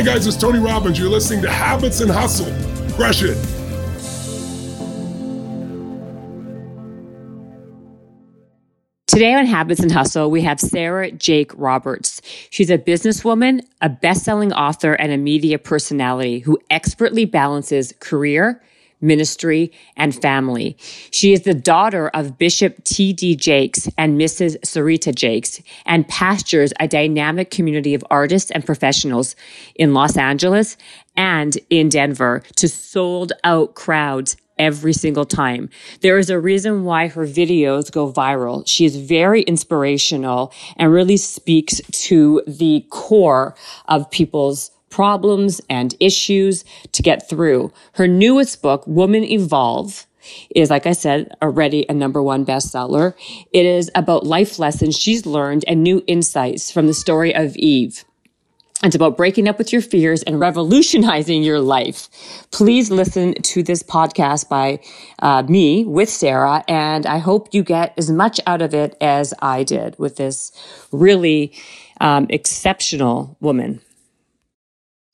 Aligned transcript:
Hi, 0.00 0.06
guys, 0.06 0.26
it's 0.26 0.38
Tony 0.38 0.58
Robbins. 0.58 0.98
You're 0.98 1.10
listening 1.10 1.42
to 1.42 1.50
Habits 1.50 2.00
and 2.00 2.10
Hustle. 2.10 2.46
Crush 2.94 3.22
it. 3.22 3.36
Today 9.06 9.34
on 9.34 9.44
Habits 9.44 9.80
and 9.80 9.92
Hustle, 9.92 10.30
we 10.30 10.40
have 10.40 10.58
Sarah 10.58 11.10
Jakes 11.10 11.54
Roberts. 11.54 12.22
She's 12.48 12.70
a 12.70 12.78
businesswoman, 12.78 13.60
a 13.82 13.90
best-selling 13.90 14.54
author, 14.54 14.94
and 14.94 15.12
a 15.12 15.18
media 15.18 15.58
personality 15.58 16.38
who 16.38 16.58
expertly 16.70 17.26
balances 17.26 17.92
career, 18.00 18.62
ministry, 19.00 19.72
and 19.96 20.14
family. 20.14 20.76
She 21.10 21.32
is 21.32 21.42
the 21.42 21.54
daughter 21.54 22.08
of 22.08 22.38
Bishop 22.38 22.84
T.D. 22.84 23.36
Jakes 23.36 23.88
and 23.96 24.20
Mrs. 24.20 24.58
Serita 24.60 25.14
Jakes 25.14 25.62
and 25.86 26.06
pastures 26.08 26.72
a 26.80 26.88
dynamic 26.88 27.50
community 27.50 27.94
of 27.94 28.04
artists 28.10 28.50
and 28.50 28.64
professionals 28.64 29.36
in 29.74 29.94
Los 29.94 30.16
Angeles 30.16 30.76
and 31.16 31.58
in 31.70 31.88
Denver 31.88 32.42
to 32.56 32.68
sold 32.68 33.32
out 33.44 33.74
crowds 33.74 34.36
every 34.58 34.92
single 34.92 35.24
time. 35.24 35.70
There 36.02 36.18
is 36.18 36.28
a 36.28 36.38
reason 36.38 36.84
why 36.84 37.08
her 37.08 37.26
videos 37.26 37.90
go 37.90 38.12
viral. 38.12 38.62
She 38.66 38.84
is 38.84 38.94
very 38.94 39.42
inspirational 39.42 40.52
and 40.76 40.92
really 40.92 41.16
speaks 41.16 41.80
to 41.90 42.42
the 42.46 42.84
core 42.90 43.54
of 43.88 44.10
people's 44.10 44.70
problems 44.90 45.60
and 45.70 45.94
issues 46.00 46.64
to 46.92 47.02
get 47.02 47.28
through. 47.28 47.72
Her 47.94 48.06
newest 48.06 48.60
book, 48.60 48.86
Woman 48.86 49.24
Evolve, 49.24 50.06
is, 50.54 50.70
like 50.70 50.86
I 50.86 50.92
said, 50.92 51.34
already 51.42 51.86
a 51.88 51.94
number 51.94 52.22
one 52.22 52.44
bestseller. 52.44 53.14
It 53.52 53.64
is 53.64 53.90
about 53.94 54.26
life 54.26 54.58
lessons 54.58 54.96
she's 54.96 55.24
learned 55.24 55.64
and 55.66 55.82
new 55.82 56.04
insights 56.06 56.70
from 56.70 56.86
the 56.86 56.94
story 56.94 57.34
of 57.34 57.56
Eve. 57.56 58.04
It's 58.82 58.94
about 58.94 59.18
breaking 59.18 59.46
up 59.46 59.58
with 59.58 59.72
your 59.72 59.82
fears 59.82 60.22
and 60.22 60.40
revolutionizing 60.40 61.42
your 61.42 61.60
life. 61.60 62.08
Please 62.50 62.90
listen 62.90 63.34
to 63.34 63.62
this 63.62 63.82
podcast 63.82 64.48
by 64.48 64.80
uh, 65.18 65.42
me 65.42 65.84
with 65.84 66.08
Sarah, 66.08 66.64
and 66.66 67.04
I 67.04 67.18
hope 67.18 67.48
you 67.52 67.62
get 67.62 67.92
as 67.98 68.10
much 68.10 68.40
out 68.46 68.62
of 68.62 68.72
it 68.72 68.96
as 69.00 69.34
I 69.42 69.64
did 69.64 69.98
with 69.98 70.16
this 70.16 70.50
really 70.92 71.52
um, 72.00 72.26
exceptional 72.30 73.36
woman. 73.40 73.82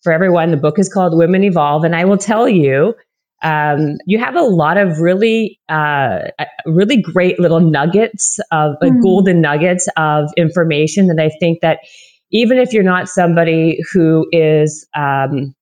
For 0.07 0.12
everyone, 0.12 0.53
the 0.53 0.57
book 0.57 0.79
is 0.79 0.89
called 0.89 1.19
Women 1.19 1.43
Evolve, 1.43 1.83
and 1.83 1.97
I 1.97 2.05
will 2.05 2.17
tell 2.17 2.49
you, 2.49 2.95
um, 3.43 3.97
you 4.07 4.21
have 4.21 4.37
a 4.37 4.43
lot 4.43 4.79
of 4.79 5.01
really, 5.01 5.59
uh, 5.69 6.19
really 6.65 7.03
great 7.03 7.41
little 7.41 7.59
nuggets 7.59 8.39
of 8.53 8.77
mm. 8.81 9.03
golden 9.03 9.41
nuggets 9.41 9.89
of 9.97 10.31
information 10.37 11.09
that 11.09 11.19
I 11.19 11.29
think 11.41 11.61
that 11.61 11.81
even 12.31 12.57
if 12.57 12.73
you're 12.73 12.85
not 12.85 13.09
somebody 13.09 13.81
who 13.93 14.29
is 14.31 14.87
um, 14.95 15.53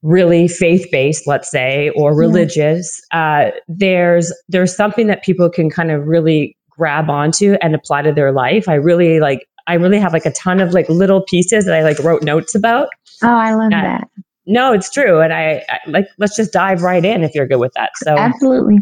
really 0.00 0.48
faith 0.48 0.88
based, 0.90 1.26
let's 1.26 1.50
say, 1.50 1.90
or 1.90 2.16
religious, 2.16 2.98
uh, 3.12 3.50
there's 3.68 4.32
there's 4.48 4.74
something 4.74 5.06
that 5.08 5.22
people 5.22 5.50
can 5.50 5.68
kind 5.68 5.90
of 5.90 6.06
really 6.06 6.56
grab 6.70 7.10
onto 7.10 7.58
and 7.60 7.74
apply 7.74 8.00
to 8.00 8.12
their 8.12 8.32
life. 8.32 8.70
I 8.70 8.76
really 8.76 9.20
like. 9.20 9.46
I 9.66 9.74
really 9.74 9.98
have 9.98 10.14
like 10.14 10.24
a 10.24 10.32
ton 10.32 10.60
of 10.60 10.72
like 10.72 10.88
little 10.88 11.22
pieces 11.28 11.66
that 11.66 11.74
I 11.74 11.82
like 11.82 11.98
wrote 11.98 12.22
notes 12.22 12.54
about. 12.54 12.88
Oh, 13.22 13.28
I 13.28 13.54
love 13.54 13.70
that. 13.70 14.08
No, 14.46 14.72
it's 14.72 14.90
true, 14.90 15.20
and 15.20 15.32
I, 15.32 15.64
I 15.68 15.78
like. 15.86 16.06
Let's 16.18 16.36
just 16.36 16.52
dive 16.52 16.82
right 16.82 17.04
in 17.04 17.22
if 17.22 17.34
you're 17.34 17.46
good 17.46 17.60
with 17.60 17.72
that. 17.74 17.90
So 17.96 18.16
absolutely. 18.16 18.78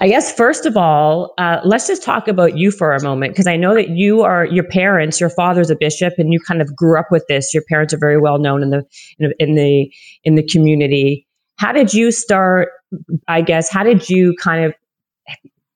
I 0.00 0.08
guess 0.08 0.32
first 0.32 0.66
of 0.66 0.76
all, 0.76 1.34
uh, 1.38 1.60
let's 1.64 1.86
just 1.86 2.02
talk 2.02 2.28
about 2.28 2.56
you 2.56 2.70
for 2.70 2.94
a 2.94 3.02
moment 3.02 3.32
because 3.32 3.46
I 3.46 3.56
know 3.56 3.74
that 3.74 3.90
you 3.90 4.22
are 4.22 4.46
your 4.46 4.64
parents. 4.64 5.20
Your 5.20 5.30
father's 5.30 5.70
a 5.70 5.76
bishop, 5.76 6.14
and 6.18 6.32
you 6.32 6.38
kind 6.40 6.62
of 6.62 6.74
grew 6.76 6.98
up 6.98 7.06
with 7.10 7.24
this. 7.28 7.52
Your 7.52 7.64
parents 7.68 7.92
are 7.92 7.98
very 7.98 8.18
well 8.18 8.38
known 8.38 8.62
in 8.62 8.70
the 8.70 8.84
in, 9.18 9.32
in 9.38 9.54
the 9.54 9.92
in 10.24 10.36
the 10.36 10.46
community. 10.46 11.26
How 11.56 11.72
did 11.72 11.92
you 11.92 12.10
start? 12.12 12.68
I 13.28 13.42
guess 13.42 13.68
how 13.68 13.82
did 13.82 14.08
you 14.08 14.34
kind 14.40 14.64
of 14.64 14.74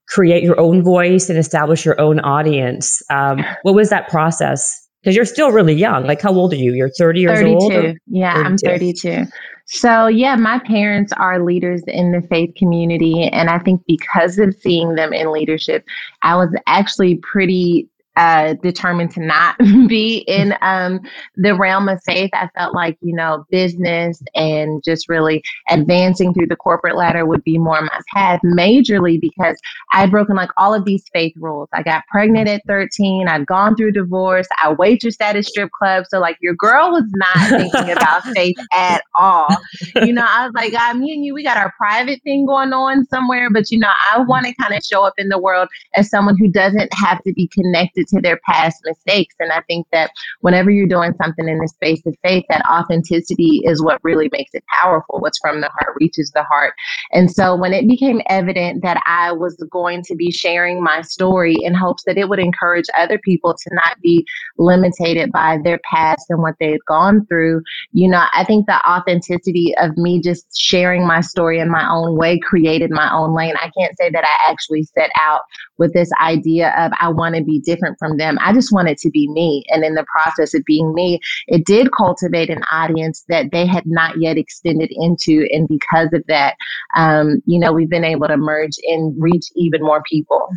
create 0.09 0.43
your 0.43 0.59
own 0.61 0.83
voice 0.83 1.29
and 1.29 1.39
establish 1.39 1.85
your 1.85 2.01
own 2.01 2.21
audience? 2.21 3.03
Um, 3.11 3.45
what 3.63 3.75
was 3.75 3.91
that 3.91 4.09
process? 4.09 4.84
Because 5.05 5.15
you're 5.15 5.27
still 5.27 5.53
really 5.53 5.75
young. 5.75 6.07
Like, 6.07 6.23
how 6.23 6.33
old 6.33 6.55
are 6.55 6.57
you? 6.57 6.73
You're 6.73 6.89
30 6.89 7.21
years 7.21 7.39
32. 7.39 7.55
old? 7.55 7.97
Yeah, 8.07 8.33
32? 8.35 8.47
I'm 8.47 8.57
32. 8.57 9.25
So, 9.67 10.07
yeah, 10.07 10.35
my 10.35 10.59
parents 10.61 11.13
are 11.13 11.45
leaders 11.45 11.83
in 11.87 12.13
the 12.13 12.23
faith 12.23 12.55
community. 12.57 13.29
And 13.29 13.51
I 13.51 13.59
think 13.59 13.83
because 13.87 14.39
of 14.39 14.55
seeing 14.55 14.95
them 14.95 15.13
in 15.13 15.31
leadership, 15.31 15.85
I 16.23 16.37
was 16.37 16.49
actually 16.67 17.17
pretty 17.17 17.87
uh, 18.17 18.55
determined 18.55 19.11
to 19.13 19.21
not 19.21 19.59
be 19.89 20.19
in 20.29 20.55
um, 20.63 21.01
the 21.37 21.55
realm 21.55 21.89
of 21.89 22.03
faith. 22.05 22.31
I 22.33 22.49
felt 22.55 22.75
like, 22.75 22.97
you 23.01 23.15
know, 23.15 23.45
business 23.51 24.23
and 24.35 24.83
just 24.85 25.09
really 25.09 25.43
advancing 25.69 26.33
through 26.33 26.47
the 26.47 26.57
corporate 26.57 26.97
ladder 26.97 27.27
would 27.27 27.45
be 27.45 27.59
more 27.59 27.81
my 27.81 28.01
path, 28.13 28.41
majorly 28.45 29.21
because 29.21 29.59
I'd 29.93 30.11
broken 30.11 30.37
like 30.37 30.51
all 30.57 30.75
of 30.75 30.85
these 30.85 31.05
faith 31.13 31.35
rules. 31.37 31.69
I 31.73 31.83
got 31.83 32.05
pregnant 32.11 32.49
at 32.49 32.63
13, 32.67 33.29
I'd 33.29 33.47
gone 33.47 33.77
through 33.77 33.93
divorce, 33.93 34.47
I 34.63 34.75
waitressed 34.75 35.21
at 35.21 35.37
a 35.37 35.43
strip 35.43 35.71
club. 35.73 36.05
So, 36.09 36.21
like, 36.21 36.37
your 36.41 36.55
girl 36.55 36.93
was 36.93 37.05
not 37.15 37.49
thinking 37.49 37.91
about 37.91 38.23
faith 38.35 38.57
at 38.73 39.03
all. 39.15 39.49
You 39.97 40.13
know, 40.13 40.27
I 40.29 40.45
was 40.45 40.55
like, 40.55 40.73
God, 40.73 40.99
me 40.99 41.13
and 41.13 41.25
you, 41.25 41.35
we 41.35 41.43
got 41.43 41.57
our 41.57 41.73
private 41.77 42.23
thing 42.23 42.47
going 42.47 42.73
on 42.73 43.07
somewhere, 43.07 43.51
but, 43.51 43.71
you 43.71 43.79
know, 43.79 43.91
I 44.13 44.21
want 44.21 44.47
to 44.47 44.55
kind 44.55 44.75
of 44.75 44.85
show 44.85 45.05
up 45.05 45.15
in 45.19 45.29
the 45.29 45.39
world 45.39 45.69
as 45.95 46.09
someone 46.09 46.37
who 46.39 46.49
doesn't 46.49 46.93
have 46.95 47.23
to 47.25 47.33
be 47.33 47.49
connected 47.49 48.04
to 48.09 48.21
their 48.21 48.39
past 48.49 48.81
mistakes. 48.85 49.35
And 49.39 49.53
I 49.53 49.61
think 49.63 49.87
that 49.93 50.11
whenever 50.41 50.71
you're 50.71 50.87
doing 50.87 51.15
something 51.23 51.49
in 51.49 51.59
the 51.59 51.69
space 51.69 52.03
of 52.07 52.15
faith, 52.23 52.45
that 52.49 52.65
authenticity 52.67 53.63
is 53.65 53.83
what 53.83 54.01
really 54.03 54.29
makes 54.33 54.51
it 54.55 54.65
powerful. 54.67 55.21
What's 55.21 55.39
from 55.39 55.61
the 55.61 55.69
heart 55.69 55.97
reaches 56.01 56.31
the 56.35 56.43
heart. 56.45 56.75
And 57.13 57.31
so 57.31 57.57
when 57.57 57.73
it 57.73 57.89
became 57.89 58.21
evident 58.29 58.83
that 58.83 59.03
I 59.07 59.33
was 59.33 59.57
going 59.71 60.03
to 60.05 60.15
be 60.15 60.31
sharing 60.31 60.83
my 60.83 61.03
story 61.03 61.57
in 61.61 61.75
hopes 61.75 62.05
that 62.05 62.19
it 62.19 62.29
would 62.29 62.39
encourage 62.39 62.87
other 62.97 63.19
people 63.19 63.55
to 63.55 63.75
not 63.75 64.01
be 64.01 64.27
limited 64.59 65.31
by 65.33 65.59
their 65.63 65.81
past 65.91 66.27
and 66.29 66.43
what 66.43 66.55
they 66.61 66.73
had 66.73 66.85
gone 66.87 67.27
through, 67.27 67.63
you 67.93 68.09
know, 68.09 68.25
I 68.35 68.45
think 68.45 68.67
the 68.67 68.81
authenticity 68.89 69.75
of 69.81 69.97
me 69.97 70.21
just 70.21 70.47
sharing 70.59 71.07
my 71.07 71.21
story 71.21 71.59
in 71.59 71.71
my 71.71 71.89
own 71.91 72.17
way 72.17 72.39
created 72.39 72.91
my 72.91 73.13
own 73.13 73.35
lane. 73.35 73.55
I 73.57 73.71
can't 73.79 73.97
say 73.97 74.11
that 74.11 74.25
I 74.25 74.51
actually 74.51 74.85
set 74.85 75.11
out 75.21 75.43
with 75.79 75.93
this 75.93 76.11
idea 76.21 76.75
of 76.79 76.93
I 77.01 77.09
want 77.09 77.35
to 77.37 77.43
be 77.43 77.61
different 77.61 77.94
from 77.99 78.17
them. 78.17 78.39
I 78.41 78.53
just 78.53 78.73
wanted 78.73 78.99
to 78.99 79.11
be 79.11 79.29
me. 79.29 79.65
And 79.69 79.85
in 79.85 79.95
the 79.95 80.07
process 80.13 80.55
of 80.55 80.65
being 80.65 80.95
me, 80.95 81.21
it 81.47 81.65
did 81.65 81.93
cultivate 81.93 82.51
an 82.51 82.63
audience 82.73 83.25
that 83.29 83.51
they 83.53 83.67
had 83.67 83.85
not 83.87 84.21
yet 84.21 84.37
extended 84.37 84.91
into. 84.93 85.47
And 85.51 85.69
because 85.69 86.09
of 86.13 86.23
that, 86.29 86.57
um, 86.97 87.43
you 87.47 87.59
know, 87.59 87.73
we've 87.73 87.91
been 87.91 88.05
able 88.05 88.29
to 88.29 88.37
merge 88.37 88.77
and 88.89 89.15
reach 89.19 89.47
even 89.57 89.83
more 89.83 90.03
people. 90.11 90.49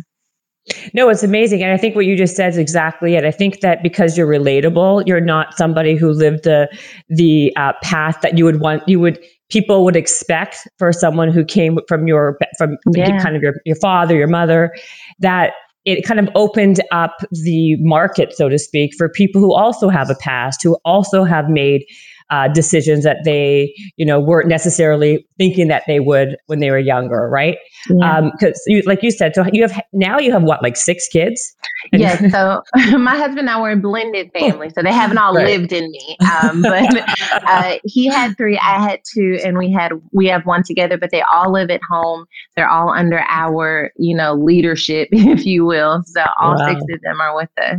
No, 0.92 1.08
it's 1.08 1.22
amazing. 1.22 1.62
And 1.62 1.72
I 1.72 1.76
think 1.76 1.96
what 1.96 2.04
you 2.04 2.16
just 2.16 2.36
said 2.36 2.50
is 2.50 2.58
exactly 2.58 3.14
it. 3.14 3.24
I 3.24 3.30
think 3.30 3.60
that 3.60 3.82
because 3.82 4.18
you're 4.18 4.26
relatable, 4.26 5.06
you're 5.06 5.20
not 5.20 5.56
somebody 5.56 5.96
who 5.96 6.10
lived 6.10 6.44
the 6.44 6.68
the 7.08 7.52
uh, 7.56 7.72
path 7.82 8.20
that 8.20 8.36
you 8.36 8.44
would 8.44 8.60
want 8.60 8.86
you 8.86 9.00
would 9.00 9.18
people 9.50 9.84
would 9.84 9.96
expect 9.96 10.68
for 10.78 10.92
someone 10.92 11.30
who 11.30 11.44
came 11.44 11.78
from 11.88 12.06
your 12.06 12.38
from 12.58 12.76
yeah. 12.92 13.22
kind 13.22 13.36
of 13.36 13.42
your, 13.42 13.54
your 13.64 13.76
father, 13.76 14.14
your 14.14 14.28
mother, 14.28 14.74
that 15.20 15.52
it 15.84 16.04
kind 16.04 16.20
of 16.20 16.28
opened 16.34 16.80
up 16.92 17.16
the 17.30 17.76
market, 17.80 18.34
so 18.34 18.48
to 18.48 18.58
speak, 18.58 18.92
for 18.96 19.08
people 19.08 19.40
who 19.40 19.54
also 19.54 19.88
have 19.88 20.10
a 20.10 20.14
past, 20.16 20.62
who 20.62 20.76
also 20.84 21.24
have 21.24 21.48
made 21.48 21.84
uh, 22.30 22.48
decisions 22.48 23.04
that 23.04 23.18
they, 23.24 23.72
you 23.96 24.04
know, 24.04 24.20
weren't 24.20 24.48
necessarily 24.48 25.26
thinking 25.38 25.68
that 25.68 25.82
they 25.86 26.00
would 26.00 26.36
when 26.46 26.60
they 26.60 26.70
were 26.70 26.78
younger, 26.78 27.28
right? 27.28 27.58
Because, 27.88 28.62
yeah. 28.66 28.78
um, 28.78 28.82
like 28.86 29.02
you 29.02 29.10
said, 29.10 29.34
so 29.34 29.44
you 29.52 29.62
have 29.62 29.82
now 29.92 30.18
you 30.18 30.32
have 30.32 30.42
what, 30.42 30.62
like 30.62 30.76
six 30.76 31.08
kids? 31.08 31.54
yes. 31.92 32.30
So 32.32 32.62
my 32.98 33.16
husband 33.16 33.40
and 33.40 33.50
I 33.50 33.60
were 33.60 33.72
a 33.72 33.76
blended 33.76 34.30
oh. 34.34 34.40
family, 34.40 34.70
so 34.74 34.82
they 34.82 34.92
haven't 34.92 35.18
all 35.18 35.34
right. 35.34 35.46
lived 35.46 35.72
in 35.72 35.90
me. 35.90 36.16
Um, 36.42 36.62
but 36.62 37.04
uh, 37.46 37.78
he 37.84 38.06
had 38.06 38.36
three, 38.36 38.58
I 38.58 38.80
had 38.80 39.00
two, 39.12 39.38
and 39.44 39.56
we 39.56 39.70
had 39.72 39.92
we 40.12 40.26
have 40.26 40.44
one 40.46 40.62
together. 40.62 40.98
But 40.98 41.10
they 41.10 41.22
all 41.32 41.52
live 41.52 41.70
at 41.70 41.80
home. 41.88 42.26
They're 42.56 42.68
all 42.68 42.90
under 42.90 43.20
our, 43.28 43.92
you 43.96 44.14
know, 44.14 44.34
leadership, 44.34 45.08
if 45.12 45.46
you 45.46 45.64
will. 45.64 46.02
So 46.06 46.22
all 46.38 46.56
wow. 46.56 46.68
six 46.68 46.80
of 46.92 47.00
them 47.02 47.20
are 47.20 47.34
with 47.34 47.50
us. 47.58 47.78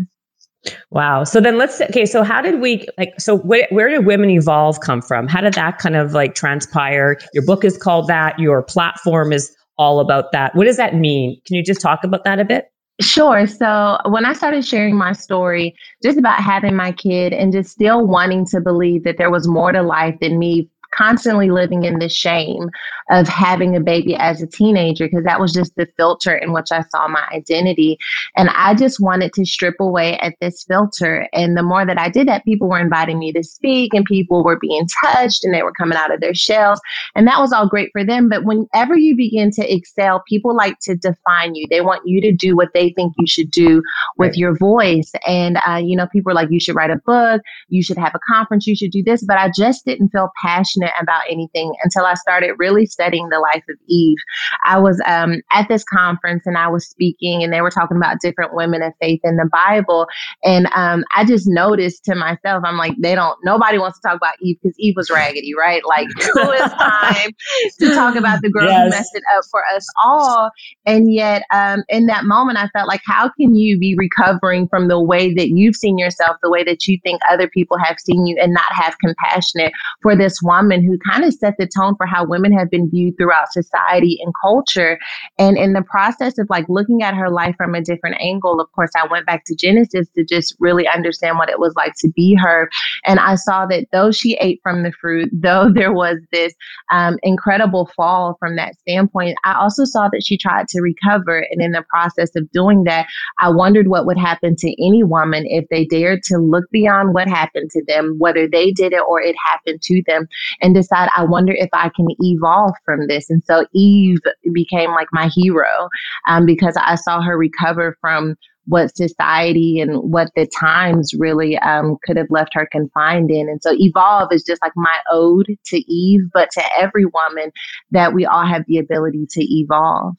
Wow. 0.91 1.23
So 1.23 1.39
then 1.39 1.57
let's 1.57 1.79
okay. 1.81 2.05
So 2.05 2.23
how 2.23 2.41
did 2.41 2.59
we 2.59 2.85
like? 2.97 3.13
So 3.19 3.37
where, 3.37 3.67
where 3.69 3.89
did 3.89 4.05
Women 4.05 4.29
Evolve 4.29 4.81
come 4.81 5.01
from? 5.01 5.27
How 5.27 5.41
did 5.41 5.53
that 5.53 5.77
kind 5.77 5.95
of 5.95 6.13
like 6.13 6.35
transpire? 6.35 7.17
Your 7.33 7.45
book 7.45 7.63
is 7.63 7.77
called 7.77 8.07
that. 8.07 8.37
Your 8.39 8.61
platform 8.63 9.31
is 9.31 9.55
all 9.77 9.99
about 9.99 10.31
that. 10.33 10.55
What 10.55 10.65
does 10.65 10.77
that 10.77 10.95
mean? 10.95 11.39
Can 11.45 11.55
you 11.55 11.63
just 11.63 11.79
talk 11.79 12.03
about 12.03 12.25
that 12.25 12.39
a 12.39 12.45
bit? 12.45 12.71
Sure. 13.01 13.47
So 13.47 13.97
when 14.05 14.25
I 14.25 14.33
started 14.33 14.65
sharing 14.65 14.97
my 14.97 15.13
story, 15.13 15.73
just 16.03 16.17
about 16.17 16.43
having 16.43 16.75
my 16.75 16.91
kid 16.91 17.31
and 17.31 17.53
just 17.53 17.71
still 17.71 18.05
wanting 18.05 18.45
to 18.47 18.59
believe 18.59 19.05
that 19.05 19.17
there 19.17 19.31
was 19.31 19.47
more 19.47 19.71
to 19.71 19.81
life 19.81 20.15
than 20.19 20.37
me 20.37 20.69
constantly 20.93 21.49
living 21.49 21.83
in 21.83 21.99
the 21.99 22.09
shame 22.09 22.69
of 23.09 23.27
having 23.27 23.75
a 23.75 23.79
baby 23.79 24.15
as 24.15 24.41
a 24.41 24.47
teenager 24.47 25.07
because 25.07 25.23
that 25.23 25.39
was 25.39 25.51
just 25.51 25.75
the 25.75 25.87
filter 25.97 26.35
in 26.35 26.53
which 26.53 26.71
I 26.71 26.83
saw 26.83 27.07
my 27.07 27.27
identity. 27.33 27.97
And 28.35 28.49
I 28.49 28.75
just 28.75 28.99
wanted 28.99 29.33
to 29.33 29.45
strip 29.45 29.75
away 29.79 30.17
at 30.19 30.35
this 30.41 30.63
filter. 30.63 31.27
And 31.33 31.57
the 31.57 31.63
more 31.63 31.85
that 31.85 31.99
I 31.99 32.09
did 32.09 32.27
that, 32.27 32.45
people 32.45 32.69
were 32.69 32.79
inviting 32.79 33.19
me 33.19 33.31
to 33.33 33.43
speak 33.43 33.93
and 33.93 34.05
people 34.05 34.43
were 34.43 34.59
being 34.59 34.87
touched 35.03 35.43
and 35.43 35.53
they 35.53 35.63
were 35.63 35.73
coming 35.73 35.97
out 35.97 36.13
of 36.13 36.21
their 36.21 36.35
shells. 36.35 36.79
And 37.15 37.27
that 37.27 37.39
was 37.39 37.51
all 37.51 37.67
great 37.67 37.89
for 37.91 38.03
them. 38.03 38.29
But 38.29 38.45
whenever 38.45 38.97
you 38.97 39.15
begin 39.15 39.51
to 39.51 39.73
excel, 39.73 40.23
people 40.27 40.55
like 40.55 40.77
to 40.81 40.95
define 40.95 41.55
you. 41.55 41.65
They 41.69 41.81
want 41.81 42.07
you 42.07 42.21
to 42.21 42.31
do 42.31 42.55
what 42.55 42.73
they 42.73 42.91
think 42.91 43.13
you 43.17 43.27
should 43.27 43.51
do 43.51 43.81
with 44.17 44.29
right. 44.29 44.37
your 44.37 44.55
voice. 44.57 45.11
And, 45.25 45.57
uh, 45.67 45.81
you 45.83 45.95
know, 45.95 46.07
people 46.07 46.31
are 46.31 46.35
like, 46.35 46.51
you 46.51 46.59
should 46.59 46.75
write 46.75 46.91
a 46.91 47.01
book, 47.05 47.41
you 47.69 47.81
should 47.81 47.97
have 47.97 48.13
a 48.15 48.19
conference, 48.31 48.67
you 48.67 48.75
should 48.75 48.91
do 48.91 49.03
this. 49.03 49.23
But 49.23 49.37
I 49.37 49.51
just 49.55 49.85
didn't 49.85 50.09
feel 50.09 50.29
passionate 50.41 50.78
about 50.99 51.23
anything 51.29 51.73
until 51.83 52.05
I 52.05 52.13
started 52.15 52.55
really 52.57 52.85
studying 52.85 53.29
the 53.29 53.39
life 53.39 53.63
of 53.69 53.77
Eve. 53.87 54.17
I 54.65 54.79
was 54.79 55.01
um, 55.05 55.41
at 55.51 55.67
this 55.67 55.83
conference 55.83 56.43
and 56.45 56.57
I 56.57 56.67
was 56.67 56.87
speaking, 56.87 57.43
and 57.43 57.51
they 57.53 57.61
were 57.61 57.71
talking 57.71 57.97
about 57.97 58.19
different 58.21 58.53
women 58.53 58.81
of 58.81 58.93
faith 58.99 59.21
in 59.23 59.37
the 59.37 59.49
Bible. 59.51 60.07
And 60.43 60.67
um, 60.75 61.03
I 61.15 61.25
just 61.25 61.47
noticed 61.47 62.03
to 62.05 62.15
myself, 62.15 62.63
I'm 62.65 62.77
like, 62.77 62.93
they 62.99 63.15
don't, 63.15 63.37
nobody 63.43 63.77
wants 63.77 63.99
to 63.99 64.07
talk 64.07 64.17
about 64.17 64.35
Eve 64.41 64.57
because 64.61 64.75
Eve 64.79 64.95
was 64.95 65.09
raggedy, 65.09 65.53
right? 65.57 65.81
Like, 65.85 66.07
who 66.33 66.51
is 66.51 66.71
time 66.71 67.31
to 67.79 67.93
talk 67.93 68.15
about 68.15 68.41
the 68.41 68.49
girl 68.49 68.69
yes. 68.69 68.83
who 68.83 68.89
messed 68.89 69.15
it 69.15 69.23
up 69.35 69.43
for 69.51 69.63
us 69.75 69.85
all? 70.03 70.51
And 70.85 71.13
yet, 71.13 71.43
um, 71.53 71.83
in 71.89 72.05
that 72.07 72.25
moment, 72.25 72.57
I 72.57 72.67
felt 72.69 72.87
like, 72.87 73.01
how 73.05 73.29
can 73.39 73.55
you 73.55 73.77
be 73.79 73.95
recovering 73.95 74.67
from 74.67 74.87
the 74.87 75.01
way 75.01 75.33
that 75.33 75.49
you've 75.49 75.75
seen 75.75 75.97
yourself, 75.97 76.37
the 76.41 76.49
way 76.49 76.63
that 76.63 76.87
you 76.87 76.99
think 77.03 77.21
other 77.29 77.47
people 77.49 77.77
have 77.83 77.97
seen 77.99 78.25
you, 78.25 78.37
and 78.41 78.53
not 78.53 78.71
have 78.71 78.97
compassion 78.99 79.71
for 80.01 80.15
this 80.15 80.39
woman 80.41 80.68
who 80.71 80.97
kind 81.09 81.23
of 81.25 81.33
set 81.33 81.55
the 81.57 81.67
tone 81.67 81.95
for 81.95 82.05
how 82.05 82.25
women 82.25 82.51
have 82.51 82.69
been 82.69 82.89
viewed 82.89 83.17
throughout 83.17 83.51
society 83.51 84.19
and 84.23 84.33
culture? 84.41 84.99
And 85.37 85.57
in 85.57 85.73
the 85.73 85.81
process 85.81 86.37
of 86.37 86.47
like 86.49 86.65
looking 86.69 87.01
at 87.03 87.15
her 87.15 87.29
life 87.29 87.55
from 87.57 87.75
a 87.75 87.81
different 87.81 88.17
angle, 88.21 88.61
of 88.61 88.71
course, 88.73 88.91
I 88.95 89.07
went 89.09 89.25
back 89.25 89.43
to 89.45 89.55
Genesis 89.55 90.07
to 90.15 90.23
just 90.23 90.55
really 90.59 90.87
understand 90.87 91.37
what 91.37 91.49
it 91.49 91.59
was 91.59 91.73
like 91.75 91.93
to 91.99 92.09
be 92.15 92.35
her. 92.35 92.69
And 93.05 93.19
I 93.19 93.35
saw 93.35 93.65
that 93.65 93.87
though 93.91 94.11
she 94.11 94.35
ate 94.35 94.59
from 94.63 94.83
the 94.83 94.91
fruit, 94.91 95.29
though 95.33 95.69
there 95.73 95.93
was 95.93 96.17
this 96.31 96.53
um, 96.91 97.17
incredible 97.23 97.89
fall 97.95 98.37
from 98.39 98.55
that 98.55 98.75
standpoint, 98.79 99.37
I 99.43 99.53
also 99.55 99.85
saw 99.85 100.09
that 100.09 100.23
she 100.25 100.37
tried 100.37 100.67
to 100.69 100.81
recover. 100.81 101.45
And 101.49 101.61
in 101.61 101.71
the 101.71 101.83
process 101.89 102.35
of 102.35 102.49
doing 102.51 102.83
that, 102.83 103.07
I 103.39 103.49
wondered 103.49 103.87
what 103.87 104.05
would 104.05 104.17
happen 104.17 104.55
to 104.57 104.85
any 104.85 105.03
woman 105.03 105.45
if 105.47 105.65
they 105.69 105.85
dared 105.85 106.23
to 106.23 106.37
look 106.37 106.65
beyond 106.71 107.13
what 107.13 107.27
happened 107.27 107.71
to 107.71 107.83
them, 107.87 108.15
whether 108.17 108.47
they 108.47 108.71
did 108.71 108.93
it 108.93 109.01
or 109.07 109.21
it 109.21 109.35
happened 109.51 109.81
to 109.83 110.03
them, 110.05 110.27
and 110.61 110.75
decide, 110.75 111.09
I 111.15 111.23
wonder 111.23 111.53
if 111.53 111.69
I 111.73 111.89
can 111.95 112.07
evolve 112.19 112.73
from 112.85 113.07
this. 113.07 113.29
And 113.29 113.43
so 113.45 113.65
Eve 113.73 114.19
became 114.53 114.91
like 114.91 115.07
my 115.11 115.29
hero 115.33 115.89
um, 116.27 116.45
because 116.45 116.75
I 116.77 116.95
saw 116.95 117.21
her 117.21 117.37
recover 117.37 117.97
from 118.01 118.35
what 118.65 118.95
society 118.95 119.79
and 119.79 119.97
what 119.97 120.29
the 120.35 120.47
times 120.59 121.13
really 121.17 121.57
um, 121.57 121.97
could 122.03 122.17
have 122.17 122.27
left 122.29 122.53
her 122.53 122.67
confined 122.71 123.31
in. 123.31 123.49
And 123.49 123.61
so 123.63 123.73
evolve 123.77 124.31
is 124.31 124.43
just 124.43 124.61
like 124.61 124.73
my 124.75 124.95
ode 125.11 125.47
to 125.65 125.77
Eve, 125.91 126.21
but 126.33 126.49
to 126.51 126.63
every 126.77 127.05
woman 127.05 127.51
that 127.91 128.13
we 128.13 128.25
all 128.25 128.45
have 128.45 128.63
the 128.67 128.77
ability 128.77 129.25
to 129.31 129.41
evolve. 129.43 130.15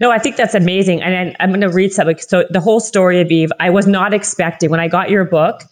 No, 0.00 0.10
I 0.10 0.18
think 0.18 0.36
that's 0.36 0.54
amazing. 0.54 1.02
And 1.02 1.36
I'm 1.40 1.50
going 1.50 1.60
to 1.60 1.68
read 1.68 1.92
something. 1.92 2.18
So 2.18 2.44
the 2.50 2.60
whole 2.60 2.80
story 2.80 3.20
of 3.20 3.30
Eve, 3.30 3.50
I 3.60 3.70
was 3.70 3.86
not 3.86 4.14
expecting 4.14 4.70
when 4.70 4.80
I 4.80 4.88
got 4.88 5.10
your 5.10 5.24
book 5.24 5.62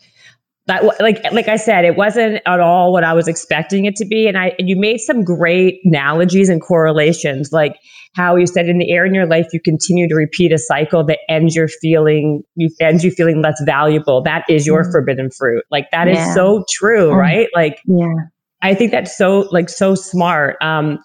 that 0.67 0.85
like 1.01 1.21
like 1.33 1.49
I 1.49 1.57
said, 1.57 1.85
it 1.85 1.97
wasn't 1.97 2.41
at 2.47 2.61
all 2.61 2.93
what 2.93 3.03
I 3.03 3.13
was 3.15 3.27
expecting 3.27 3.85
it 3.85 3.97
to 3.97 4.05
be. 4.05 4.29
And 4.29 4.39
I 4.39 4.53
and 4.59 4.69
you 4.69 4.77
made 4.77 4.99
some 4.99 5.25
great 5.25 5.81
analogies 5.85 6.49
and 6.49 6.63
correlations, 6.63 7.51
like 7.53 7.77
how 8.15 8.37
you 8.37 8.47
said 8.47 8.69
in 8.69 8.79
the 8.79 8.91
air 8.91 9.05
in 9.05 9.15
your 9.15 9.27
life 9.27 9.47
you 9.53 9.61
continue 9.61 10.07
to 10.09 10.15
repeat 10.15 10.53
a 10.53 10.59
cycle 10.59 11.03
that 11.05 11.19
ends 11.29 11.57
your 11.57 11.67
feeling 11.67 12.43
you 12.55 12.71
ends 12.81 13.03
you 13.03 13.11
feeling 13.11 13.43
less 13.43 13.61
valuable. 13.65 14.23
That 14.23 14.45
is 14.49 14.67
your 14.67 14.85
mm. 14.85 14.93
forbidden 14.93 15.31
fruit. 15.31 15.65
Like 15.71 15.91
that 15.91 16.07
yeah. 16.07 16.29
is 16.29 16.35
so 16.35 16.65
true, 16.71 17.11
mm. 17.11 17.17
right? 17.17 17.49
Like 17.55 17.81
yeah. 17.87 18.15
I 18.63 18.75
think 18.75 18.93
that's 18.93 19.17
so 19.17 19.49
like 19.51 19.69
so 19.69 19.97
smart. 19.97 20.57
Um 20.63 20.99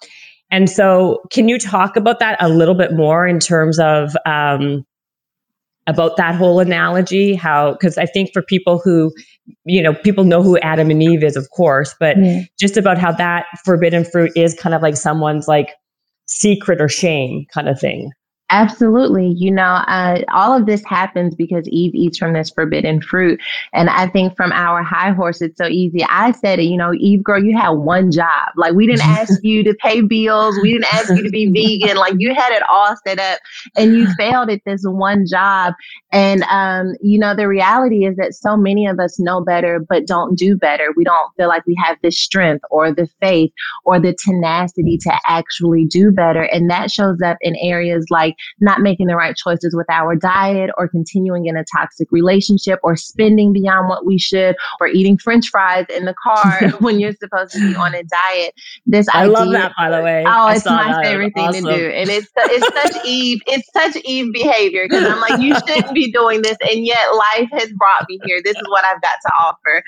and 0.50 0.70
so 0.70 1.20
can 1.32 1.48
you 1.48 1.58
talk 1.58 1.96
about 1.96 2.20
that 2.20 2.40
a 2.40 2.48
little 2.48 2.74
bit 2.74 2.92
more 2.92 3.26
in 3.26 3.40
terms 3.40 3.80
of 3.80 4.16
um 4.24 4.84
about 5.88 6.18
that 6.18 6.34
whole 6.34 6.60
analogy 6.60 7.34
how 7.34 7.72
because 7.72 7.96
i 7.96 8.04
think 8.04 8.30
for 8.32 8.42
people 8.42 8.78
who 8.78 9.10
you 9.64 9.82
know 9.82 9.94
people 9.94 10.24
know 10.24 10.42
who 10.42 10.58
adam 10.58 10.90
and 10.90 11.02
eve 11.02 11.22
is 11.22 11.36
of 11.36 11.48
course 11.50 11.94
but 11.98 12.16
mm. 12.16 12.44
just 12.58 12.76
about 12.76 12.98
how 12.98 13.12
that 13.12 13.46
forbidden 13.64 14.04
fruit 14.04 14.32
is 14.36 14.54
kind 14.54 14.74
of 14.74 14.82
like 14.82 14.96
someone's 14.96 15.48
like 15.48 15.74
secret 16.26 16.80
or 16.80 16.88
shame 16.88 17.46
kind 17.52 17.68
of 17.68 17.78
thing 17.80 18.10
Absolutely. 18.50 19.34
You 19.36 19.50
know, 19.50 19.82
uh, 19.88 20.22
all 20.32 20.56
of 20.56 20.64
this 20.64 20.82
happens 20.86 21.34
because 21.34 21.68
Eve 21.68 21.94
eats 21.94 22.16
from 22.16 22.32
this 22.32 22.48
forbidden 22.48 23.02
fruit. 23.02 23.38
And 23.74 23.90
I 23.90 24.06
think 24.06 24.36
from 24.36 24.52
our 24.52 24.82
high 24.82 25.10
horse, 25.10 25.42
it's 25.42 25.58
so 25.58 25.66
easy. 25.66 26.02
I 26.08 26.30
said 26.32 26.58
it, 26.58 26.62
you 26.62 26.78
know, 26.78 26.94
Eve, 26.94 27.22
girl, 27.22 27.44
you 27.44 27.54
had 27.58 27.70
one 27.70 28.10
job. 28.10 28.48
Like, 28.56 28.72
we 28.72 28.86
didn't 28.86 29.04
ask 29.04 29.38
you 29.42 29.62
to 29.64 29.74
pay 29.74 30.00
bills. 30.00 30.58
We 30.62 30.72
didn't 30.72 30.94
ask 30.94 31.10
you 31.10 31.22
to 31.22 31.28
be 31.30 31.52
vegan. 31.52 31.98
Like, 31.98 32.14
you 32.16 32.34
had 32.34 32.52
it 32.52 32.62
all 32.70 32.94
set 33.06 33.18
up 33.18 33.38
and 33.76 33.94
you 33.94 34.06
failed 34.14 34.48
at 34.48 34.62
this 34.64 34.80
one 34.82 35.26
job. 35.26 35.74
And, 36.10 36.42
um, 36.44 36.94
you 37.02 37.18
know, 37.18 37.36
the 37.36 37.48
reality 37.48 38.06
is 38.06 38.16
that 38.16 38.32
so 38.32 38.56
many 38.56 38.86
of 38.86 38.98
us 38.98 39.20
know 39.20 39.42
better, 39.42 39.78
but 39.78 40.06
don't 40.06 40.38
do 40.38 40.56
better. 40.56 40.88
We 40.96 41.04
don't 41.04 41.34
feel 41.36 41.48
like 41.48 41.66
we 41.66 41.76
have 41.84 41.98
the 42.02 42.10
strength 42.10 42.64
or 42.70 42.94
the 42.94 43.10
faith 43.20 43.52
or 43.84 44.00
the 44.00 44.16
tenacity 44.24 44.96
to 45.02 45.20
actually 45.26 45.84
do 45.84 46.12
better. 46.12 46.44
And 46.44 46.70
that 46.70 46.90
shows 46.90 47.20
up 47.20 47.36
in 47.42 47.54
areas 47.56 48.06
like, 48.08 48.36
not 48.60 48.80
making 48.80 49.06
the 49.06 49.16
right 49.16 49.36
choices 49.36 49.74
with 49.74 49.86
our 49.90 50.14
diet 50.14 50.70
or 50.76 50.88
continuing 50.88 51.46
in 51.46 51.56
a 51.56 51.64
toxic 51.64 52.10
relationship 52.10 52.78
or 52.82 52.96
spending 52.96 53.52
beyond 53.52 53.88
what 53.88 54.06
we 54.06 54.18
should 54.18 54.56
or 54.80 54.86
eating 54.86 55.18
french 55.18 55.48
fries 55.48 55.86
in 55.94 56.04
the 56.04 56.14
car 56.22 56.68
when 56.80 57.00
you're 57.00 57.12
supposed 57.14 57.52
to 57.52 57.60
be 57.60 57.74
on 57.74 57.94
a 57.94 58.02
diet. 58.02 58.54
This 58.86 59.06
I 59.12 59.22
idea, 59.22 59.32
love 59.32 59.52
that 59.52 59.72
by 59.76 59.90
the 59.90 60.02
way. 60.02 60.24
Oh, 60.26 60.48
it's 60.48 60.64
my 60.64 60.92
that. 60.92 61.04
favorite 61.04 61.34
thing 61.34 61.48
awesome. 61.48 61.64
to 61.64 61.76
do. 61.76 61.88
And 61.90 62.10
it's 62.10 62.28
it's 62.36 62.74
such 62.74 63.04
Eve, 63.04 63.40
it's 63.46 63.68
such 63.72 63.96
Eve 64.04 64.32
behavior 64.32 64.86
because 64.88 65.04
I'm 65.04 65.20
like, 65.20 65.40
you 65.40 65.54
shouldn't 65.66 65.94
be 65.94 66.10
doing 66.12 66.42
this. 66.42 66.56
And 66.68 66.84
yet 66.84 67.14
life 67.14 67.48
has 67.52 67.72
brought 67.72 68.06
me 68.08 68.20
here. 68.24 68.40
This 68.42 68.56
is 68.56 68.68
what 68.68 68.84
I've 68.84 69.00
got 69.02 69.16
to 69.22 69.32
offer. 69.40 69.82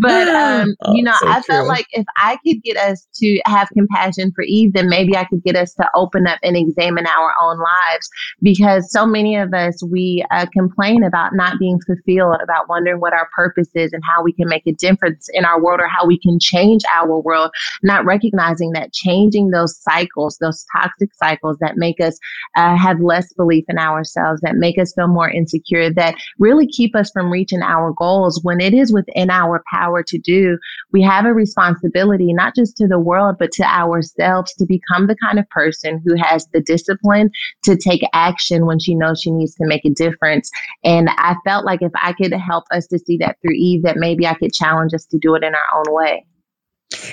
But 0.00 0.28
um, 0.28 0.74
oh, 0.82 0.94
you 0.94 1.02
know, 1.02 1.14
so 1.20 1.28
I 1.28 1.40
true. 1.40 1.54
felt 1.54 1.68
like 1.68 1.86
if 1.92 2.06
I 2.16 2.38
could 2.44 2.62
get 2.62 2.76
us 2.76 3.06
to 3.16 3.40
have 3.46 3.68
compassion 3.70 4.32
for 4.34 4.42
Eve, 4.42 4.72
then 4.72 4.88
maybe 4.88 5.16
I 5.16 5.24
could 5.24 5.42
get 5.42 5.56
us 5.56 5.74
to 5.74 5.88
open 5.94 6.26
up 6.26 6.38
and 6.42 6.56
examine 6.56 7.06
our 7.06 7.34
own 7.42 7.58
lives 7.58 7.91
lives 7.92 8.08
because 8.40 8.90
so 8.90 9.06
many 9.06 9.36
of 9.36 9.52
us, 9.54 9.82
we 9.82 10.24
uh, 10.30 10.46
complain 10.52 11.02
about 11.02 11.34
not 11.34 11.58
being 11.58 11.78
fulfilled, 11.80 12.36
about 12.42 12.68
wondering 12.68 13.00
what 13.00 13.12
our 13.12 13.28
purpose 13.34 13.68
is 13.74 13.92
and 13.92 14.02
how 14.04 14.22
we 14.22 14.32
can 14.32 14.48
make 14.48 14.66
a 14.66 14.72
difference 14.72 15.28
in 15.32 15.44
our 15.44 15.62
world 15.62 15.80
or 15.80 15.88
how 15.88 16.06
we 16.06 16.18
can 16.18 16.38
change 16.40 16.82
our 16.94 17.18
world, 17.18 17.50
not 17.82 18.04
recognizing 18.04 18.72
that 18.72 18.92
changing 18.92 19.50
those 19.50 19.76
cycles, 19.80 20.38
those 20.38 20.64
toxic 20.76 21.10
cycles 21.14 21.56
that 21.60 21.76
make 21.76 22.00
us 22.00 22.18
uh, 22.56 22.76
have 22.76 23.00
less 23.00 23.32
belief 23.34 23.64
in 23.68 23.78
ourselves, 23.78 24.40
that 24.42 24.56
make 24.56 24.78
us 24.78 24.92
feel 24.94 25.08
more 25.08 25.30
insecure, 25.30 25.92
that 25.92 26.14
really 26.38 26.66
keep 26.66 26.94
us 26.96 27.10
from 27.10 27.30
reaching 27.30 27.62
our 27.62 27.92
goals 27.92 28.40
when 28.42 28.60
it 28.60 28.74
is 28.74 28.92
within 28.92 29.30
our 29.30 29.62
power 29.72 30.02
to 30.02 30.18
do, 30.18 30.58
we 30.92 31.02
have 31.02 31.24
a 31.24 31.32
responsibility, 31.32 32.32
not 32.32 32.54
just 32.54 32.76
to 32.76 32.86
the 32.86 32.98
world, 32.98 33.36
but 33.38 33.52
to 33.52 33.64
ourselves 33.64 34.54
to 34.54 34.66
become 34.66 35.06
the 35.06 35.16
kind 35.16 35.38
of 35.38 35.48
person 35.50 36.02
who 36.04 36.14
has 36.16 36.46
the 36.52 36.60
discipline 36.60 37.30
to 37.64 37.76
take 37.82 38.02
action 38.12 38.66
when 38.66 38.78
she 38.78 38.94
knows 38.94 39.20
she 39.20 39.30
needs 39.30 39.54
to 39.56 39.66
make 39.66 39.84
a 39.84 39.90
difference. 39.90 40.50
And 40.84 41.10
I 41.10 41.34
felt 41.44 41.64
like 41.64 41.82
if 41.82 41.92
I 41.94 42.12
could 42.12 42.32
help 42.32 42.64
us 42.70 42.86
to 42.88 42.98
see 42.98 43.16
that 43.18 43.36
through 43.42 43.54
Eve, 43.56 43.82
that 43.82 43.96
maybe 43.96 44.26
I 44.26 44.34
could 44.34 44.52
challenge 44.52 44.94
us 44.94 45.04
to 45.06 45.18
do 45.18 45.34
it 45.34 45.42
in 45.42 45.54
our 45.54 45.78
own 45.78 45.94
way. 45.94 46.24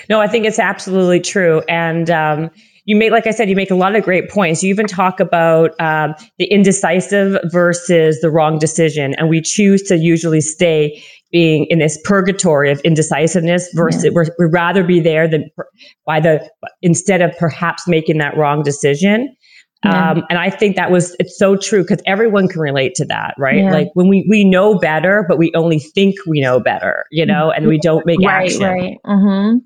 No, 0.10 0.20
I 0.20 0.28
think 0.28 0.46
it's 0.46 0.60
absolutely 0.60 1.22
true. 1.22 1.62
And, 1.70 2.10
um, 2.10 2.50
you 2.90 2.96
make, 2.96 3.12
like 3.12 3.28
I 3.28 3.32
said, 3.32 3.52
you 3.52 3.56
make 3.56 3.70
a 3.70 3.76
lot 3.76 3.96
of 3.96 4.04
great 4.04 4.32
points. 4.32 4.64
You 4.64 4.70
even 4.72 4.88
talk 4.88 5.20
about 5.20 5.80
um, 5.80 6.16
the 6.40 6.46
indecisive 6.46 7.40
versus 7.52 8.20
the 8.22 8.32
wrong 8.32 8.58
decision, 8.58 9.14
and 9.20 9.30
we 9.30 9.42
choose 9.42 9.84
to 9.84 9.98
usually 9.98 10.42
stay 10.42 11.00
being 11.32 11.68
in 11.70 11.78
this 11.78 12.00
purgatory 12.04 12.72
of 12.72 12.80
indecisiveness 12.80 13.70
versus 13.76 14.06
yeah. 14.06 14.10
we'd 14.40 14.52
rather 14.52 14.84
be 14.84 15.00
there 15.00 15.28
than 15.28 15.48
by 16.08 16.20
the 16.20 16.50
instead 16.82 17.22
of 17.22 17.32
perhaps 17.38 17.88
making 17.88 18.18
that 18.18 18.36
wrong 18.36 18.64
decision. 18.64 19.36
Yeah. 19.86 20.12
Um, 20.12 20.24
and 20.30 20.38
I 20.38 20.50
think 20.50 20.76
that 20.76 20.92
was, 20.92 21.16
it's 21.20 21.38
so 21.38 21.56
true 21.56 21.84
because 21.84 22.02
everyone 22.06 22.50
can 22.50 22.60
relate 22.60 22.96
to 22.96 23.06
that, 23.06 23.34
right? 23.38 23.64
Yeah. 23.64 23.72
Like 23.72 23.88
when 23.94 24.10
we, 24.10 24.26
we 24.30 24.44
know 24.44 24.78
better, 24.78 25.26
but 25.28 25.38
we 25.38 25.54
only 25.56 25.80
think 25.80 26.16
we 26.28 26.42
know 26.42 26.60
better, 26.60 27.06
you 27.12 27.26
know, 27.26 27.50
and 27.52 27.66
we 27.66 27.80
don't 27.80 28.06
make 28.06 28.20
right, 28.20 28.46
action. 28.46 28.62
Right, 28.62 28.98
mm-hmm. 29.06 29.60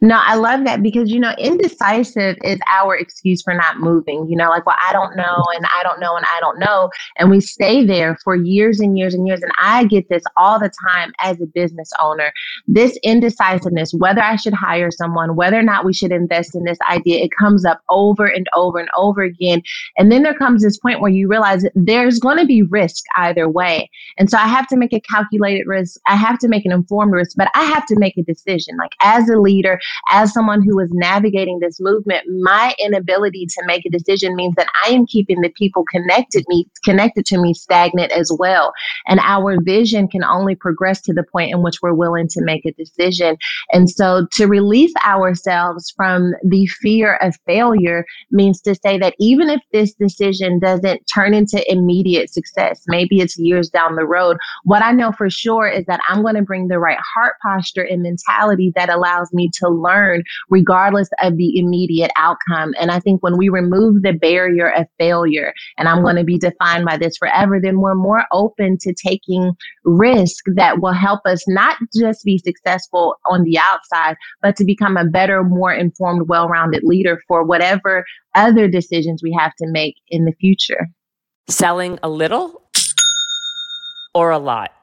No, 0.00 0.20
I 0.22 0.34
love 0.36 0.64
that 0.64 0.82
because, 0.82 1.10
you 1.10 1.20
know, 1.20 1.34
indecisive 1.38 2.36
is 2.42 2.58
our 2.72 2.96
excuse 2.96 3.42
for 3.42 3.54
not 3.54 3.78
moving. 3.78 4.28
You 4.28 4.36
know, 4.36 4.48
like, 4.48 4.66
well, 4.66 4.76
I 4.80 4.92
don't 4.92 5.16
know, 5.16 5.44
and 5.54 5.66
I 5.76 5.82
don't 5.82 6.00
know, 6.00 6.16
and 6.16 6.26
I 6.26 6.40
don't 6.40 6.58
know. 6.58 6.90
And 7.16 7.30
we 7.30 7.40
stay 7.40 7.84
there 7.84 8.18
for 8.24 8.34
years 8.34 8.80
and 8.80 8.98
years 8.98 9.14
and 9.14 9.26
years. 9.26 9.42
And 9.42 9.52
I 9.58 9.84
get 9.84 10.08
this 10.08 10.22
all 10.36 10.58
the 10.58 10.70
time 10.88 11.12
as 11.20 11.40
a 11.40 11.46
business 11.46 11.90
owner 12.00 12.32
this 12.66 12.98
indecisiveness, 13.02 13.92
whether 13.94 14.22
I 14.22 14.36
should 14.36 14.54
hire 14.54 14.90
someone, 14.90 15.36
whether 15.36 15.58
or 15.58 15.62
not 15.62 15.84
we 15.84 15.92
should 15.92 16.12
invest 16.12 16.54
in 16.54 16.64
this 16.64 16.78
idea, 16.90 17.24
it 17.24 17.30
comes 17.38 17.64
up 17.64 17.82
over 17.88 18.26
and 18.26 18.46
over 18.54 18.78
and 18.78 18.88
over 18.96 19.22
again. 19.22 19.62
And 19.96 20.10
then 20.10 20.22
there 20.22 20.34
comes 20.34 20.62
this 20.62 20.78
point 20.78 21.00
where 21.00 21.10
you 21.10 21.28
realize 21.28 21.64
there's 21.74 22.18
going 22.18 22.38
to 22.38 22.46
be 22.46 22.62
risk 22.62 23.04
either 23.16 23.48
way. 23.48 23.90
And 24.18 24.30
so 24.30 24.38
I 24.38 24.46
have 24.48 24.66
to 24.68 24.76
make 24.76 24.92
a 24.92 25.00
calculated 25.00 25.66
risk. 25.66 26.00
I 26.06 26.16
have 26.16 26.38
to 26.40 26.48
make 26.48 26.64
an 26.64 26.72
informed 26.72 27.12
risk, 27.12 27.36
but 27.36 27.48
I 27.54 27.64
have 27.64 27.86
to 27.86 27.98
make 27.98 28.16
a 28.16 28.22
decision. 28.22 28.76
Like, 28.76 28.92
as 29.02 29.28
a 29.28 29.38
leader, 29.38 29.75
as 30.10 30.32
someone 30.32 30.62
who 30.62 30.78
is 30.80 30.90
navigating 30.92 31.58
this 31.60 31.78
movement, 31.80 32.24
my 32.42 32.74
inability 32.78 33.46
to 33.46 33.62
make 33.66 33.84
a 33.86 33.90
decision 33.90 34.36
means 34.36 34.54
that 34.56 34.68
I 34.84 34.90
am 34.90 35.06
keeping 35.06 35.40
the 35.40 35.50
people 35.50 35.84
connected 35.90 36.44
me 36.48 36.66
connected 36.84 37.26
to 37.26 37.38
me 37.38 37.54
stagnant 37.54 38.12
as 38.12 38.30
well. 38.38 38.72
And 39.06 39.20
our 39.20 39.60
vision 39.62 40.08
can 40.08 40.24
only 40.24 40.54
progress 40.54 41.00
to 41.02 41.12
the 41.12 41.24
point 41.24 41.52
in 41.52 41.62
which 41.62 41.82
we're 41.82 41.94
willing 41.94 42.28
to 42.28 42.42
make 42.42 42.64
a 42.64 42.72
decision. 42.72 43.36
And 43.72 43.90
so 43.90 44.26
to 44.32 44.46
release 44.46 44.92
ourselves 45.04 45.92
from 45.96 46.32
the 46.44 46.66
fear 46.66 47.16
of 47.16 47.36
failure 47.46 48.04
means 48.30 48.60
to 48.62 48.74
say 48.74 48.98
that 48.98 49.14
even 49.18 49.50
if 49.50 49.60
this 49.72 49.94
decision 49.94 50.58
doesn't 50.58 51.02
turn 51.12 51.34
into 51.34 51.62
immediate 51.70 52.32
success, 52.32 52.82
maybe 52.88 53.20
it's 53.20 53.38
years 53.38 53.68
down 53.68 53.96
the 53.96 54.06
road, 54.06 54.36
what 54.64 54.82
I 54.82 54.92
know 54.92 55.12
for 55.12 55.30
sure 55.30 55.68
is 55.68 55.84
that 55.86 56.00
I'm 56.08 56.22
going 56.22 56.34
to 56.34 56.42
bring 56.42 56.68
the 56.68 56.78
right 56.78 56.98
heart 57.14 57.34
posture 57.42 57.82
and 57.82 58.02
mentality 58.02 58.72
that 58.76 58.88
allows 58.88 59.32
me 59.32 59.50
to 59.60 59.68
learn 59.68 60.22
regardless 60.48 61.08
of 61.22 61.36
the 61.36 61.58
immediate 61.58 62.10
outcome. 62.16 62.74
And 62.78 62.90
I 62.90 63.00
think 63.00 63.22
when 63.22 63.36
we 63.36 63.48
remove 63.48 64.02
the 64.02 64.12
barrier 64.12 64.72
of 64.72 64.86
failure, 64.98 65.52
and 65.78 65.88
I'm 65.88 66.02
going 66.02 66.16
to 66.16 66.24
be 66.24 66.38
defined 66.38 66.84
by 66.84 66.96
this 66.96 67.16
forever, 67.16 67.60
then 67.60 67.80
we're 67.80 67.94
more 67.94 68.24
open 68.32 68.78
to 68.80 68.94
taking 68.94 69.52
risk 69.84 70.44
that 70.54 70.80
will 70.80 70.92
help 70.92 71.20
us 71.26 71.42
not 71.48 71.76
just 71.96 72.24
be 72.24 72.38
successful 72.38 73.16
on 73.30 73.42
the 73.44 73.58
outside, 73.58 74.16
but 74.42 74.56
to 74.56 74.64
become 74.64 74.96
a 74.96 75.04
better, 75.04 75.42
more 75.42 75.72
informed, 75.72 76.28
well 76.28 76.48
rounded 76.48 76.82
leader 76.84 77.20
for 77.28 77.44
whatever 77.44 78.04
other 78.34 78.68
decisions 78.68 79.22
we 79.22 79.36
have 79.38 79.54
to 79.56 79.66
make 79.66 79.96
in 80.08 80.24
the 80.24 80.32
future. 80.40 80.88
Selling 81.48 81.98
a 82.02 82.08
little 82.08 82.62
or 84.14 84.30
a 84.30 84.38
lot? 84.38 84.75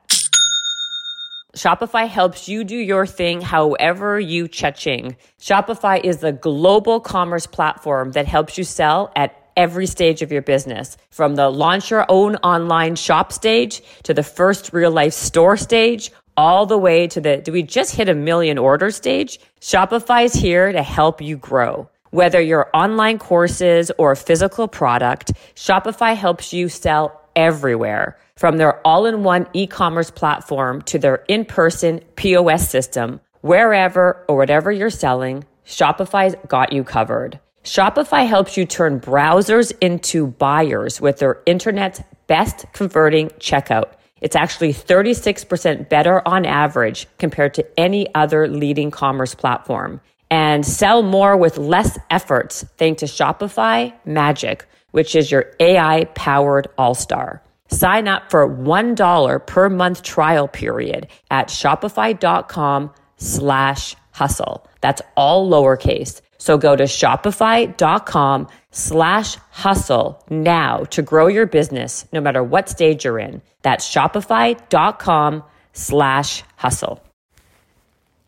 Shopify 1.56 2.08
helps 2.08 2.50
you 2.50 2.64
do 2.64 2.76
your 2.76 3.06
thing 3.06 3.40
however 3.40 4.20
you 4.20 4.48
cha-ching. 4.48 5.16
Shopify 5.40 6.04
is 6.04 6.18
the 6.18 6.32
global 6.32 7.00
commerce 7.00 7.46
platform 7.46 8.12
that 8.14 8.26
helps 8.26 8.58
you 8.58 8.64
sell 8.64 9.12
at 9.16 9.36
every 9.56 9.86
stage 9.86 10.24
of 10.24 10.32
your 10.32 10.42
business. 10.42 10.98
From 11.12 11.36
the 11.36 11.52
launch 11.52 11.92
your 11.92 12.08
own 12.10 12.38
online 12.38 12.96
shop 12.96 13.32
stage 13.32 13.84
to 14.02 14.16
the 14.16 14.24
first 14.24 14.74
real 14.74 14.90
life 14.90 15.14
store 15.14 15.56
stage, 15.56 16.12
all 16.36 16.66
the 16.66 16.78
way 16.78 17.06
to 17.10 17.22
the 17.22 17.38
do 17.38 17.52
we 17.52 17.62
just 17.62 17.96
hit 17.96 18.10
a 18.10 18.16
million 18.16 18.58
order 18.58 18.90
stage? 18.90 19.40
Shopify 19.62 20.26
is 20.26 20.34
here 20.34 20.72
to 20.72 20.82
help 20.82 21.22
you 21.22 21.38
grow. 21.38 21.88
Whether 22.10 22.42
your 22.42 22.72
online 22.74 23.20
courses 23.20 23.92
or 24.00 24.12
a 24.14 24.16
physical 24.16 24.68
product, 24.68 25.34
Shopify 25.54 26.16
helps 26.16 26.52
you 26.52 26.68
sell 26.68 27.22
everywhere. 27.36 28.18
From 28.38 28.58
their 28.58 28.86
all 28.86 29.06
in 29.06 29.24
one 29.24 29.48
e 29.54 29.68
commerce 29.68 30.10
platform 30.10 30.82
to 30.84 30.98
their 30.98 31.24
in 31.28 31.46
person 31.46 32.02
POS 32.16 32.68
system, 32.70 33.22
wherever 33.42 34.26
or 34.28 34.36
whatever 34.38 34.72
you're 34.72 34.90
selling, 34.90 35.46
Shopify's 35.66 36.36
got 36.48 36.74
you 36.74 36.84
covered. 36.84 37.40
Shopify 37.64 38.28
helps 38.28 38.58
you 38.58 38.66
turn 38.66 39.00
browsers 39.00 39.72
into 39.80 40.28
buyers 40.28 41.00
with 41.00 41.20
their 41.20 41.40
internet's 41.46 42.02
best 42.28 42.66
converting 42.74 43.30
checkout. 43.40 43.94
It's 44.20 44.36
actually 44.36 44.74
36% 44.74 45.88
better 45.88 46.28
on 46.28 46.46
average 46.46 47.08
compared 47.20 47.54
to 47.54 47.80
any 47.80 48.14
other 48.16 48.48
leading 48.48 48.92
commerce 48.92 49.36
platform. 49.36 50.02
And 50.32 50.66
sell 50.66 51.04
more 51.04 51.38
with 51.38 51.58
less 51.58 51.98
efforts 52.10 52.66
thanks 52.78 53.02
to 53.02 53.06
Shopify 53.06 53.94
Magic, 54.06 54.66
which 54.92 55.16
is 55.16 55.32
your 55.32 55.52
AI 55.60 56.06
powered 56.16 56.68
all 56.78 56.96
star. 56.96 57.44
Sign 57.70 58.08
up 58.08 58.30
for 58.30 58.48
$1 58.48 59.48
per 59.48 59.70
month 59.70 60.04
trial 60.04 60.48
period 60.48 61.08
at 61.32 61.48
shopify.com 61.48 62.92
slash 63.18 63.96
hustle. 64.12 64.68
That's 64.82 65.02
all 65.16 65.50
lowercase. 65.50 66.22
So 66.38 66.58
go 66.58 66.76
to 66.76 66.84
shopify.com 66.84 68.48
slash 68.72 69.38
hustle 69.52 70.24
now 70.30 70.84
to 70.92 71.02
grow 71.02 71.28
your 71.28 71.46
business 71.46 72.06
no 72.12 72.20
matter 72.20 72.44
what 72.44 72.68
stage 72.68 73.06
you're 73.06 73.20
in. 73.20 73.42
That's 73.62 73.90
shopify.com 73.90 75.44
slash 75.72 76.44
hustle. 76.58 77.02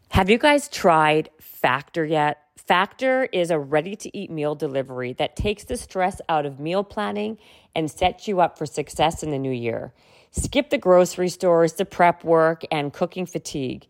Have 0.10 0.30
you 0.30 0.38
guys 0.38 0.70
tried 0.70 1.30
Factor 1.42 2.06
yet? 2.06 2.45
Factor 2.68 3.26
is 3.32 3.52
a 3.52 3.60
ready 3.60 3.96
to 3.96 4.18
eat 4.18 4.32
meal 4.32 4.56
delivery 4.56 5.14
that 5.14 5.36
takes 5.36 5.64
the 5.66 5.78
stress 5.78 6.20
out 6.28 6.48
of 6.48 6.60
meal 6.60 6.84
planning 6.84 7.38
and 7.76 7.92
sets 7.92 8.28
you 8.28 8.42
up 8.42 8.58
for 8.58 8.66
success 8.66 9.22
in 9.22 9.30
the 9.30 9.38
new 9.38 9.52
year. 9.52 9.94
Skip 10.32 10.72
the 10.72 10.80
grocery 10.80 11.30
stores, 11.30 11.74
the 11.74 11.86
prep 11.86 12.24
work, 12.24 12.64
and 12.72 12.92
cooking 12.92 13.28
fatigue. 13.28 13.86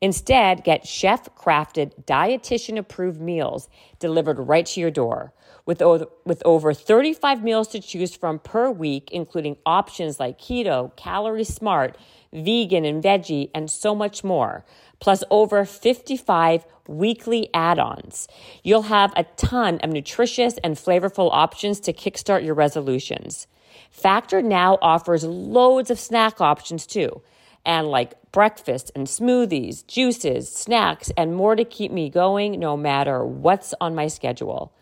Instead, 0.00 0.62
get 0.62 0.86
chef 0.86 1.28
crafted, 1.34 2.04
dietitian 2.04 2.78
approved 2.78 3.20
meals 3.20 3.68
delivered 3.98 4.38
right 4.38 4.64
to 4.66 4.80
your 4.80 4.92
door. 4.92 5.32
With 5.70 5.82
over, 5.82 6.06
with 6.24 6.42
over 6.44 6.74
35 6.74 7.44
meals 7.44 7.68
to 7.68 7.80
choose 7.80 8.12
from 8.12 8.40
per 8.40 8.72
week, 8.72 9.12
including 9.12 9.56
options 9.64 10.18
like 10.18 10.36
keto, 10.36 10.96
calorie 10.96 11.44
smart, 11.44 11.96
vegan 12.32 12.84
and 12.84 13.00
veggie, 13.00 13.50
and 13.54 13.70
so 13.70 13.94
much 13.94 14.24
more 14.24 14.64
plus 14.98 15.22
over 15.30 15.64
55 15.64 16.66
weekly 16.88 17.50
add 17.54 17.78
ons. 17.78 18.26
You'll 18.64 18.82
have 18.82 19.12
a 19.14 19.22
ton 19.36 19.78
of 19.84 19.90
nutritious 19.90 20.58
and 20.64 20.74
flavorful 20.74 21.30
options 21.32 21.78
to 21.82 21.92
kickstart 21.92 22.44
your 22.44 22.54
resolutions. 22.54 23.46
Factor 23.92 24.42
now 24.42 24.76
offers 24.82 25.22
loads 25.22 25.88
of 25.88 26.00
snack 26.00 26.40
options 26.40 26.84
too, 26.84 27.22
and 27.64 27.86
like 27.86 28.14
breakfast 28.32 28.90
and 28.96 29.06
smoothies, 29.06 29.86
juices, 29.86 30.50
snacks, 30.52 31.12
and 31.16 31.36
more 31.36 31.54
to 31.54 31.64
keep 31.64 31.92
me 31.92 32.10
going 32.10 32.58
no 32.58 32.76
matter 32.76 33.24
what's 33.24 33.72
on 33.80 33.94
my 33.94 34.08
schedule. 34.08 34.72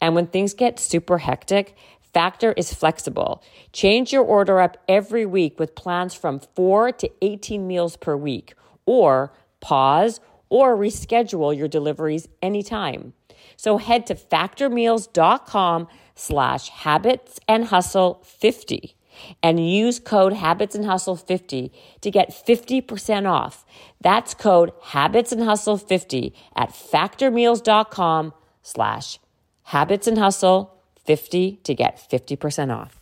And 0.00 0.14
when 0.14 0.26
things 0.26 0.54
get 0.54 0.78
super 0.78 1.18
hectic, 1.18 1.76
Factor 2.16 2.52
is 2.52 2.72
flexible. 2.72 3.42
Change 3.74 4.10
your 4.10 4.24
order 4.24 4.58
up 4.58 4.78
every 4.88 5.26
week 5.26 5.60
with 5.60 5.74
plans 5.74 6.14
from 6.14 6.40
4 6.54 6.92
to 6.92 7.10
18 7.20 7.66
meals 7.66 7.98
per 7.98 8.16
week 8.16 8.54
or 8.86 9.34
pause, 9.60 10.20
or 10.48 10.76
reschedule 10.76 11.54
your 11.54 11.68
deliveries 11.68 12.26
anytime. 12.40 13.12
So 13.56 13.76
head 13.76 14.06
to 14.06 14.14
factormeals.com 14.14 15.88
slash 16.14 16.68
habits 16.70 17.38
and 17.46 17.66
hustle 17.66 18.22
50 18.24 18.96
and 19.42 19.68
use 19.68 19.98
code 19.98 20.32
habits 20.32 20.74
and 20.74 20.86
hustle 20.86 21.16
50 21.16 21.70
to 22.00 22.10
get 22.10 22.30
50% 22.30 23.28
off. 23.28 23.66
That's 24.00 24.32
code 24.32 24.72
habits 24.84 25.32
and 25.32 25.42
hustle 25.42 25.76
50 25.76 26.34
at 26.54 26.70
factormeals.com 26.70 28.32
slash 28.62 29.18
habits 29.66 30.06
and 30.06 30.16
hustle 30.16 30.72
50 31.04 31.60
to 31.64 31.74
get 31.74 31.98
50% 32.10 32.74
off. 32.74 33.00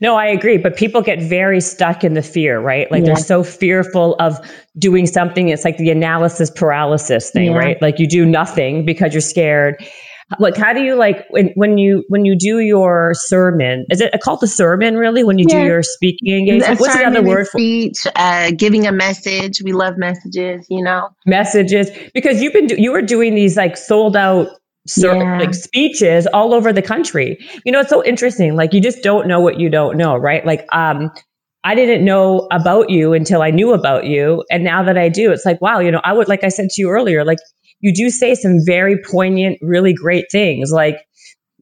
No, 0.00 0.16
I 0.16 0.26
agree. 0.26 0.56
But 0.56 0.76
people 0.76 1.02
get 1.02 1.20
very 1.20 1.60
stuck 1.60 2.02
in 2.02 2.14
the 2.14 2.22
fear, 2.22 2.60
right? 2.60 2.90
Like 2.90 3.00
yeah. 3.00 3.06
they're 3.06 3.16
so 3.16 3.42
fearful 3.42 4.14
of 4.20 4.38
doing 4.78 5.06
something. 5.06 5.48
It's 5.48 5.64
like 5.64 5.76
the 5.76 5.90
analysis 5.90 6.50
paralysis 6.50 7.30
thing, 7.30 7.52
yeah. 7.52 7.58
right? 7.58 7.82
Like 7.82 7.98
you 7.98 8.06
do 8.06 8.24
nothing 8.24 8.84
because 8.84 9.12
you're 9.12 9.20
scared. 9.20 9.82
Like, 10.40 10.56
how 10.56 10.72
do 10.72 10.82
you 10.82 10.96
like 10.96 11.24
when, 11.30 11.50
when 11.54 11.78
you 11.78 12.04
when 12.08 12.24
you 12.24 12.36
do 12.36 12.58
your 12.58 13.12
sermon? 13.14 13.86
Is 13.90 14.00
it 14.00 14.12
called 14.22 14.40
the 14.40 14.48
sermon 14.48 14.96
really? 14.96 15.22
When 15.22 15.38
you 15.38 15.46
yeah. 15.48 15.60
do 15.60 15.66
your 15.66 15.82
speaking 15.82 16.36
engagement, 16.36 16.80
what's 16.80 16.96
the 16.96 17.04
other 17.04 17.22
word 17.22 17.46
for 17.46 17.58
speech? 17.58 18.06
Uh, 18.16 18.50
giving 18.50 18.86
a 18.86 18.92
message. 18.92 19.62
We 19.62 19.72
love 19.72 19.96
messages, 19.96 20.66
you 20.68 20.82
know. 20.82 21.10
Messages 21.26 21.90
because 22.12 22.42
you've 22.42 22.52
been 22.52 22.66
do, 22.66 22.74
you 22.76 22.90
were 22.90 23.02
doing 23.02 23.36
these 23.36 23.56
like 23.56 23.76
sold 23.76 24.16
out 24.16 24.48
yeah. 24.96 25.38
like 25.38 25.54
speeches 25.54 26.26
all 26.28 26.54
over 26.54 26.72
the 26.72 26.82
country. 26.82 27.38
You 27.64 27.72
know, 27.72 27.80
it's 27.80 27.90
so 27.90 28.04
interesting. 28.04 28.56
Like 28.56 28.72
you 28.72 28.80
just 28.80 29.02
don't 29.02 29.28
know 29.28 29.40
what 29.40 29.60
you 29.60 29.68
don't 29.68 29.96
know, 29.96 30.16
right? 30.16 30.44
Like, 30.44 30.66
um, 30.72 31.10
I 31.64 31.74
didn't 31.74 32.04
know 32.04 32.46
about 32.52 32.90
you 32.90 33.12
until 33.12 33.42
I 33.42 33.50
knew 33.50 33.72
about 33.72 34.06
you. 34.06 34.44
And 34.52 34.62
now 34.62 34.84
that 34.84 34.96
I 34.96 35.08
do, 35.08 35.32
it's 35.32 35.44
like, 35.44 35.60
wow, 35.60 35.80
you 35.80 35.90
know, 35.90 36.00
I 36.04 36.12
would, 36.12 36.28
like 36.28 36.44
I 36.44 36.48
said 36.48 36.68
to 36.70 36.80
you 36.80 36.90
earlier, 36.90 37.24
like 37.24 37.38
you 37.80 37.92
do 37.92 38.10
say 38.10 38.34
some 38.34 38.58
very 38.64 39.00
poignant, 39.02 39.58
really 39.60 39.92
great 39.92 40.26
things, 40.30 40.70
like, 40.72 40.98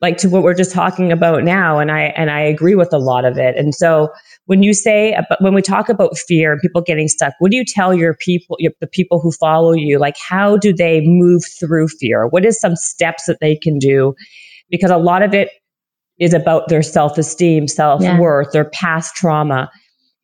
like 0.00 0.16
to 0.18 0.28
what 0.28 0.42
we're 0.42 0.54
just 0.54 0.72
talking 0.72 1.12
about 1.12 1.44
now. 1.44 1.78
And 1.78 1.90
I, 1.90 2.12
and 2.16 2.30
I 2.30 2.40
agree 2.40 2.74
with 2.74 2.92
a 2.92 2.98
lot 2.98 3.24
of 3.24 3.38
it. 3.38 3.56
And 3.56 3.74
so 3.74 4.10
when 4.46 4.62
you 4.62 4.74
say 4.74 5.16
when 5.40 5.54
we 5.54 5.62
talk 5.62 5.88
about 5.88 6.16
fear 6.18 6.52
and 6.52 6.60
people 6.60 6.82
getting 6.82 7.08
stuck 7.08 7.32
what 7.38 7.50
do 7.50 7.56
you 7.56 7.64
tell 7.64 7.94
your 7.94 8.14
people 8.14 8.56
your, 8.58 8.72
the 8.80 8.86
people 8.86 9.20
who 9.20 9.32
follow 9.32 9.72
you 9.72 9.98
like 9.98 10.16
how 10.18 10.56
do 10.56 10.72
they 10.72 11.00
move 11.04 11.42
through 11.58 11.88
fear 11.88 12.26
what 12.28 12.44
is 12.44 12.58
some 12.58 12.76
steps 12.76 13.24
that 13.26 13.38
they 13.40 13.56
can 13.56 13.78
do 13.78 14.14
because 14.70 14.90
a 14.90 14.96
lot 14.96 15.22
of 15.22 15.34
it 15.34 15.50
is 16.18 16.32
about 16.32 16.68
their 16.68 16.82
self-esteem 16.82 17.66
self-worth 17.68 18.48
yeah. 18.48 18.52
their 18.52 18.70
past 18.70 19.14
trauma 19.14 19.70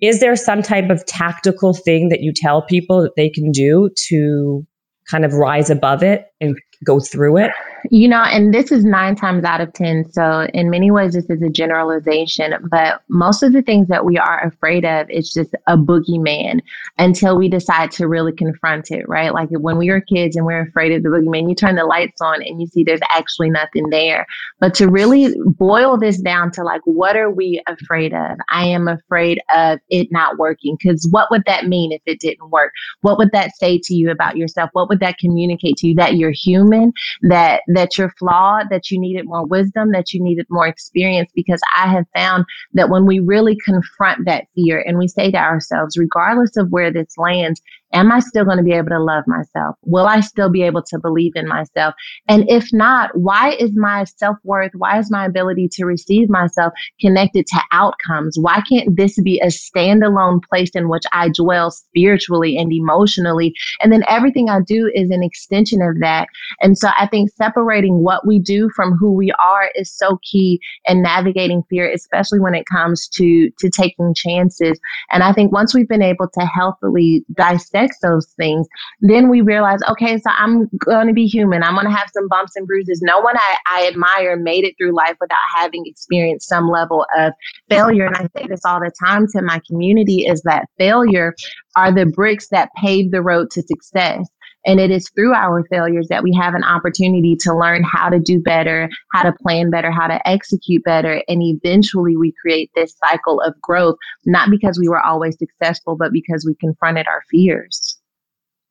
is 0.00 0.20
there 0.20 0.34
some 0.36 0.62
type 0.62 0.88
of 0.88 1.04
tactical 1.06 1.74
thing 1.74 2.08
that 2.08 2.20
you 2.20 2.32
tell 2.34 2.62
people 2.62 3.02
that 3.02 3.16
they 3.16 3.28
can 3.28 3.50
do 3.50 3.90
to 4.08 4.66
kind 5.10 5.24
of 5.24 5.34
rise 5.34 5.70
above 5.70 6.02
it 6.02 6.32
and 6.40 6.56
go 6.84 7.00
through 7.00 7.36
it 7.38 7.50
you 7.90 8.08
know, 8.08 8.22
and 8.22 8.52
this 8.52 8.70
is 8.72 8.84
nine 8.84 9.16
times 9.16 9.44
out 9.44 9.60
of 9.60 9.72
10. 9.72 10.12
So, 10.12 10.48
in 10.52 10.70
many 10.70 10.90
ways, 10.90 11.14
this 11.14 11.30
is 11.30 11.40
a 11.42 11.48
generalization, 11.48 12.54
but 12.70 13.02
most 13.08 13.42
of 13.42 13.52
the 13.52 13.62
things 13.62 13.88
that 13.88 14.04
we 14.04 14.18
are 14.18 14.44
afraid 14.44 14.84
of 14.84 15.08
is 15.10 15.32
just 15.32 15.54
a 15.66 15.76
boogeyman 15.76 16.60
until 16.98 17.36
we 17.36 17.48
decide 17.48 17.90
to 17.92 18.08
really 18.08 18.32
confront 18.32 18.90
it, 18.90 19.08
right? 19.08 19.32
Like 19.32 19.48
when 19.50 19.78
we 19.78 19.90
were 19.90 20.00
kids 20.00 20.36
and 20.36 20.44
we 20.44 20.54
are 20.54 20.62
afraid 20.62 20.92
of 20.92 21.02
the 21.02 21.08
boogeyman, 21.08 21.48
you 21.48 21.54
turn 21.54 21.76
the 21.76 21.84
lights 21.84 22.20
on 22.20 22.42
and 22.42 22.60
you 22.60 22.66
see 22.66 22.84
there's 22.84 23.00
actually 23.08 23.50
nothing 23.50 23.90
there. 23.90 24.26
But 24.58 24.74
to 24.74 24.88
really 24.88 25.34
boil 25.44 25.96
this 25.96 26.20
down 26.20 26.50
to 26.52 26.62
like, 26.62 26.82
what 26.84 27.16
are 27.16 27.30
we 27.30 27.62
afraid 27.66 28.12
of? 28.12 28.38
I 28.50 28.66
am 28.66 28.88
afraid 28.88 29.40
of 29.54 29.78
it 29.88 30.08
not 30.10 30.38
working. 30.38 30.76
Because 30.80 31.08
what 31.10 31.30
would 31.30 31.44
that 31.46 31.66
mean 31.66 31.92
if 31.92 32.02
it 32.06 32.20
didn't 32.20 32.50
work? 32.50 32.72
What 33.00 33.18
would 33.18 33.32
that 33.32 33.56
say 33.56 33.78
to 33.84 33.94
you 33.94 34.10
about 34.10 34.36
yourself? 34.36 34.70
What 34.72 34.88
would 34.88 35.00
that 35.00 35.18
communicate 35.18 35.76
to 35.78 35.88
you? 35.88 35.94
That 35.94 36.16
you're 36.16 36.30
human, 36.30 36.92
that 37.22 37.62
that 37.76 37.96
you're 37.96 38.14
flawed, 38.18 38.66
that 38.70 38.90
you 38.90 39.00
needed 39.00 39.26
more 39.26 39.46
wisdom, 39.46 39.92
that 39.92 40.12
you 40.12 40.22
needed 40.22 40.46
more 40.50 40.66
experience. 40.66 41.30
Because 41.34 41.60
I 41.76 41.88
have 41.88 42.06
found 42.14 42.44
that 42.74 42.90
when 42.90 43.06
we 43.06 43.20
really 43.20 43.56
confront 43.64 44.26
that 44.26 44.46
fear 44.54 44.82
and 44.86 44.98
we 44.98 45.08
say 45.08 45.30
to 45.30 45.38
ourselves, 45.38 45.96
regardless 45.96 46.56
of 46.56 46.70
where 46.70 46.92
this 46.92 47.16
lands, 47.16 47.60
Am 47.92 48.12
I 48.12 48.20
still 48.20 48.44
going 48.44 48.58
to 48.58 48.62
be 48.62 48.72
able 48.72 48.90
to 48.90 49.02
love 49.02 49.24
myself? 49.26 49.74
Will 49.82 50.06
I 50.06 50.20
still 50.20 50.48
be 50.48 50.62
able 50.62 50.82
to 50.82 50.98
believe 50.98 51.32
in 51.34 51.48
myself? 51.48 51.94
And 52.28 52.48
if 52.48 52.72
not, 52.72 53.10
why 53.14 53.54
is 53.58 53.72
my 53.74 54.04
self 54.04 54.36
worth, 54.44 54.70
why 54.76 54.98
is 54.98 55.10
my 55.10 55.26
ability 55.26 55.68
to 55.72 55.84
receive 55.84 56.28
myself 56.28 56.72
connected 57.00 57.46
to 57.48 57.60
outcomes? 57.72 58.38
Why 58.38 58.62
can't 58.68 58.96
this 58.96 59.20
be 59.20 59.40
a 59.40 59.46
standalone 59.46 60.40
place 60.48 60.70
in 60.74 60.88
which 60.88 61.02
I 61.12 61.30
dwell 61.30 61.72
spiritually 61.72 62.56
and 62.56 62.72
emotionally? 62.72 63.54
And 63.80 63.92
then 63.92 64.04
everything 64.08 64.48
I 64.48 64.60
do 64.60 64.90
is 64.94 65.10
an 65.10 65.24
extension 65.24 65.82
of 65.82 65.98
that. 66.00 66.28
And 66.60 66.78
so 66.78 66.90
I 66.96 67.08
think 67.08 67.30
separating 67.30 68.04
what 68.04 68.24
we 68.24 68.38
do 68.38 68.70
from 68.76 68.96
who 68.96 69.12
we 69.12 69.32
are 69.32 69.70
is 69.74 69.92
so 69.92 70.20
key 70.22 70.60
in 70.86 71.02
navigating 71.02 71.64
fear, 71.68 71.90
especially 71.90 72.38
when 72.38 72.54
it 72.54 72.66
comes 72.70 73.08
to, 73.14 73.50
to 73.58 73.68
taking 73.68 74.14
chances. 74.14 74.78
And 75.10 75.24
I 75.24 75.32
think 75.32 75.50
once 75.50 75.74
we've 75.74 75.88
been 75.88 76.02
able 76.02 76.28
to 76.28 76.46
healthily 76.46 77.24
dissect 77.34 77.79
those 78.02 78.26
things, 78.36 78.66
then 79.00 79.28
we 79.28 79.40
realize, 79.40 79.80
okay, 79.88 80.18
so 80.18 80.30
I'm 80.30 80.68
going 80.78 81.06
to 81.06 81.12
be 81.12 81.26
human. 81.26 81.62
I'm 81.62 81.74
going 81.74 81.86
to 81.86 81.92
have 81.92 82.10
some 82.12 82.28
bumps 82.28 82.56
and 82.56 82.66
bruises. 82.66 83.00
No 83.02 83.20
one 83.20 83.36
I, 83.36 83.56
I 83.66 83.88
admire 83.88 84.36
made 84.36 84.64
it 84.64 84.74
through 84.78 84.94
life 84.94 85.16
without 85.20 85.38
having 85.56 85.84
experienced 85.86 86.48
some 86.48 86.68
level 86.68 87.06
of 87.16 87.32
failure. 87.68 88.06
And 88.06 88.16
I 88.16 88.28
say 88.36 88.46
this 88.46 88.60
all 88.64 88.80
the 88.80 88.92
time 89.04 89.26
to 89.34 89.42
my 89.42 89.60
community 89.66 90.26
is 90.26 90.42
that 90.42 90.66
failure 90.78 91.34
are 91.76 91.92
the 91.92 92.06
bricks 92.06 92.48
that 92.48 92.70
pave 92.76 93.10
the 93.10 93.22
road 93.22 93.50
to 93.52 93.62
success. 93.62 94.28
And 94.66 94.78
it 94.78 94.90
is 94.90 95.08
through 95.10 95.32
our 95.32 95.64
failures 95.70 96.08
that 96.08 96.22
we 96.22 96.34
have 96.34 96.54
an 96.54 96.64
opportunity 96.64 97.36
to 97.40 97.56
learn 97.56 97.82
how 97.82 98.08
to 98.10 98.18
do 98.18 98.40
better, 98.40 98.90
how 99.12 99.22
to 99.22 99.32
plan 99.32 99.70
better, 99.70 99.90
how 99.90 100.06
to 100.06 100.28
execute 100.28 100.84
better. 100.84 101.22
And 101.28 101.42
eventually 101.42 102.16
we 102.16 102.34
create 102.42 102.70
this 102.74 102.94
cycle 103.04 103.40
of 103.40 103.58
growth, 103.60 103.96
not 104.26 104.50
because 104.50 104.78
we 104.78 104.88
were 104.88 105.00
always 105.00 105.38
successful, 105.38 105.96
but 105.96 106.12
because 106.12 106.44
we 106.46 106.54
confronted 106.56 107.06
our 107.06 107.22
fears. 107.30 107.98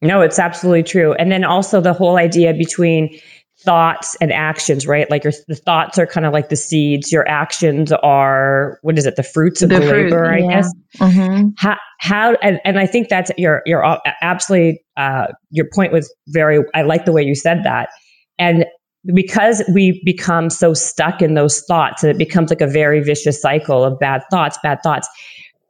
No, 0.02 0.22
it's 0.22 0.40
absolutely 0.40 0.84
true. 0.84 1.14
And 1.14 1.32
then 1.32 1.44
also 1.44 1.82
the 1.82 1.92
whole 1.92 2.18
idea 2.18 2.54
between 2.54 3.20
thoughts 3.64 4.16
and 4.22 4.32
actions, 4.32 4.88
right? 4.88 5.10
Like 5.10 5.24
your 5.24 5.34
the 5.48 5.56
thoughts 5.56 5.98
are 5.98 6.06
kind 6.06 6.26
of 6.26 6.34
like 6.34 6.50
the 6.50 6.56
seeds. 6.56 7.12
Your 7.12 7.28
actions 7.28 7.92
are 7.92 8.80
what 8.82 8.98
is 8.98 9.06
it? 9.06 9.16
The 9.16 9.24
fruits 9.24 9.62
of 9.62 9.70
the, 9.70 9.80
the 9.80 9.88
fruit, 9.88 10.12
labor, 10.12 10.26
I 10.26 10.42
guess. 10.42 10.74
Mm-hmm. 10.98 11.50
How 11.58 11.76
how 12.00 12.34
and, 12.42 12.60
and 12.64 12.80
I 12.80 12.86
think 12.86 13.10
that's 13.10 13.32
your 13.38 13.62
your 13.66 14.00
absolutely 14.22 14.82
uh, 14.98 15.28
your 15.52 15.66
point 15.74 15.92
was 15.92 16.14
very. 16.28 16.64
I 16.74 16.84
like 16.84 17.06
the 17.06 17.12
way 17.12 17.24
you 17.24 17.36
said 17.36 17.64
that, 17.64 17.90
and 18.38 18.66
because 19.14 19.64
we 19.74 20.02
become 20.06 20.50
so 20.50 20.74
stuck 20.74 21.22
in 21.22 21.34
those 21.34 21.62
thoughts, 21.62 22.04
and 22.04 22.12
it 22.12 22.18
becomes 22.18 22.50
like 22.50 22.62
a 22.62 22.68
very 22.68 23.02
vicious 23.02 23.42
cycle 23.42 23.84
of 23.84 24.00
bad 24.00 24.24
thoughts, 24.32 24.58
bad 24.64 24.80
thoughts. 24.84 25.08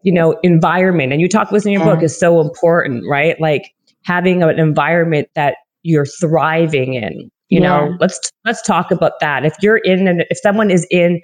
You 0.03 0.13
know, 0.13 0.39
environment, 0.43 1.12
and 1.12 1.22
you 1.22 1.27
talk 1.27 1.50
this 1.50 1.65
in 1.65 1.74
your 1.74 1.81
yeah. 1.81 1.93
book 1.93 2.03
is 2.03 2.17
so 2.17 2.39
important, 2.39 3.03
right? 3.10 3.39
Like 3.41 3.74
having 4.03 4.41
an 4.43 4.58
environment 4.58 5.27
that 5.36 5.55
you're 5.84 6.05
thriving 6.05 6.93
in 6.93 7.29
you 7.50 7.62
yeah. 7.62 7.68
know 7.68 7.98
let's 8.00 8.20
let's 8.46 8.62
talk 8.62 8.92
about 8.92 9.14
that 9.20 9.46
if 9.46 9.55
you're 9.62 9.77
in 9.77 10.07
an 10.07 10.22
if 10.29 10.38
someone 10.38 10.72
is 10.72 10.88
in 10.90 11.22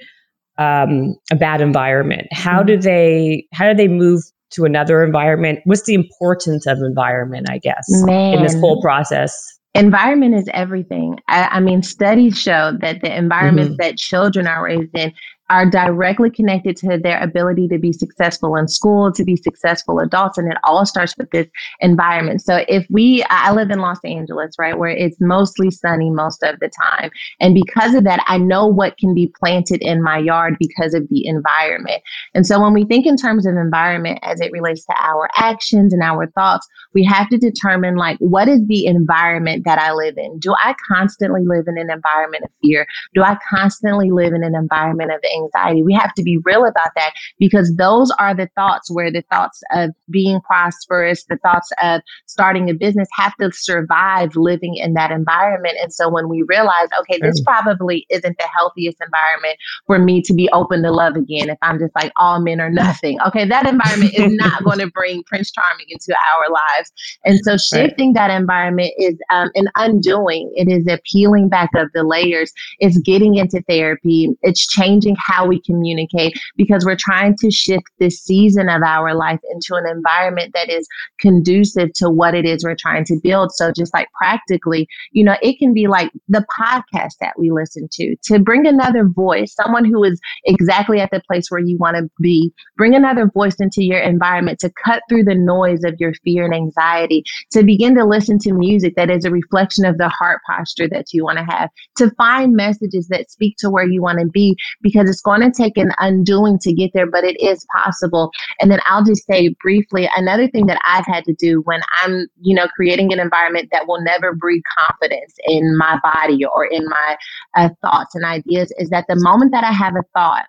um, 0.58 1.16
a 1.32 1.36
bad 1.36 1.62
environment 1.62 2.28
how 2.32 2.60
mm-hmm. 2.60 2.68
do 2.68 2.78
they 2.78 3.46
how 3.54 3.68
do 3.68 3.76
they 3.76 3.88
move 3.88 4.22
to 4.52 4.66
another 4.66 5.04
environment 5.04 5.60
what's 5.66 5.84
the 5.84 5.94
importance 5.94 6.66
of 6.66 6.80
environment 6.80 7.48
i 7.50 7.58
guess 7.58 7.86
Man. 8.06 8.36
in 8.36 8.44
this 8.44 8.56
whole 8.56 8.82
process 8.82 9.36
environment 9.74 10.36
is 10.36 10.50
everything 10.54 11.18
I, 11.28 11.44
I, 11.46 11.60
mean 11.60 11.84
studies 11.84 12.40
show 12.40 12.78
that 12.80 13.02
the 13.02 13.16
environments 13.16 13.72
mm-hmm. 13.72 13.82
that 13.82 13.98
children 13.98 14.48
are 14.48 14.64
raised 14.64 14.96
in 14.96 15.14
are 15.50 15.70
directly 15.70 16.30
connected 16.30 16.76
to 16.78 16.98
their 16.98 17.22
ability 17.22 17.68
to 17.68 17.78
be 17.78 17.94
successful 17.94 18.56
in 18.56 18.68
school, 18.68 19.12
to 19.12 19.24
be 19.24 19.36
successful 19.36 20.00
adults. 20.00 20.38
And 20.38 20.52
it 20.52 20.58
all 20.64 20.86
starts 20.86 21.16
with 21.18 21.30
this 21.32 21.48
environment. 21.82 22.42
So 22.42 22.64
if 22.68 22.86
we, 22.90 23.24
I 23.30 23.52
live 23.52 23.70
in 23.70 23.80
Los 23.80 24.00
Angeles, 24.04 24.56
right, 24.58 24.78
where 24.78 24.90
it's 24.90 25.18
mostly 25.20 25.70
sunny 25.70 26.10
most 26.10 26.42
of 26.44 26.60
the 26.60 26.70
time. 26.70 27.12
And 27.40 27.54
because 27.54 27.94
of 27.94 28.04
that, 28.06 28.24
I 28.28 28.38
know 28.38 28.66
what 28.66 28.98
can 28.98 29.14
be 29.14 29.32
planted 29.40 29.82
in 29.82 30.02
my 30.02 30.18
yard 30.18 30.56
because 30.60 30.94
of 30.94 31.08
the 31.10 31.28
environment. 31.28 32.02
And 32.34 32.48
so 32.48 32.60
when 32.60 32.74
we 32.74 32.86
think 32.86 33.06
in 33.06 33.18
terms 33.18 33.46
of 33.46 33.56
environment 33.56 34.20
as 34.24 34.42
it 34.42 34.52
relates 34.52 34.86
to 34.86 34.96
our 35.00 35.30
actions 35.38 35.94
and 35.94 36.02
our 36.02 36.28
thoughts, 36.32 36.68
we 36.94 37.04
have 37.06 37.30
to 37.30 37.38
determine 37.38 37.96
like, 37.96 38.18
what 38.20 38.48
is 38.48 38.62
the 38.68 38.88
environment 38.88 39.64
that 39.66 39.78
I 39.78 39.94
live 39.94 40.18
in? 40.18 40.40
Do 40.40 40.56
I 40.64 40.76
constantly 40.92 41.46
live 41.46 41.66
in 41.68 41.78
an 41.78 41.92
environment 41.92 42.46
of 42.46 42.50
fear? 42.62 42.88
Do 43.14 43.22
I 43.22 43.38
constantly 43.50 44.10
live 44.12 44.34
in 44.34 44.44
an 44.44 44.56
environment 44.56 45.12
of 45.12 45.20
anxiety. 45.36 45.84
We 45.84 45.93
have 45.93 46.13
to 46.15 46.24
be 46.24 46.39
real 46.43 46.65
about 46.65 46.89
that 46.95 47.13
because 47.39 47.76
those 47.76 48.12
are 48.19 48.34
the 48.36 48.50
thoughts 48.56 48.91
where 48.91 49.12
the 49.12 49.24
thoughts 49.32 49.62
of 49.71 49.91
being 50.10 50.39
prosperous, 50.41 51.26
the 51.26 51.38
thoughts 51.38 51.69
of 51.82 52.02
starting 52.26 52.69
a 52.69 52.74
business 52.74 53.08
have 53.13 53.36
to 53.38 53.52
survive 53.52 54.36
living 54.36 54.76
in 54.76 54.93
that 54.93 55.12
environment. 55.12 55.78
And 55.82 55.93
so 55.93 56.10
when 56.10 56.30
we 56.30 56.43
realize, 56.48 56.88
okay, 57.02 57.19
this 57.21 57.41
probably 57.41 58.06
isn't 58.10 58.38
the 58.38 58.48
healthiest 58.56 58.98
environment 59.02 59.58
for 59.88 60.00
me 60.00 60.21
to 60.21 60.34
be 60.34 60.50
open 60.52 60.84
to 60.84 60.91
love 60.91 61.15
again, 61.15 61.50
if 61.50 61.58
I'm 61.62 61.80
just 61.80 61.95
like 61.95 62.12
all 62.17 62.39
men 62.41 62.62
or 62.62 62.69
nothing, 62.69 63.19
okay, 63.28 63.48
that 63.48 63.67
environment 63.67 64.13
is 64.15 64.34
not 64.34 64.63
going 64.63 64.80
to 64.80 64.88
bring 64.88 65.24
Prince 65.24 65.52
Charming 65.52 65.88
into 65.89 66.15
our 66.15 66.52
lives. 66.52 66.91
And 67.24 67.39
so 67.43 67.58
shifting 67.58 68.13
right. 68.13 68.30
that 68.30 68.39
environment 68.39 68.91
is 68.98 69.15
um, 69.30 69.50
an 69.56 69.67
undoing, 69.76 70.52
it 70.56 70.69
is 70.69 70.88
a 70.88 71.00
peeling 71.12 71.50
back 71.50 71.69
of 71.76 71.89
the 71.93 72.04
layers, 72.04 72.52
it's 72.80 72.98
getting 73.00 73.36
into 73.36 73.62
therapy, 73.67 74.30
it's 74.41 74.65
changing 74.67 75.15
how 75.26 75.46
we 75.46 75.62
communicate 75.62 76.38
because 76.56 76.86
we're 76.86 76.98
trying 76.98 77.36
to 77.38 77.52
shift 77.52 77.86
this 78.00 78.20
season 78.22 78.70
of 78.70 78.82
our 78.84 79.16
life 79.16 79.40
into 79.52 79.76
an 79.76 79.86
environment 79.90 80.52
that 80.54 80.70
is 80.70 80.88
conducive 81.20 81.90
to 81.96 82.10
what 82.10 82.36
it 82.36 82.46
is 82.46 82.64
we're 82.64 82.76
trying 82.80 83.06
to 83.06 83.20
build. 83.24 83.52
So, 83.54 83.72
just 83.72 83.94
like 83.94 84.08
practically, 84.18 84.88
you 85.12 85.24
know, 85.24 85.36
it 85.42 85.58
can 85.60 85.74
be 85.74 85.88
like 85.88 86.12
the 86.28 86.46
podcast 86.60 87.14
that 87.22 87.34
we 87.38 87.52
listen 87.52 87.88
to, 87.92 88.16
to 88.26 88.40
bring 88.40 88.68
another 88.68 89.08
voice, 89.08 89.54
someone 89.54 89.86
who 89.86 90.04
is 90.04 90.20
exactly 90.46 91.00
at 91.00 91.12
the 91.12 91.22
place 91.28 91.50
where 91.50 91.62
you 91.62 91.78
want 91.78 91.98
to 91.98 92.10
be, 92.22 92.54
bring 92.78 92.96
another 92.96 93.30
voice 93.34 93.56
into 93.60 93.84
your 93.84 94.00
environment 94.00 94.60
to 94.60 94.72
cut 94.84 95.02
through 95.10 95.24
the 95.24 95.36
noise 95.36 95.84
of 95.84 95.96
your 96.00 96.14
fear 96.24 96.46
and 96.46 96.54
anxiety, 96.54 97.24
to 97.52 97.64
begin 97.64 97.96
to 97.96 98.06
listen 98.06 98.38
to 98.40 98.54
music 98.54 98.96
that 98.96 99.10
is 99.10 99.26
a 99.26 99.32
reflection 99.32 99.86
of 99.86 99.98
the 99.98 100.10
heart 100.10 100.42
posture 100.48 100.88
that 100.88 101.06
you 101.14 101.24
want 101.24 101.38
to 101.38 101.46
have, 101.46 101.70
to 101.98 102.12
find 102.12 102.56
messages 102.56 103.08
that 103.08 103.30
speak 103.32 103.56
to 103.58 103.70
where 103.70 103.88
you 103.88 104.02
want 104.02 104.20
to 104.20 104.28
be 104.28 104.58
because 104.82 105.14
it's 105.15 105.21
going 105.21 105.39
to 105.39 105.49
take 105.49 105.78
an 105.78 105.93
undoing 105.99 106.60
to 106.60 106.73
get 106.73 106.91
there, 106.93 107.10
but 107.10 107.23
it 107.23 107.41
is 107.41 107.65
possible. 107.73 108.32
And 108.60 108.69
then 108.69 108.80
I'll 108.86 109.04
just 109.04 109.25
say 109.25 109.56
briefly 109.62 110.10
another 110.17 110.49
thing 110.49 110.65
that 110.65 110.80
I've 110.86 111.06
had 111.06 111.23
to 111.23 111.34
do 111.34 111.62
when 111.62 111.80
I'm, 112.01 112.28
you 112.41 112.54
know, 112.54 112.67
creating 112.75 113.13
an 113.13 113.19
environment 113.21 113.69
that 113.71 113.88
will 113.88 114.01
never 114.01 114.36
breed 114.36 114.62
confidence 114.78 115.34
in 115.47 115.78
my 115.78 115.97
body 116.04 116.43
or 116.43 116.65
in 116.65 116.86
my 116.89 117.15
uh, 117.56 117.69
thoughts 117.82 118.13
and 118.13 118.25
ideas 118.25 118.73
is 118.78 118.89
that 118.89 119.06
the 119.08 119.15
moment 119.17 119.54
that 119.54 119.63
I 119.63 119.71
have 119.71 119.95
a 119.95 120.04
thought, 120.13 120.45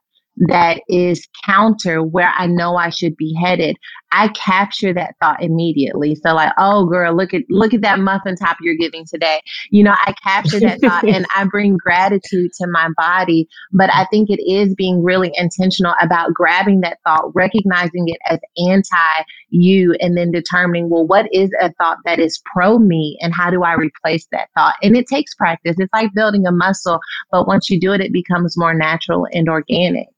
that 0.48 0.81
is 0.88 1.26
counter 1.44 2.02
where 2.02 2.33
I 2.37 2.46
know 2.46 2.76
I 2.76 2.90
should 2.90 3.16
be 3.16 3.35
headed, 3.40 3.76
I 4.12 4.29
capture 4.29 4.95
that 4.95 5.14
thought 5.21 5.42
immediately. 5.42 6.14
So 6.14 6.35
like, 6.35 6.53
oh 6.59 6.87
girl, 6.87 7.14
look 7.14 7.35
at 7.35 7.42
look 7.51 7.75
at 7.75 7.83
that 7.83 7.99
muffin 7.99 8.37
top 8.37 8.57
you're 8.61 8.77
giving 8.77 9.05
today. 9.05 9.40
You 9.71 9.85
know, 9.85 9.95
I 9.95 10.14
capture 10.23 10.61
that 10.61 10.81
thought 10.81 11.05
and 11.05 11.27
I 11.37 11.45
bring 11.45 11.77
gratitude 11.77 12.53
to 12.61 12.66
my 12.69 12.88
body. 12.97 13.49
But 13.73 13.90
I 13.92 14.07
think 14.11 14.31
it 14.31 14.40
is 14.42 14.75
being 14.75 15.03
really 15.03 15.33
intentional 15.35 15.95
about 16.01 16.35
grabbing 16.35 16.81
that 16.81 16.99
thought, 17.05 17.35
recognizing 17.35 18.09
it 18.09 18.19
as 18.29 18.38
anti 18.69 19.25
you, 19.51 19.95
and 20.01 20.16
then 20.16 20.31
determining, 20.31 20.88
well, 20.88 21.07
what 21.07 21.27
is 21.33 21.51
a 21.61 21.73
thought 21.75 21.99
that 22.05 22.19
is 22.19 22.40
pro 22.53 22.79
me 22.79 23.19
and 23.21 23.35
how 23.35 23.51
do 23.51 23.64
I 23.64 23.75
replace 23.75 24.27
that 24.33 24.49
thought? 24.55 24.75
And 24.83 24.97
it 24.97 25.07
takes 25.07 25.35
practice. 25.35 25.77
It's 25.79 25.92
like 25.92 26.14
building 26.14 26.47
a 26.47 26.53
muscle, 26.53 27.01
but 27.31 27.47
once 27.47 27.71
you 27.71 27.81
do 27.81 27.92
it, 27.92 28.01
it 28.01 28.12
becomes 28.12 28.57
more 28.57 28.75
natural 28.75 29.27
and 29.33 29.49
organic. 29.49 30.09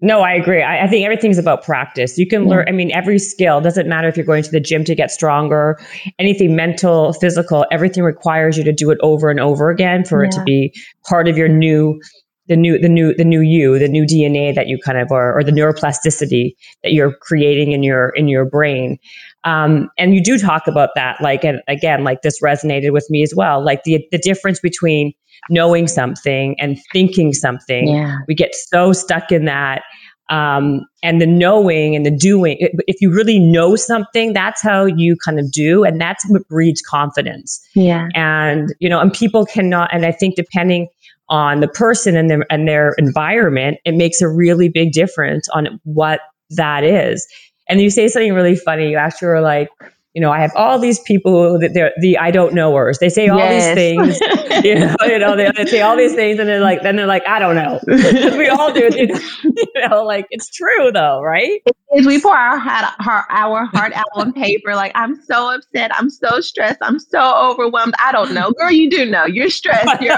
No, 0.00 0.20
I 0.20 0.32
agree. 0.32 0.62
I, 0.62 0.84
I, 0.84 0.88
think 0.88 1.04
everything's 1.04 1.38
about 1.38 1.64
practice. 1.64 2.18
You 2.18 2.26
can 2.26 2.44
yeah. 2.44 2.50
learn, 2.50 2.68
I 2.68 2.72
mean, 2.72 2.92
every 2.92 3.18
skill 3.18 3.60
doesn't 3.60 3.88
matter 3.88 4.08
if 4.08 4.16
you're 4.16 4.26
going 4.26 4.42
to 4.42 4.50
the 4.50 4.60
gym 4.60 4.84
to 4.84 4.94
get 4.94 5.10
stronger, 5.10 5.80
anything 6.18 6.54
mental, 6.54 7.12
physical, 7.14 7.66
everything 7.70 8.02
requires 8.02 8.56
you 8.56 8.64
to 8.64 8.72
do 8.72 8.90
it 8.90 8.98
over 9.02 9.30
and 9.30 9.40
over 9.40 9.70
again 9.70 10.04
for 10.04 10.22
yeah. 10.22 10.28
it 10.28 10.32
to 10.32 10.42
be 10.44 10.74
part 11.04 11.28
of 11.28 11.36
your 11.36 11.48
new 11.48 12.00
the 12.48 12.56
new 12.56 12.78
the 12.78 12.88
new 12.88 13.14
the 13.14 13.24
new 13.24 13.40
you 13.40 13.78
the 13.78 13.86
new 13.86 14.04
dna 14.04 14.52
that 14.52 14.66
you 14.66 14.76
kind 14.84 14.98
of 14.98 15.12
are 15.12 15.38
or 15.38 15.44
the 15.44 15.52
neuroplasticity 15.52 16.56
that 16.82 16.92
you're 16.92 17.14
creating 17.20 17.70
in 17.70 17.84
your 17.84 18.08
in 18.10 18.26
your 18.26 18.44
brain 18.44 18.98
um, 19.44 19.90
and 19.98 20.14
you 20.14 20.22
do 20.22 20.38
talk 20.38 20.66
about 20.66 20.90
that 20.94 21.20
like 21.20 21.44
and 21.44 21.60
again 21.68 22.04
like 22.04 22.22
this 22.22 22.40
resonated 22.40 22.92
with 22.92 23.06
me 23.10 23.22
as 23.22 23.34
well 23.36 23.64
like 23.64 23.82
the 23.84 24.06
the 24.10 24.18
difference 24.18 24.60
between 24.60 25.12
knowing 25.50 25.88
something 25.88 26.56
and 26.60 26.78
thinking 26.92 27.32
something. 27.32 27.88
Yeah. 27.88 28.18
We 28.28 28.34
get 28.34 28.54
so 28.54 28.92
stuck 28.92 29.32
in 29.32 29.44
that. 29.46 29.82
Um, 30.28 30.86
and 31.02 31.20
the 31.20 31.26
knowing 31.26 31.94
and 31.94 32.06
the 32.06 32.10
doing, 32.10 32.56
if 32.60 33.00
you 33.00 33.12
really 33.12 33.38
know 33.38 33.76
something, 33.76 34.32
that's 34.32 34.62
how 34.62 34.86
you 34.86 35.16
kind 35.16 35.38
of 35.38 35.50
do. 35.50 35.84
And 35.84 36.00
that's 36.00 36.24
what 36.28 36.46
breeds 36.48 36.80
confidence. 36.80 37.60
Yeah. 37.74 38.08
And, 38.14 38.72
you 38.78 38.88
know, 38.88 39.00
and 39.00 39.12
people 39.12 39.44
cannot, 39.44 39.92
and 39.92 40.06
I 40.06 40.12
think 40.12 40.36
depending 40.36 40.88
on 41.28 41.60
the 41.60 41.68
person 41.68 42.16
and 42.16 42.30
their, 42.30 42.46
and 42.50 42.66
their 42.66 42.94
environment, 42.98 43.78
it 43.84 43.92
makes 43.92 44.22
a 44.22 44.28
really 44.28 44.68
big 44.68 44.92
difference 44.92 45.48
on 45.50 45.80
what 45.84 46.20
that 46.50 46.84
is. 46.84 47.26
And 47.72 47.80
you 47.80 47.88
say 47.88 48.06
something 48.06 48.34
really 48.34 48.54
funny. 48.54 48.90
You 48.90 48.98
actually 48.98 49.28
were 49.28 49.40
like, 49.40 49.70
you 50.14 50.20
know, 50.20 50.30
I 50.30 50.40
have 50.40 50.52
all 50.54 50.78
these 50.78 51.00
people 51.00 51.58
that 51.58 51.72
they're 51.72 51.92
the 52.00 52.18
I 52.18 52.30
don't 52.30 52.52
knowers. 52.52 52.98
They 52.98 53.08
say 53.08 53.28
all 53.28 53.38
yes. 53.38 53.74
these 53.74 53.74
things, 53.74 54.20
you 54.64 54.74
know, 54.74 54.94
you 55.02 55.18
know, 55.18 55.36
they, 55.36 55.50
they, 55.56 55.64
say 55.64 55.80
all 55.80 55.96
these 55.96 56.14
things 56.14 56.38
and 56.38 56.46
they're 56.46 56.60
like, 56.60 56.82
then 56.82 56.96
they're 56.96 57.06
like, 57.06 57.26
I 57.26 57.38
don't 57.38 57.54
know. 57.54 57.80
we 58.36 58.46
all 58.48 58.72
do, 58.72 58.90
you 58.94 59.06
know, 59.06 59.20
you 59.42 59.66
know, 59.88 60.04
like 60.04 60.26
it's 60.30 60.50
true 60.50 60.92
though, 60.92 61.22
right? 61.22 61.62
Is 61.94 62.06
we 62.06 62.20
pour 62.20 62.36
our 62.36 62.58
heart, 62.58 62.94
our, 63.06 63.26
our 63.30 63.64
heart 63.66 63.92
out 63.94 64.06
on 64.14 64.32
paper. 64.32 64.74
Like, 64.74 64.92
I'm 64.94 65.20
so 65.22 65.54
upset. 65.54 65.90
I'm 65.94 66.08
so 66.08 66.40
stressed. 66.40 66.78
I'm 66.80 66.98
so 66.98 67.34
overwhelmed. 67.36 67.94
I 67.98 68.12
don't 68.12 68.32
know. 68.32 68.50
Girl, 68.52 68.70
you 68.70 68.88
do 68.88 69.04
know. 69.04 69.26
You're 69.26 69.50
stressed. 69.50 70.00
You're 70.00 70.16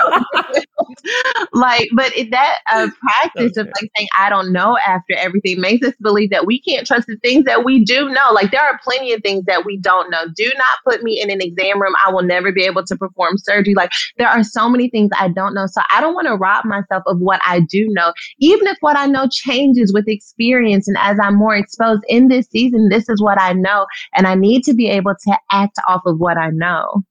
like, 1.53 1.89
but 1.95 2.13
that 2.31 2.59
uh, 2.73 2.89
practice 3.01 3.57
of 3.57 3.67
like 3.67 3.91
saying, 3.97 4.09
I 4.17 4.29
don't 4.29 4.53
know 4.53 4.79
after 4.87 5.17
everything 5.17 5.61
makes 5.61 5.85
us 5.85 5.95
believe 6.01 6.31
that 6.31 6.47
we 6.47 6.61
can't 6.61 6.87
trust 6.87 7.09
the 7.09 7.17
things 7.17 7.45
that 7.45 7.65
we 7.65 7.85
do 7.85 8.09
know. 8.09 8.33
Like, 8.33 8.53
there 8.53 8.63
are 8.63 8.79
plenty 8.85 9.13
of 9.13 9.23
things 9.23 9.45
that 9.47 9.65
we 9.65 9.77
don't 9.85 10.11
know. 10.11 10.25
Do 10.35 10.51
not 10.57 10.79
put 10.85 11.05
me 11.05 11.21
in 11.21 11.31
an 11.31 11.41
exam 11.41 11.81
room. 11.81 11.95
I 12.05 12.13
will 12.13 12.25
never 12.25 12.51
be 12.51 12.65
able 12.65 12.85
to 12.85 12.97
perform 12.97 13.39
surgery. 13.39 13.75
Like, 13.75 13.93
there 14.17 14.29
are 14.29 14.43
so 14.43 14.69
many 14.69 14.91
things 14.91 15.11
I 15.17 15.29
don't 15.29 15.55
know. 15.55 15.67
So 15.67 15.83
I 15.91 16.01
don't 16.01 16.15
want 16.15 16.27
to 16.27 16.35
rob 16.35 16.65
myself 16.65 17.05
of 17.07 17.19
what 17.19 17.41
I 17.47 17.61
do 17.61 17.87
know, 17.91 18.13
even 18.41 18.67
if 18.67 18.77
what 18.81 18.97
I 18.97 19.07
know 19.07 19.29
changes 19.31 19.93
with 19.93 20.09
experience. 20.09 20.89
And 20.89 20.97
as 20.99 21.19
I'm 21.23 21.37
more 21.37 21.55
exposed 21.55 22.03
in 22.09 22.29
this 22.29 22.49
season, 22.49 22.89
this 22.89 23.09
is 23.09 23.23
what 23.23 23.41
I 23.41 23.53
know. 23.53 23.87
And 24.15 24.27
I 24.27 24.35
need 24.35 24.63
to 24.65 24.75
be 24.75 24.89
able 24.89 25.15
to 25.27 25.39
act 25.53 25.77
off 25.87 26.03
of 26.07 26.19
what 26.19 26.39
I 26.39 26.51
know. 26.51 27.05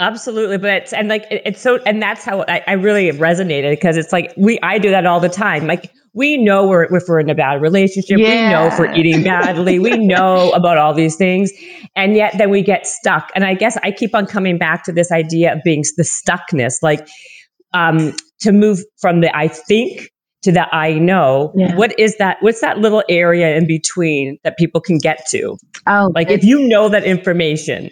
Absolutely, 0.00 0.56
but 0.56 0.70
it's 0.70 0.92
and 0.94 1.08
like 1.08 1.26
it, 1.30 1.42
it's 1.44 1.60
so 1.60 1.76
and 1.84 2.00
that's 2.02 2.24
how 2.24 2.42
I, 2.48 2.62
I 2.66 2.72
really 2.72 3.10
resonated 3.12 3.70
because 3.70 3.98
it's 3.98 4.12
like 4.12 4.32
we 4.34 4.58
I 4.62 4.78
do 4.78 4.90
that 4.90 5.04
all 5.04 5.20
the 5.20 5.28
time. 5.28 5.66
Like 5.66 5.92
we 6.14 6.38
know 6.38 6.66
we're 6.66 6.84
if 6.84 7.02
we're 7.06 7.20
in 7.20 7.28
a 7.28 7.34
bad 7.34 7.60
relationship, 7.60 8.18
yeah. 8.18 8.46
we 8.46 8.52
know 8.52 8.66
if 8.66 8.78
we're 8.78 8.92
eating 8.94 9.22
badly, 9.22 9.78
we 9.78 9.98
know 10.06 10.52
about 10.52 10.78
all 10.78 10.94
these 10.94 11.16
things, 11.16 11.52
and 11.96 12.16
yet 12.16 12.34
then 12.38 12.48
we 12.48 12.62
get 12.62 12.86
stuck. 12.86 13.30
And 13.34 13.44
I 13.44 13.52
guess 13.52 13.76
I 13.82 13.90
keep 13.92 14.14
on 14.14 14.24
coming 14.24 14.56
back 14.56 14.84
to 14.84 14.92
this 14.92 15.12
idea 15.12 15.52
of 15.52 15.60
being 15.64 15.84
the 15.98 16.02
stuckness, 16.02 16.76
like 16.80 17.06
um, 17.74 18.14
to 18.40 18.52
move 18.52 18.80
from 19.02 19.20
the 19.20 19.36
I 19.36 19.48
think 19.48 20.08
to 20.44 20.50
the 20.50 20.74
I 20.74 20.94
know. 20.94 21.52
Yeah. 21.54 21.76
What 21.76 21.98
is 21.98 22.16
that? 22.16 22.38
What's 22.40 22.62
that 22.62 22.78
little 22.78 23.04
area 23.10 23.54
in 23.54 23.66
between 23.66 24.38
that 24.44 24.56
people 24.56 24.80
can 24.80 24.96
get 24.96 25.26
to? 25.32 25.58
Oh, 25.86 26.10
like 26.14 26.30
if 26.30 26.42
you 26.42 26.66
know 26.66 26.88
that 26.88 27.04
information. 27.04 27.90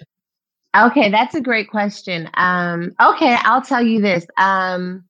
Okay, 0.77 1.11
that's 1.11 1.35
a 1.35 1.41
great 1.41 1.71
question. 1.71 2.29
Um, 2.35 2.93
okay, 3.01 3.37
I'll 3.43 3.63
tell 3.63 3.83
you 3.83 4.01
this. 4.01 4.27
Um, 4.37 5.05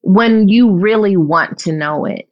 when 0.00 0.48
you 0.48 0.72
really 0.72 1.16
want 1.16 1.58
to 1.60 1.72
know 1.72 2.04
it, 2.04 2.28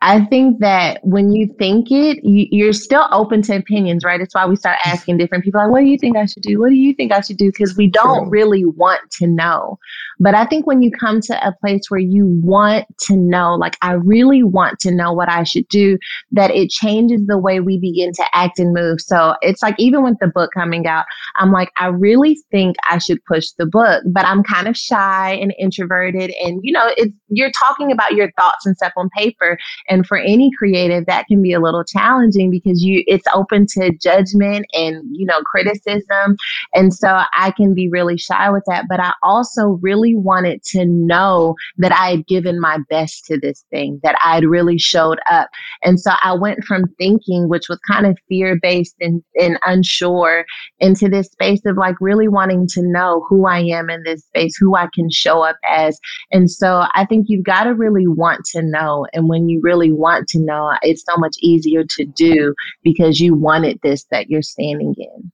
I 0.00 0.24
think 0.26 0.60
that 0.60 1.00
when 1.02 1.32
you 1.32 1.52
think 1.58 1.90
it, 1.90 2.22
you, 2.22 2.68
are 2.68 2.72
still 2.72 3.08
open 3.10 3.42
to 3.42 3.56
opinions, 3.56 4.04
right? 4.04 4.20
It's 4.20 4.34
why 4.34 4.46
we 4.46 4.54
start 4.54 4.78
asking 4.84 5.18
different 5.18 5.42
people, 5.42 5.60
like, 5.60 5.70
what 5.70 5.80
do 5.80 5.86
you 5.86 5.98
think 5.98 6.16
I 6.16 6.26
should 6.26 6.42
do? 6.42 6.60
What 6.60 6.70
do 6.70 6.76
you 6.76 6.94
think 6.94 7.10
I 7.10 7.20
should 7.20 7.36
do? 7.36 7.50
Because 7.50 7.76
we 7.76 7.88
don't 7.88 8.30
really 8.30 8.64
want 8.64 9.10
to 9.12 9.26
know. 9.26 9.78
But 10.20 10.34
I 10.34 10.46
think 10.46 10.66
when 10.66 10.82
you 10.82 10.90
come 10.90 11.20
to 11.22 11.46
a 11.46 11.52
place 11.60 11.82
where 11.88 12.00
you 12.00 12.26
want 12.42 12.86
to 13.02 13.16
know, 13.16 13.54
like, 13.54 13.76
I 13.82 13.92
really 13.92 14.42
want 14.42 14.78
to 14.80 14.90
know 14.90 15.12
what 15.12 15.28
I 15.28 15.44
should 15.44 15.68
do, 15.68 15.98
that 16.32 16.50
it 16.50 16.70
changes 16.70 17.26
the 17.26 17.38
way 17.38 17.60
we 17.60 17.78
begin 17.78 18.12
to 18.14 18.24
act 18.32 18.58
and 18.58 18.74
move. 18.74 19.00
So 19.00 19.34
it's 19.42 19.62
like, 19.62 19.74
even 19.78 20.02
with 20.02 20.18
the 20.20 20.28
book 20.28 20.50
coming 20.52 20.86
out, 20.86 21.04
I'm 21.36 21.52
like, 21.52 21.70
I 21.76 21.86
really 21.86 22.38
think 22.50 22.76
I 22.90 22.98
should 22.98 23.24
push 23.24 23.50
the 23.58 23.66
book, 23.66 24.02
but 24.06 24.24
I'm 24.24 24.42
kind 24.42 24.68
of 24.68 24.76
shy 24.76 25.32
and 25.34 25.54
introverted. 25.58 26.32
And, 26.42 26.60
you 26.62 26.72
know, 26.72 26.90
it's, 26.96 27.14
you're 27.28 27.52
talking 27.58 27.92
about 27.92 28.12
your 28.12 28.30
thoughts 28.32 28.66
and 28.66 28.76
stuff 28.76 28.92
on 28.96 29.08
paper 29.10 29.58
and 29.88 30.06
for 30.06 30.18
any 30.18 30.50
creative, 30.58 31.06
that 31.06 31.26
can 31.26 31.42
be 31.42 31.52
a 31.52 31.60
little 31.60 31.84
challenging 31.84 32.50
because 32.50 32.82
you 32.82 33.02
it's 33.06 33.26
open 33.34 33.66
to 33.66 33.92
judgment 34.00 34.66
and, 34.72 35.04
you 35.12 35.26
know, 35.26 35.40
criticism. 35.42 36.36
And 36.74 36.92
so 36.92 37.22
I 37.34 37.52
can 37.56 37.74
be 37.74 37.88
really 37.88 38.18
shy 38.18 38.50
with 38.50 38.64
that. 38.66 38.86
But 38.88 39.00
I 39.00 39.12
also 39.22 39.78
really 39.82 40.07
wanted 40.16 40.62
to 40.72 40.84
know 40.84 41.54
that 41.78 41.92
I 41.92 42.10
had 42.10 42.26
given 42.26 42.60
my 42.60 42.78
best 42.90 43.24
to 43.26 43.38
this 43.38 43.64
thing, 43.70 44.00
that 44.02 44.16
I'd 44.24 44.44
really 44.44 44.78
showed 44.78 45.18
up. 45.30 45.48
And 45.82 45.98
so 45.98 46.12
I 46.22 46.34
went 46.34 46.64
from 46.64 46.84
thinking, 46.98 47.48
which 47.48 47.68
was 47.68 47.78
kind 47.90 48.06
of 48.06 48.18
fear 48.28 48.58
based 48.60 48.96
and, 49.00 49.22
and 49.40 49.58
unsure, 49.66 50.44
into 50.80 51.08
this 51.08 51.28
space 51.28 51.60
of 51.66 51.76
like 51.76 51.96
really 52.00 52.28
wanting 52.28 52.66
to 52.68 52.82
know 52.82 53.24
who 53.28 53.46
I 53.46 53.60
am 53.60 53.90
in 53.90 54.02
this 54.04 54.24
space, 54.24 54.56
who 54.58 54.76
I 54.76 54.88
can 54.94 55.10
show 55.10 55.42
up 55.42 55.56
as. 55.68 55.98
And 56.30 56.50
so 56.50 56.84
I 56.94 57.06
think 57.06 57.26
you've 57.28 57.44
got 57.44 57.64
to 57.64 57.74
really 57.74 58.06
want 58.06 58.44
to 58.52 58.62
know. 58.62 59.06
And 59.12 59.28
when 59.28 59.48
you 59.48 59.60
really 59.62 59.78
really 59.78 59.92
want 59.92 60.28
to 60.28 60.40
know, 60.40 60.72
it's 60.82 61.04
so 61.08 61.16
much 61.16 61.36
easier 61.40 61.84
to 61.84 62.04
do 62.04 62.54
because 62.82 63.20
you 63.20 63.34
wanted 63.34 63.78
this 63.82 64.04
that 64.10 64.28
you're 64.28 64.42
standing 64.42 64.94
in. 64.96 65.32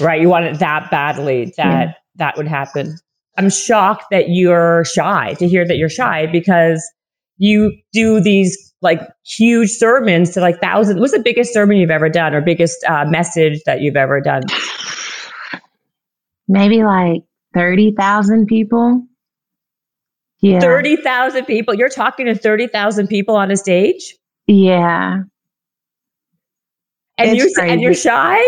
Right. 0.00 0.20
You 0.20 0.28
want 0.28 0.44
it 0.44 0.58
that 0.58 0.90
badly 0.90 1.52
that 1.56 1.88
yeah. 1.88 1.92
that 2.16 2.36
would 2.36 2.46
happen. 2.46 2.96
I'm 3.38 3.50
shocked 3.50 4.06
that 4.10 4.30
you're 4.30 4.84
shy 4.84 5.34
to 5.34 5.46
hear 5.46 5.66
that 5.66 5.76
you're 5.76 5.88
shy 5.88 6.26
because 6.26 6.82
you 7.38 7.72
do 7.92 8.20
these 8.20 8.74
like 8.82 9.00
huge 9.24 9.70
sermons 9.70 10.30
to 10.30 10.40
like 10.40 10.60
thousands. 10.60 10.98
What's 10.98 11.12
the 11.12 11.20
biggest 11.20 11.54
sermon 11.54 11.76
you've 11.76 11.90
ever 11.90 12.08
done 12.08 12.34
or 12.34 12.40
biggest 12.40 12.84
uh, 12.84 13.04
message 13.06 13.60
that 13.64 13.80
you've 13.80 13.96
ever 13.96 14.20
done? 14.20 14.42
Maybe 16.48 16.82
like 16.82 17.22
30,000 17.54 18.46
people. 18.46 19.04
Yeah. 20.40 20.60
30,000 20.60 21.44
people. 21.44 21.74
You're 21.74 21.88
talking 21.88 22.26
to 22.26 22.34
30,000 22.34 23.06
people 23.06 23.36
on 23.36 23.50
a 23.52 23.56
stage? 23.56 24.16
Yeah. 24.48 25.22
And 27.18 27.36
you 27.36 27.52
and 27.60 27.80
you're 27.80 27.94
shy? 27.94 28.40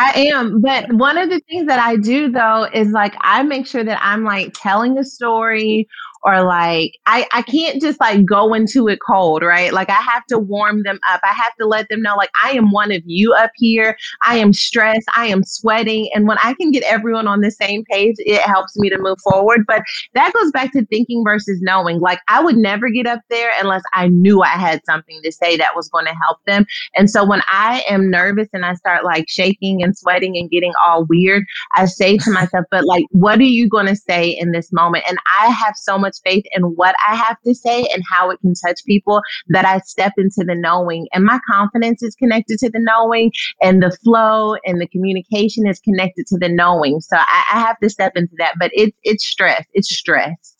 I 0.00 0.12
am, 0.32 0.62
but 0.62 0.90
one 0.94 1.18
of 1.18 1.28
the 1.28 1.40
things 1.40 1.66
that 1.66 1.78
I 1.78 1.96
do 1.96 2.30
though 2.30 2.66
is 2.72 2.88
like 2.88 3.14
I 3.20 3.42
make 3.42 3.66
sure 3.66 3.84
that 3.84 4.00
I'm 4.02 4.24
like 4.24 4.54
telling 4.54 4.96
a 4.96 5.04
story 5.04 5.88
or 6.22 6.42
like 6.42 6.98
I, 7.06 7.26
I 7.32 7.42
can't 7.42 7.80
just 7.80 8.00
like 8.00 8.24
go 8.24 8.54
into 8.54 8.88
it 8.88 8.98
cold, 9.06 9.42
right? 9.42 9.72
Like 9.72 9.90
I 9.90 9.94
have 9.94 10.24
to 10.26 10.38
warm 10.38 10.82
them 10.82 10.98
up. 11.10 11.20
I 11.22 11.32
have 11.32 11.54
to 11.56 11.66
let 11.66 11.88
them 11.88 12.02
know 12.02 12.16
like 12.16 12.30
I 12.42 12.50
am 12.52 12.70
one 12.70 12.92
of 12.92 13.02
you 13.04 13.32
up 13.32 13.50
here. 13.56 13.96
I 14.26 14.36
am 14.38 14.52
stressed. 14.52 15.06
I 15.16 15.26
am 15.26 15.42
sweating. 15.44 16.10
And 16.14 16.26
when 16.26 16.38
I 16.42 16.54
can 16.54 16.70
get 16.70 16.82
everyone 16.84 17.26
on 17.26 17.40
the 17.40 17.50
same 17.50 17.84
page, 17.84 18.16
it 18.18 18.40
helps 18.42 18.76
me 18.76 18.90
to 18.90 18.98
move 18.98 19.18
forward. 19.22 19.64
But 19.66 19.82
that 20.14 20.32
goes 20.32 20.50
back 20.52 20.72
to 20.72 20.84
thinking 20.86 21.24
versus 21.24 21.60
knowing. 21.62 22.00
Like 22.00 22.20
I 22.28 22.42
would 22.42 22.56
never 22.56 22.90
get 22.90 23.06
up 23.06 23.20
there 23.30 23.50
unless 23.60 23.82
I 23.94 24.08
knew 24.08 24.42
I 24.42 24.48
had 24.48 24.80
something 24.84 25.20
to 25.22 25.32
say 25.32 25.56
that 25.56 25.76
was 25.76 25.88
going 25.88 26.06
to 26.06 26.14
help 26.14 26.38
them. 26.46 26.66
And 26.96 27.10
so 27.10 27.24
when 27.24 27.42
I 27.48 27.82
am 27.88 28.10
nervous 28.10 28.48
and 28.52 28.64
I 28.64 28.74
start 28.74 29.04
like 29.04 29.26
shaking 29.28 29.82
and 29.82 29.96
sweating 29.96 30.36
and 30.36 30.50
getting 30.50 30.72
all 30.86 31.04
weird, 31.06 31.44
I 31.76 31.86
say 31.86 32.18
to 32.18 32.30
myself, 32.30 32.66
but 32.70 32.84
like, 32.84 33.04
what 33.10 33.38
are 33.38 33.42
you 33.42 33.68
going 33.68 33.86
to 33.86 33.96
say 33.96 34.28
in 34.30 34.52
this 34.52 34.72
moment? 34.72 35.04
And 35.08 35.18
I 35.40 35.48
have 35.48 35.74
so 35.76 35.98
much 35.98 36.09
much 36.10 36.20
faith 36.24 36.44
in 36.52 36.62
what 36.62 36.94
I 37.06 37.14
have 37.14 37.36
to 37.46 37.54
say 37.54 37.86
and 37.92 38.02
how 38.10 38.30
it 38.30 38.40
can 38.40 38.54
touch 38.54 38.80
people 38.84 39.20
that 39.48 39.64
I 39.64 39.78
step 39.78 40.12
into 40.16 40.44
the 40.44 40.54
knowing. 40.54 41.06
And 41.12 41.24
my 41.24 41.40
confidence 41.50 42.02
is 42.02 42.14
connected 42.14 42.58
to 42.60 42.70
the 42.70 42.80
knowing, 42.80 43.32
and 43.62 43.82
the 43.82 43.96
flow 44.04 44.56
and 44.64 44.80
the 44.80 44.88
communication 44.88 45.66
is 45.66 45.80
connected 45.80 46.26
to 46.28 46.38
the 46.38 46.48
knowing. 46.48 47.00
So 47.00 47.16
I, 47.16 47.44
I 47.52 47.60
have 47.60 47.78
to 47.80 47.90
step 47.90 48.12
into 48.16 48.34
that. 48.38 48.54
But 48.58 48.70
it's 48.74 48.96
it's 49.02 49.26
stress. 49.26 49.64
It's 49.72 49.94
stress. 49.94 50.56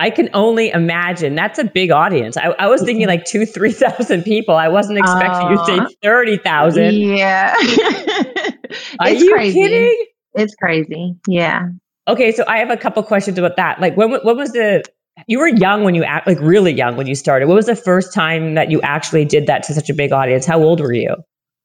I 0.00 0.10
can 0.10 0.28
only 0.34 0.70
imagine. 0.70 1.36
That's 1.36 1.58
a 1.58 1.64
big 1.64 1.92
audience. 1.92 2.36
I, 2.36 2.48
I 2.58 2.66
was 2.66 2.82
thinking 2.82 3.06
like 3.06 3.24
two, 3.24 3.46
three 3.46 3.72
thousand 3.72 4.24
people. 4.24 4.56
I 4.56 4.68
wasn't 4.68 4.98
expecting 4.98 5.46
uh, 5.46 5.50
you 5.50 5.56
to 5.56 5.88
say 5.88 5.96
thirty 6.02 6.36
thousand. 6.36 6.94
Yeah. 6.94 7.54
Are 9.00 9.10
you 9.10 9.32
crazy. 9.32 9.60
kidding? 9.60 10.06
It's 10.34 10.54
crazy. 10.56 11.14
Yeah. 11.28 11.68
Okay, 12.06 12.32
so 12.32 12.44
I 12.46 12.58
have 12.58 12.70
a 12.70 12.76
couple 12.76 13.02
questions 13.02 13.38
about 13.38 13.56
that. 13.56 13.80
Like, 13.80 13.96
when 13.96 14.10
when 14.10 14.36
was 14.36 14.52
the 14.52 14.84
you 15.26 15.38
were 15.38 15.48
young 15.48 15.84
when 15.84 15.94
you 15.94 16.04
act 16.04 16.26
like 16.26 16.40
really 16.40 16.72
young 16.72 16.96
when 16.96 17.06
you 17.06 17.14
started. 17.14 17.46
What 17.46 17.54
was 17.54 17.66
the 17.66 17.76
first 17.76 18.12
time 18.12 18.54
that 18.54 18.70
you 18.70 18.80
actually 18.82 19.24
did 19.24 19.46
that 19.46 19.62
to 19.64 19.74
such 19.74 19.88
a 19.88 19.94
big 19.94 20.12
audience? 20.12 20.46
How 20.46 20.62
old 20.62 20.80
were 20.80 20.92
you? 20.92 21.14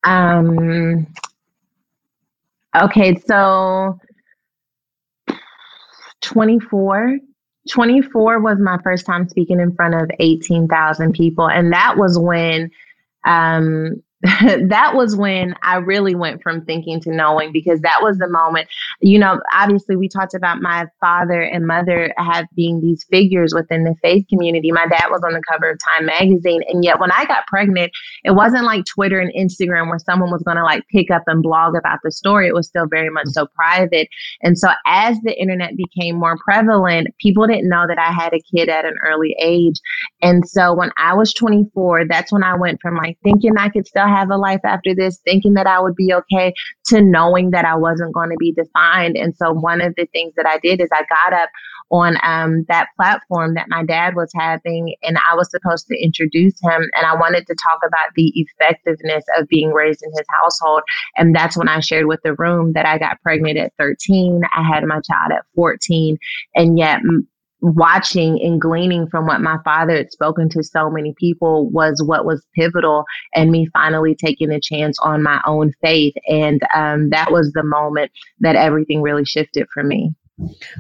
Um. 0.03 1.07
Okay, 2.75 3.15
so 3.27 3.99
twenty 6.21 6.59
four. 6.59 7.17
24 7.69 8.39
was 8.39 8.57
my 8.59 8.79
first 8.83 9.05
time 9.05 9.27
speaking 9.29 9.59
in 9.59 9.75
front 9.75 9.93
of 9.93 10.09
18,000 10.19 11.13
people. 11.13 11.47
And 11.47 11.71
that 11.71 11.97
was 11.97 12.17
when 12.17 12.71
um, 13.25 14.01
that 14.67 14.91
was 14.95 15.15
when 15.15 15.55
I 15.63 15.77
really 15.77 16.13
went 16.13 16.43
from 16.43 16.65
thinking 16.65 16.99
to 17.01 17.11
knowing 17.11 17.53
because 17.53 17.79
that 17.81 17.99
was 18.01 18.17
the 18.17 18.27
moment, 18.27 18.67
you 18.99 19.17
know, 19.17 19.39
obviously 19.53 19.95
we 19.95 20.09
talked 20.09 20.33
about 20.33 20.61
my 20.61 20.87
father 20.99 21.41
and 21.41 21.65
mother 21.65 22.13
have 22.17 22.45
being 22.53 22.81
these 22.81 23.05
figures 23.09 23.53
within 23.53 23.85
the 23.85 23.95
faith 24.01 24.25
community. 24.27 24.73
My 24.73 24.87
dad 24.87 25.07
was 25.09 25.23
on 25.23 25.31
the 25.31 25.41
cover 25.49 25.69
of 25.69 25.79
Time 25.93 26.05
magazine. 26.07 26.61
And 26.67 26.83
yet 26.83 26.99
when 26.99 27.13
I 27.13 27.23
got 27.25 27.47
pregnant, 27.47 27.93
it 28.25 28.31
wasn't 28.31 28.65
like 28.65 28.83
Twitter 28.85 29.19
and 29.19 29.31
Instagram 29.33 29.87
where 29.87 29.99
someone 29.99 30.31
was 30.31 30.43
going 30.43 30.57
to 30.57 30.65
like 30.65 30.83
pick 30.91 31.09
up 31.11 31.23
and 31.27 31.41
blog 31.41 31.75
about 31.75 31.99
the 32.03 32.11
story. 32.11 32.47
It 32.49 32.53
was 32.53 32.67
still 32.67 32.87
very 32.89 33.09
much 33.09 33.27
so 33.27 33.47
private. 33.55 34.09
And 34.41 34.57
so 34.57 34.69
as 34.85 35.17
the 35.23 35.39
internet 35.39 35.77
became 35.77 36.17
more 36.17 36.37
prevalent, 36.43 37.07
people 37.21 37.47
didn't 37.47 37.69
know 37.69 37.87
that 37.87 37.97
I 37.97 38.11
had 38.11 38.33
a 38.33 38.41
kid 38.53 38.67
at 38.67 38.83
an 38.83 38.95
early 39.07 39.33
age. 39.41 39.79
And 40.21 40.45
so 40.45 40.73
when 40.73 40.91
I 40.97 41.13
was 41.13 41.33
24, 41.33 42.07
that's 42.09 42.33
when 42.33 42.43
I 42.43 42.57
went 42.57 42.81
from 42.81 42.97
like 42.97 43.17
thinking 43.23 43.55
I 43.57 43.69
could 43.69 43.87
still 43.87 44.08
have 44.09 44.29
a 44.29 44.37
life 44.37 44.61
after 44.63 44.93
this, 44.95 45.19
thinking 45.23 45.53
that 45.53 45.67
I 45.67 45.79
would 45.79 45.95
be 45.95 46.13
okay, 46.13 46.53
to 46.87 47.01
knowing 47.01 47.51
that 47.51 47.65
I 47.65 47.75
wasn't 47.75 48.13
going 48.13 48.29
to 48.29 48.37
be 48.37 48.51
defined. 48.51 49.17
And 49.17 49.35
so 49.35 49.53
one 49.53 49.81
of 49.81 49.93
the 49.95 50.07
things 50.07 50.33
that 50.35 50.45
I 50.45 50.57
did 50.59 50.81
is 50.81 50.89
I 50.91 51.03
got 51.09 51.33
up 51.33 51.49
on 51.91 52.17
um, 52.23 52.65
that 52.67 52.89
platform 52.95 53.55
that 53.55 53.67
my 53.67 53.83
dad 53.83 54.15
was 54.15 54.31
having, 54.35 54.95
and 55.03 55.17
I 55.29 55.35
was 55.35 55.49
supposed 55.49 55.87
to 55.87 56.03
introduce 56.03 56.53
him. 56.61 56.89
And 56.95 57.05
I 57.05 57.15
wanted 57.15 57.47
to 57.47 57.55
talk 57.55 57.79
about 57.85 58.13
the 58.15 58.31
effectiveness 58.35 59.23
of 59.37 59.47
being 59.47 59.71
raised 59.71 60.03
in 60.03 60.11
his 60.11 60.25
household. 60.41 60.81
And 61.17 61.35
that's 61.35 61.57
when 61.57 61.67
I 61.67 61.79
shared 61.79 62.05
with 62.05 62.19
the 62.23 62.35
room 62.35 62.73
that 62.73 62.85
I 62.85 62.97
got 62.97 63.21
pregnant 63.21 63.57
at 63.57 63.73
13. 63.79 64.41
I 64.55 64.63
had 64.63 64.83
my 64.83 65.01
child 65.01 65.31
at 65.31 65.45
14. 65.55 66.17
And 66.55 66.77
yet, 66.77 67.01
watching 67.61 68.41
and 68.41 68.61
gleaning 68.61 69.07
from 69.07 69.25
what 69.25 69.41
my 69.41 69.57
father 69.63 69.97
had 69.97 70.11
spoken 70.11 70.49
to 70.49 70.63
so 70.63 70.89
many 70.89 71.13
people 71.17 71.69
was 71.69 72.01
what 72.05 72.25
was 72.25 72.45
pivotal 72.55 73.03
and 73.35 73.51
me 73.51 73.67
finally 73.73 74.15
taking 74.15 74.51
a 74.51 74.59
chance 74.61 74.97
on 74.99 75.23
my 75.23 75.41
own 75.45 75.73
faith. 75.81 76.13
And 76.27 76.61
um, 76.73 77.09
that 77.09 77.31
was 77.31 77.51
the 77.53 77.63
moment 77.63 78.11
that 78.39 78.55
everything 78.55 79.01
really 79.01 79.25
shifted 79.25 79.67
for 79.73 79.83
me 79.83 80.13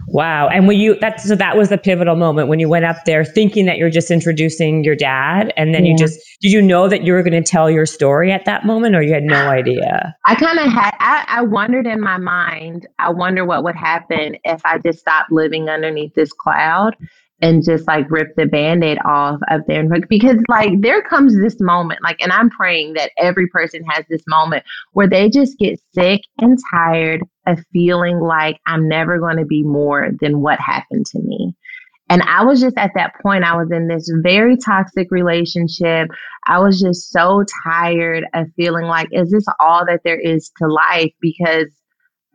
Wow. 0.07 0.47
And 0.47 0.67
when 0.67 0.79
you 0.79 0.97
that 0.99 1.19
so 1.19 1.35
that 1.35 1.57
was 1.57 1.69
the 1.69 1.77
pivotal 1.77 2.15
moment 2.15 2.47
when 2.47 2.59
you 2.59 2.69
went 2.69 2.85
up 2.85 3.05
there 3.05 3.25
thinking 3.25 3.65
that 3.65 3.77
you're 3.77 3.89
just 3.89 4.11
introducing 4.11 4.83
your 4.83 4.95
dad 4.95 5.53
and 5.57 5.73
then 5.73 5.85
yeah. 5.85 5.91
you 5.91 5.97
just 5.97 6.19
did 6.41 6.51
you 6.51 6.61
know 6.61 6.87
that 6.87 7.03
you 7.03 7.13
were 7.13 7.23
going 7.23 7.41
to 7.41 7.47
tell 7.47 7.69
your 7.69 7.85
story 7.85 8.31
at 8.31 8.45
that 8.45 8.65
moment 8.65 8.95
or 8.95 9.01
you 9.01 9.13
had 9.13 9.23
no 9.23 9.49
idea? 9.49 10.15
I 10.25 10.35
kind 10.35 10.59
of 10.59 10.71
had 10.71 10.95
I, 10.99 11.25
I 11.27 11.41
wondered 11.41 11.87
in 11.87 12.01
my 12.01 12.17
mind, 12.17 12.87
I 12.99 13.09
wonder 13.09 13.45
what 13.45 13.63
would 13.63 13.75
happen 13.75 14.37
if 14.43 14.61
I 14.65 14.77
just 14.79 14.99
stopped 14.99 15.31
living 15.31 15.69
underneath 15.69 16.13
this 16.15 16.31
cloud 16.31 16.95
and 17.41 17.63
just 17.63 17.87
like 17.87 18.09
rip 18.09 18.35
the 18.35 18.45
band-aid 18.45 18.97
off 19.05 19.39
of 19.49 19.61
there 19.67 19.85
because 20.09 20.37
like 20.47 20.81
there 20.81 21.01
comes 21.01 21.37
this 21.37 21.59
moment 21.59 21.99
like 22.03 22.17
and 22.21 22.31
i'm 22.31 22.49
praying 22.49 22.93
that 22.93 23.11
every 23.17 23.47
person 23.47 23.83
has 23.85 24.05
this 24.09 24.23
moment 24.27 24.63
where 24.93 25.07
they 25.07 25.29
just 25.29 25.57
get 25.57 25.79
sick 25.93 26.21
and 26.39 26.57
tired 26.71 27.21
of 27.49 27.63
feeling 27.71 28.19
like 28.19 28.59
i'm 28.65 28.87
never 28.87 29.19
going 29.19 29.37
to 29.37 29.45
be 29.45 29.63
more 29.63 30.09
than 30.21 30.41
what 30.41 30.59
happened 30.59 31.05
to 31.05 31.19
me 31.19 31.53
and 32.09 32.21
i 32.23 32.43
was 32.43 32.61
just 32.61 32.77
at 32.77 32.91
that 32.95 33.13
point 33.21 33.43
i 33.43 33.55
was 33.55 33.71
in 33.71 33.87
this 33.87 34.11
very 34.21 34.57
toxic 34.57 35.07
relationship 35.11 36.09
i 36.45 36.59
was 36.59 36.79
just 36.79 37.11
so 37.11 37.43
tired 37.63 38.25
of 38.33 38.47
feeling 38.55 38.85
like 38.85 39.07
is 39.11 39.31
this 39.31 39.45
all 39.59 39.85
that 39.85 40.01
there 40.03 40.19
is 40.19 40.51
to 40.57 40.67
life 40.67 41.11
because 41.21 41.67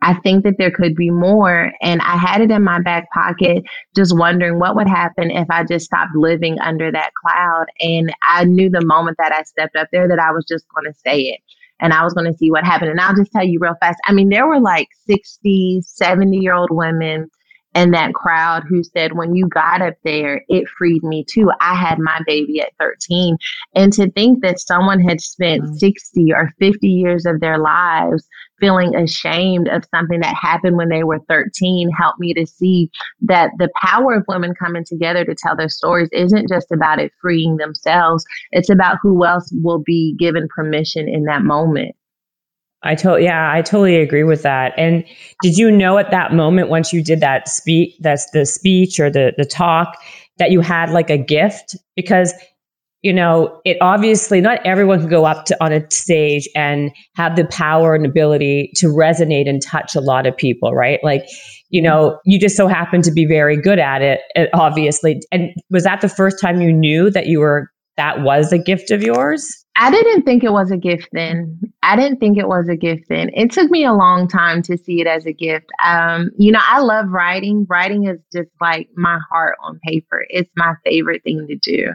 I 0.01 0.13
think 0.13 0.43
that 0.43 0.55
there 0.59 0.69
could 0.69 0.93
be 0.93 1.09
more. 1.09 1.71
And 1.81 1.99
I 2.01 2.15
had 2.15 2.41
it 2.41 2.51
in 2.51 2.63
my 2.63 2.79
back 2.79 3.07
pocket, 3.11 3.63
just 3.95 4.15
wondering 4.15 4.59
what 4.59 4.75
would 4.75 4.87
happen 4.87 5.31
if 5.31 5.47
I 5.49 5.63
just 5.63 5.85
stopped 5.85 6.15
living 6.15 6.59
under 6.59 6.91
that 6.91 7.09
cloud. 7.19 7.65
And 7.79 8.13
I 8.21 8.43
knew 8.43 8.69
the 8.69 8.85
moment 8.85 9.17
that 9.17 9.31
I 9.31 9.41
stepped 9.43 9.75
up 9.75 9.87
there 9.91 10.07
that 10.07 10.19
I 10.19 10.31
was 10.31 10.45
just 10.47 10.65
going 10.75 10.91
to 10.91 10.99
say 10.99 11.21
it 11.21 11.39
and 11.79 11.93
I 11.93 12.03
was 12.03 12.13
going 12.13 12.31
to 12.31 12.37
see 12.37 12.51
what 12.51 12.63
happened. 12.63 12.91
And 12.91 12.99
I'll 12.99 13.15
just 13.15 13.31
tell 13.31 13.43
you 13.43 13.59
real 13.59 13.75
fast. 13.79 13.99
I 14.05 14.13
mean, 14.13 14.29
there 14.29 14.47
were 14.47 14.59
like 14.59 14.87
60, 15.07 15.81
70 15.85 16.37
year 16.37 16.53
old 16.53 16.69
women 16.71 17.29
and 17.75 17.93
that 17.93 18.13
crowd 18.13 18.63
who 18.67 18.81
said, 18.83 19.17
when 19.17 19.35
you 19.35 19.47
got 19.47 19.81
up 19.81 19.95
there, 20.05 20.41
it 20.47 20.65
freed 20.77 21.03
me 21.03 21.25
too. 21.29 21.51
I 21.59 21.75
had 21.75 21.99
my 21.99 22.21
baby 22.25 22.61
at 22.61 22.71
13. 22.79 23.37
And 23.75 23.91
to 23.93 24.09
think 24.11 24.41
that 24.41 24.61
someone 24.61 25.01
had 25.01 25.19
spent 25.19 25.61
mm-hmm. 25.61 25.75
60 25.75 26.33
or 26.33 26.51
50 26.57 26.87
years 26.87 27.25
of 27.25 27.41
their 27.41 27.57
lives 27.57 28.25
feeling 28.61 28.95
ashamed 28.95 29.67
of 29.67 29.83
something 29.93 30.21
that 30.21 30.35
happened 30.41 30.77
when 30.77 30.87
they 30.87 31.03
were 31.03 31.19
13 31.27 31.89
helped 31.91 32.19
me 32.19 32.33
to 32.33 32.47
see 32.47 32.89
that 33.21 33.51
the 33.57 33.69
power 33.81 34.13
of 34.13 34.23
women 34.29 34.53
coming 34.55 34.85
together 34.85 35.25
to 35.25 35.35
tell 35.35 35.57
their 35.57 35.67
stories 35.67 36.07
isn't 36.13 36.47
just 36.47 36.71
about 36.71 36.99
it 36.99 37.11
freeing 37.21 37.57
themselves, 37.57 38.23
it's 38.51 38.69
about 38.69 38.97
who 39.01 39.25
else 39.25 39.51
will 39.61 39.83
be 39.85 40.15
given 40.17 40.47
permission 40.55 41.09
in 41.09 41.25
that 41.25 41.43
moment. 41.43 41.93
I 42.85 42.95
totally, 42.95 43.25
yeah, 43.25 43.51
I 43.51 43.61
totally 43.61 43.97
agree 43.97 44.23
with 44.23 44.43
that. 44.43 44.73
And 44.77 45.03
did 45.41 45.57
you 45.57 45.71
know 45.71 45.97
at 45.97 46.11
that 46.11 46.33
moment 46.33 46.69
once 46.69 46.93
you 46.93 47.03
did 47.03 47.19
that 47.19 47.49
speak, 47.49 47.95
that's 47.99 48.29
the 48.31 48.45
speech 48.45 48.99
or 48.99 49.09
the 49.09 49.33
the 49.37 49.45
talk, 49.45 49.97
that 50.37 50.51
you 50.51 50.61
had 50.61 50.91
like 50.91 51.09
a 51.09 51.17
gift? 51.17 51.75
Because 51.95 52.33
you 53.05 53.13
know, 53.13 53.61
it 53.65 53.77
obviously 53.81 54.41
not 54.41 54.59
everyone 54.65 54.99
can 54.99 55.09
go 55.09 55.25
up 55.25 55.45
to 55.45 55.63
on 55.63 55.71
a 55.71 55.91
stage 55.91 56.49
and 56.55 56.91
have 57.15 57.35
the 57.35 57.45
power 57.45 57.93
and 57.93 58.03
ability 58.03 58.71
to 58.77 58.87
resonate 58.87 59.47
and 59.47 59.61
touch 59.61 59.95
a 59.95 60.01
lot 60.01 60.25
of 60.25 60.35
people, 60.35 60.73
right? 60.73 60.99
Like, 61.03 61.23
you 61.69 61.83
know, 61.83 62.19
you 62.25 62.39
just 62.39 62.57
so 62.57 62.67
happen 62.67 63.03
to 63.03 63.11
be 63.11 63.27
very 63.27 63.61
good 63.61 63.77
at 63.77 64.01
it, 64.01 64.21
eh, 64.35 64.47
obviously. 64.55 65.21
And 65.31 65.51
was 65.69 65.83
that 65.83 66.01
the 66.01 66.09
first 66.09 66.41
time 66.41 66.61
you 66.61 66.73
knew 66.73 67.11
that 67.11 67.27
you 67.27 67.41
were 67.41 67.69
that 67.95 68.21
was 68.21 68.51
a 68.51 68.57
gift 68.57 68.89
of 68.89 69.03
yours? 69.03 69.64
I 69.77 69.91
didn't 69.91 70.23
think 70.23 70.43
it 70.43 70.53
was 70.53 70.71
a 70.71 70.77
gift 70.77 71.09
then. 71.11 71.59
I 71.83 71.95
didn't 71.95 72.19
think 72.19 72.37
it 72.37 72.47
was 72.47 72.69
a 72.69 72.77
gift 72.77 73.09
then. 73.09 73.29
It 73.33 73.51
took 73.51 73.69
me 73.69 73.83
a 73.83 73.93
long 73.93 74.27
time 74.27 74.61
to 74.63 74.77
see 74.77 75.01
it 75.01 75.07
as 75.07 75.25
a 75.25 75.33
gift. 75.33 75.65
Um, 75.83 76.31
you 76.37 76.51
know, 76.51 76.61
I 76.61 76.79
love 76.79 77.09
writing. 77.09 77.65
Writing 77.69 78.07
is 78.07 78.19
just 78.31 78.49
like 78.61 78.89
my 78.95 79.19
heart 79.29 79.57
on 79.61 79.79
paper. 79.85 80.25
It's 80.29 80.49
my 80.55 80.75
favorite 80.85 81.23
thing 81.23 81.45
to 81.47 81.55
do. 81.57 81.93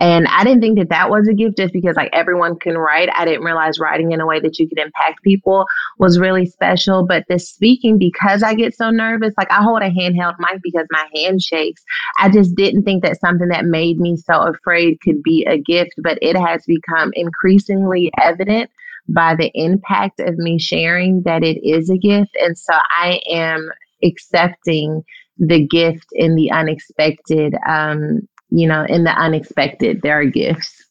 And 0.00 0.28
I 0.28 0.44
didn't 0.44 0.60
think 0.60 0.78
that 0.78 0.90
that 0.90 1.10
was 1.10 1.26
a 1.26 1.34
gift 1.34 1.56
just 1.56 1.72
because 1.72 1.96
like 1.96 2.10
everyone 2.12 2.56
can 2.58 2.78
write. 2.78 3.08
I 3.12 3.24
didn't 3.24 3.44
realize 3.44 3.80
writing 3.80 4.12
in 4.12 4.20
a 4.20 4.26
way 4.26 4.38
that 4.38 4.58
you 4.58 4.68
could 4.68 4.78
impact 4.78 5.22
people 5.24 5.66
was 5.98 6.20
really 6.20 6.46
special. 6.46 7.04
But 7.04 7.24
the 7.28 7.38
speaking, 7.38 7.98
because 7.98 8.44
I 8.44 8.54
get 8.54 8.76
so 8.76 8.90
nervous, 8.90 9.34
like 9.36 9.50
I 9.50 9.62
hold 9.62 9.82
a 9.82 9.90
handheld 9.90 10.36
mic 10.38 10.60
because 10.62 10.86
my 10.90 11.08
hand 11.14 11.42
shakes. 11.42 11.82
I 12.18 12.28
just 12.28 12.54
didn't 12.54 12.84
think 12.84 13.02
that 13.02 13.20
something 13.20 13.48
that 13.48 13.64
made 13.64 13.98
me 13.98 14.16
so 14.16 14.42
afraid 14.42 15.00
could 15.00 15.22
be 15.22 15.44
a 15.46 15.58
gift. 15.58 15.94
But 15.98 16.18
it 16.22 16.36
has 16.36 16.64
become 16.64 17.10
increasingly 17.14 18.12
evident 18.22 18.70
by 19.08 19.34
the 19.34 19.50
impact 19.54 20.20
of 20.20 20.36
me 20.36 20.58
sharing 20.58 21.22
that 21.22 21.42
it 21.42 21.58
is 21.66 21.90
a 21.90 21.98
gift. 21.98 22.36
And 22.40 22.56
so 22.56 22.74
I 22.74 23.20
am 23.28 23.70
accepting 24.04 25.02
the 25.38 25.66
gift 25.66 26.06
in 26.12 26.34
the 26.34 26.50
unexpected 26.50 27.56
um, 27.66 28.28
you 28.50 28.66
know, 28.66 28.84
in 28.88 29.04
the 29.04 29.10
unexpected, 29.10 30.00
there 30.02 30.20
are 30.20 30.24
gifts. 30.24 30.84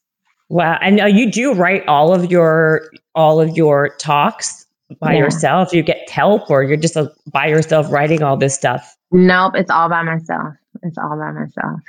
Wow. 0.48 0.78
And 0.80 0.98
you 1.16 1.30
do 1.30 1.52
write 1.52 1.86
all 1.86 2.14
of 2.14 2.30
your 2.30 2.90
all 3.14 3.40
of 3.40 3.56
your 3.56 3.90
talks 3.98 4.66
by 5.00 5.12
yeah. 5.12 5.18
yourself? 5.20 5.72
You 5.72 5.82
get 5.82 6.08
help 6.08 6.50
or 6.50 6.62
you're 6.62 6.76
just 6.76 6.96
uh, 6.96 7.08
by 7.32 7.46
yourself 7.46 7.90
writing 7.92 8.22
all 8.22 8.36
this 8.36 8.54
stuff? 8.54 8.96
Nope, 9.10 9.54
it's 9.56 9.70
all 9.70 9.88
by 9.88 10.02
myself. 10.02 10.54
It's 10.82 10.96
all 10.98 11.18
by 11.18 11.32
myself. 11.32 11.80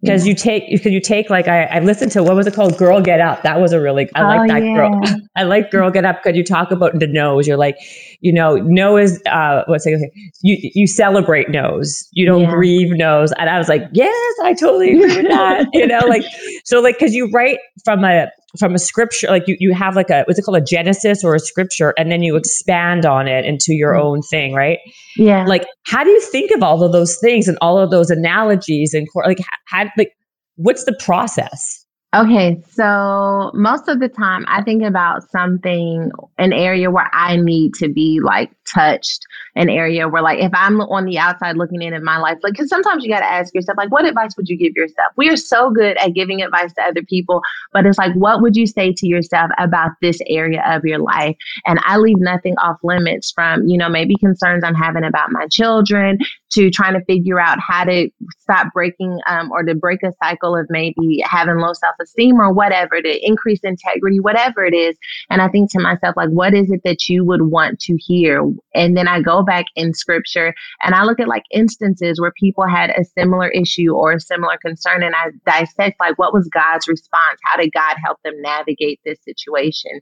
Because 0.00 0.28
you 0.28 0.34
take 0.34 0.70
because 0.70 0.92
you 0.92 1.00
take 1.00 1.28
like 1.28 1.48
I, 1.48 1.64
I 1.64 1.80
listened 1.80 2.12
to 2.12 2.22
what 2.22 2.36
was 2.36 2.46
it 2.46 2.54
called? 2.54 2.78
Girl 2.78 3.00
get 3.00 3.20
up. 3.20 3.42
That 3.42 3.60
was 3.60 3.72
a 3.72 3.80
really 3.80 4.08
i 4.14 4.22
like 4.22 4.40
oh, 4.42 4.54
that 4.54 4.62
yeah. 4.62 4.74
girl 4.74 5.00
i 5.36 5.42
like 5.42 5.72
girl 5.72 5.90
get 5.90 6.04
up 6.04 6.22
because 6.22 6.36
you 6.36 6.44
talk 6.44 6.70
about 6.70 6.96
the 7.00 7.08
noes. 7.08 7.48
You're 7.48 7.56
like 7.56 7.76
you 8.20 8.32
know 8.32 8.56
no 8.56 8.96
is 8.96 9.20
uh 9.26 9.64
what's 9.66 9.86
it 9.86 10.00
you 10.42 10.56
you 10.74 10.86
celebrate 10.86 11.50
noes. 11.50 12.08
You 12.12 12.26
don't 12.26 12.42
yeah. 12.42 12.50
grieve 12.50 12.96
noes. 12.96 13.32
And 13.38 13.50
i 13.50 13.58
was 13.58 13.68
like 13.68 13.82
yes 13.92 14.34
i 14.44 14.54
totally 14.54 14.92
agree 14.92 15.16
with 15.16 15.28
that. 15.28 15.66
You 15.72 15.86
know 15.86 16.00
like 16.06 16.22
so 16.64 16.80
like 16.80 16.96
because 16.98 17.14
you 17.14 17.28
write 17.32 17.58
from 17.84 18.04
a 18.04 18.28
from 18.58 18.74
a 18.74 18.78
scripture 18.78 19.26
like 19.28 19.46
you, 19.46 19.56
you 19.60 19.74
have 19.74 19.94
like 19.94 20.10
a 20.10 20.24
what's 20.24 20.38
it 20.38 20.42
called? 20.42 20.56
A 20.56 20.62
genesis 20.62 21.22
or 21.22 21.34
a 21.34 21.38
scripture 21.38 21.92
and 21.98 22.10
then 22.10 22.22
you 22.22 22.36
expand 22.36 23.04
on 23.04 23.28
it 23.28 23.44
into 23.44 23.74
your 23.74 23.92
mm-hmm. 23.92 24.06
own 24.06 24.22
thing 24.22 24.54
right? 24.54 24.78
Yeah. 25.16 25.44
Like 25.44 25.66
how 25.84 26.02
do 26.02 26.10
you 26.10 26.20
think 26.20 26.50
of 26.52 26.62
all 26.62 26.82
of 26.82 26.92
those 26.92 27.18
things 27.18 27.48
and 27.48 27.58
all 27.60 27.78
of 27.78 27.90
those 27.90 28.10
analogies 28.10 28.94
and 28.94 29.06
like 29.26 29.38
how 29.66 29.86
like 29.98 30.12
what's 30.56 30.84
the 30.84 30.96
process 30.98 31.77
Okay, 32.16 32.56
so 32.70 33.50
most 33.52 33.86
of 33.86 34.00
the 34.00 34.08
time 34.08 34.46
I 34.48 34.62
think 34.62 34.82
about 34.82 35.28
something, 35.30 36.10
an 36.38 36.54
area 36.54 36.90
where 36.90 37.10
I 37.12 37.36
need 37.36 37.74
to 37.74 37.88
be 37.90 38.18
like 38.22 38.50
touched, 38.74 39.26
an 39.56 39.68
area 39.68 40.08
where 40.08 40.22
like 40.22 40.38
if 40.38 40.50
I'm 40.54 40.80
on 40.80 41.04
the 41.04 41.18
outside 41.18 41.58
looking 41.58 41.82
in 41.82 41.92
at 41.92 42.02
my 42.02 42.16
life, 42.16 42.38
like 42.42 42.54
because 42.54 42.70
sometimes 42.70 43.04
you 43.04 43.10
got 43.10 43.20
to 43.20 43.26
ask 43.26 43.54
yourself, 43.54 43.76
like, 43.76 43.92
what 43.92 44.06
advice 44.06 44.34
would 44.38 44.48
you 44.48 44.56
give 44.56 44.72
yourself? 44.74 45.12
We 45.18 45.28
are 45.28 45.36
so 45.36 45.70
good 45.70 45.98
at 45.98 46.14
giving 46.14 46.40
advice 46.40 46.72
to 46.74 46.82
other 46.82 47.02
people, 47.02 47.42
but 47.74 47.84
it's 47.84 47.98
like, 47.98 48.14
what 48.14 48.40
would 48.40 48.56
you 48.56 48.66
say 48.66 48.90
to 48.94 49.06
yourself 49.06 49.50
about 49.58 49.90
this 50.00 50.18
area 50.28 50.64
of 50.66 50.86
your 50.86 51.00
life? 51.00 51.36
And 51.66 51.78
I 51.84 51.98
leave 51.98 52.20
nothing 52.20 52.56
off 52.56 52.78
limits 52.82 53.32
from, 53.32 53.66
you 53.66 53.76
know, 53.76 53.90
maybe 53.90 54.16
concerns 54.16 54.64
I'm 54.64 54.74
having 54.74 55.04
about 55.04 55.30
my 55.30 55.46
children 55.50 56.16
to 56.52 56.70
trying 56.70 56.94
to 56.94 57.04
figure 57.04 57.38
out 57.38 57.58
how 57.60 57.84
to 57.84 58.08
stop 58.38 58.72
breaking 58.72 59.20
um, 59.26 59.52
or 59.52 59.62
to 59.62 59.74
break 59.74 60.02
a 60.02 60.12
cycle 60.24 60.56
of 60.56 60.66
maybe 60.70 61.22
having 61.26 61.58
low 61.58 61.74
self 61.74 61.96
esteem 62.00 62.40
or 62.40 62.52
whatever, 62.52 63.00
to 63.00 63.26
increase 63.26 63.60
integrity, 63.62 64.20
whatever 64.20 64.64
it 64.64 64.74
is. 64.74 64.96
And 65.30 65.42
I 65.42 65.48
think 65.48 65.70
to 65.72 65.80
myself, 65.80 66.16
like, 66.16 66.30
what 66.30 66.54
is 66.54 66.70
it 66.70 66.82
that 66.84 67.08
you 67.08 67.24
would 67.24 67.42
want 67.42 67.80
to 67.80 67.96
hear? 67.98 68.42
And 68.74 68.96
then 68.96 69.08
I 69.08 69.20
go 69.20 69.42
back 69.42 69.66
in 69.76 69.94
scripture 69.94 70.54
and 70.82 70.94
I 70.94 71.04
look 71.04 71.20
at 71.20 71.28
like 71.28 71.44
instances 71.50 72.20
where 72.20 72.32
people 72.38 72.66
had 72.66 72.90
a 72.90 73.04
similar 73.04 73.48
issue 73.48 73.94
or 73.94 74.12
a 74.12 74.20
similar 74.20 74.56
concern 74.58 75.02
and 75.02 75.14
I 75.14 75.30
dissect 75.46 76.00
like 76.00 76.18
what 76.18 76.32
was 76.32 76.48
God's 76.52 76.88
response? 76.88 77.38
How 77.44 77.56
did 77.56 77.72
God 77.72 77.96
help 78.04 78.18
them 78.22 78.40
navigate 78.40 79.00
this 79.04 79.18
situation? 79.24 79.92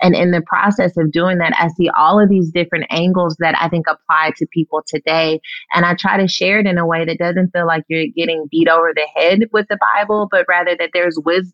And 0.00 0.14
in 0.14 0.30
the 0.30 0.42
process 0.42 0.96
of 0.96 1.12
doing 1.12 1.38
that, 1.38 1.54
I 1.58 1.68
see 1.68 1.88
all 1.96 2.20
of 2.20 2.28
these 2.28 2.50
different 2.50 2.86
angles 2.90 3.36
that 3.38 3.56
I 3.60 3.68
think 3.68 3.86
apply 3.88 4.32
to 4.36 4.46
people 4.46 4.82
today. 4.86 5.40
And 5.74 5.84
I 5.84 5.94
try 5.94 6.18
to 6.18 6.28
share 6.28 6.58
it 6.58 6.66
in 6.66 6.78
a 6.78 6.86
way 6.86 7.04
that 7.04 7.18
doesn't 7.18 7.50
feel 7.50 7.66
like 7.66 7.84
you're 7.88 8.06
getting 8.14 8.46
beat 8.50 8.68
over 8.68 8.92
the 8.94 9.06
head 9.14 9.48
with 9.52 9.66
the 9.68 9.78
Bible, 9.94 10.28
but 10.30 10.46
rather 10.48 10.76
that 10.78 10.90
there's 10.92 11.18
wisdom 11.24 11.45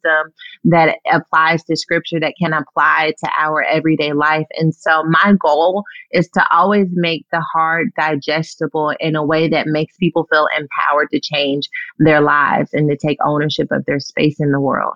that 0.64 0.96
applies 1.10 1.64
to 1.64 1.76
scripture 1.76 2.20
that 2.20 2.34
can 2.40 2.52
apply 2.52 3.12
to 3.18 3.30
our 3.38 3.62
everyday 3.62 4.12
life. 4.12 4.46
And 4.58 4.74
so 4.74 5.02
my 5.04 5.34
goal 5.38 5.84
is 6.12 6.28
to 6.30 6.44
always 6.50 6.88
make 6.92 7.26
the 7.32 7.40
hard 7.40 7.88
digestible 7.96 8.94
in 9.00 9.16
a 9.16 9.24
way 9.24 9.48
that 9.48 9.66
makes 9.66 9.96
people 9.96 10.26
feel 10.30 10.48
empowered 10.56 11.10
to 11.10 11.20
change 11.20 11.68
their 11.98 12.20
lives 12.20 12.70
and 12.72 12.88
to 12.90 12.96
take 12.96 13.18
ownership 13.24 13.68
of 13.70 13.84
their 13.86 14.00
space 14.00 14.40
in 14.40 14.52
the 14.52 14.60
world. 14.60 14.94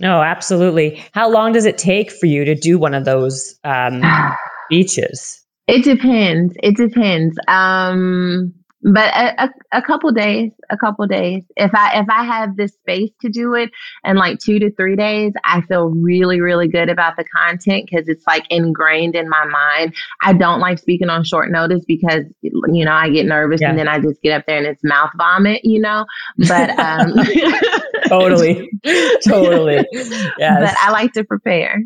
No, 0.00 0.22
absolutely. 0.22 1.04
How 1.12 1.28
long 1.28 1.52
does 1.52 1.66
it 1.66 1.76
take 1.76 2.10
for 2.10 2.26
you 2.26 2.44
to 2.44 2.54
do 2.54 2.78
one 2.78 2.94
of 2.94 3.04
those 3.04 3.58
um, 3.64 4.02
beaches? 4.70 5.44
It 5.66 5.84
depends. 5.84 6.54
It 6.62 6.76
depends. 6.76 7.36
Um, 7.46 8.54
but 8.82 9.14
a, 9.14 9.44
a, 9.44 9.50
a, 9.72 9.82
couple 9.82 10.10
days 10.12 10.52
a 10.70 10.76
couple 10.76 11.06
days. 11.06 11.42
If 11.56 11.74
i 11.74 12.00
if 12.00 12.08
i 12.08 12.24
have 12.24 12.56
the 12.56 12.68
space 12.68 13.10
to 13.20 13.28
do 13.28 13.54
it 13.54 13.70
in 14.04 14.16
like 14.16 14.38
two 14.38 14.58
to 14.58 14.70
three 14.72 14.96
days 14.96 15.32
i 15.44 15.60
feel 15.62 15.88
really 15.88 16.40
really 16.40 16.68
good 16.68 16.88
about 16.88 17.16
the 17.16 17.24
content 17.24 17.88
because 17.90 18.08
it's 18.08 18.26
like 18.26 18.44
ingrained 18.50 19.14
in 19.14 19.28
my 19.28 19.44
mind. 19.44 19.94
I 20.22 20.32
don't 20.32 20.60
like 20.60 20.78
speaking 20.78 21.10
on 21.10 21.24
short 21.24 21.50
notice 21.50 21.84
because 21.86 22.24
you 22.42 22.84
know 22.84 22.92
i 22.92 23.10
get 23.10 23.26
nervous 23.26 23.60
yeah. 23.60 23.70
and 23.70 23.78
then 23.78 23.88
i 23.88 23.98
just 23.98 24.22
get 24.22 24.32
up 24.32 24.44
there 24.46 24.58
and 24.58 24.66
it's 24.66 24.82
mouth 24.84 25.10
vomit 25.16 25.64
you 25.64 25.80
know? 25.80 26.06
But 26.48 26.78
um 26.78 27.14
totally. 28.08 28.70
Totally. 29.24 29.86
Yes. 30.38 30.72
but 30.72 30.76
i 30.82 30.90
like 30.90 31.12
to 31.12 31.24
prepare 31.24 31.82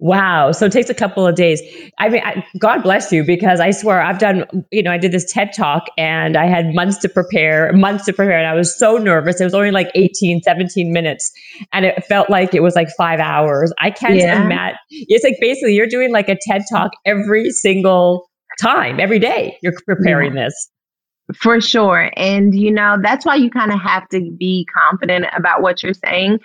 Wow. 0.00 0.50
So 0.52 0.64
it 0.64 0.72
takes 0.72 0.88
a 0.88 0.94
couple 0.94 1.26
of 1.26 1.34
days. 1.34 1.60
I 1.98 2.08
mean, 2.08 2.22
I, 2.24 2.42
God 2.58 2.82
bless 2.82 3.12
you 3.12 3.22
because 3.22 3.60
I 3.60 3.70
swear 3.70 4.00
I've 4.00 4.18
done, 4.18 4.46
you 4.70 4.82
know, 4.82 4.90
I 4.90 4.96
did 4.96 5.12
this 5.12 5.30
TED 5.30 5.52
talk 5.52 5.84
and 5.98 6.38
I 6.38 6.46
had 6.46 6.74
months 6.74 6.96
to 6.98 7.08
prepare, 7.08 7.70
months 7.74 8.06
to 8.06 8.14
prepare. 8.14 8.38
And 8.38 8.46
I 8.46 8.54
was 8.54 8.74
so 8.74 8.96
nervous. 8.96 9.42
It 9.42 9.44
was 9.44 9.52
only 9.52 9.70
like 9.70 9.90
18, 9.94 10.40
17 10.40 10.90
minutes. 10.90 11.30
And 11.74 11.84
it 11.84 12.02
felt 12.06 12.30
like 12.30 12.54
it 12.54 12.62
was 12.62 12.74
like 12.74 12.88
five 12.96 13.20
hours. 13.20 13.74
I 13.78 13.90
can't 13.90 14.16
yeah. 14.16 14.42
imagine. 14.42 14.78
It's 14.90 15.22
like 15.22 15.36
basically 15.38 15.74
you're 15.74 15.86
doing 15.86 16.12
like 16.12 16.30
a 16.30 16.38
TED 16.48 16.62
talk 16.72 16.92
every 17.04 17.50
single 17.50 18.30
time, 18.58 19.00
every 19.00 19.18
day 19.18 19.58
you're 19.62 19.74
preparing 19.86 20.34
yeah. 20.34 20.44
this. 20.46 20.70
For 21.36 21.60
sure. 21.60 22.10
And, 22.16 22.54
you 22.54 22.72
know, 22.72 22.96
that's 23.00 23.24
why 23.26 23.36
you 23.36 23.50
kind 23.50 23.70
of 23.70 23.80
have 23.80 24.08
to 24.08 24.32
be 24.36 24.66
confident 24.74 25.26
about 25.36 25.62
what 25.62 25.82
you're 25.82 25.94
saying 25.94 26.40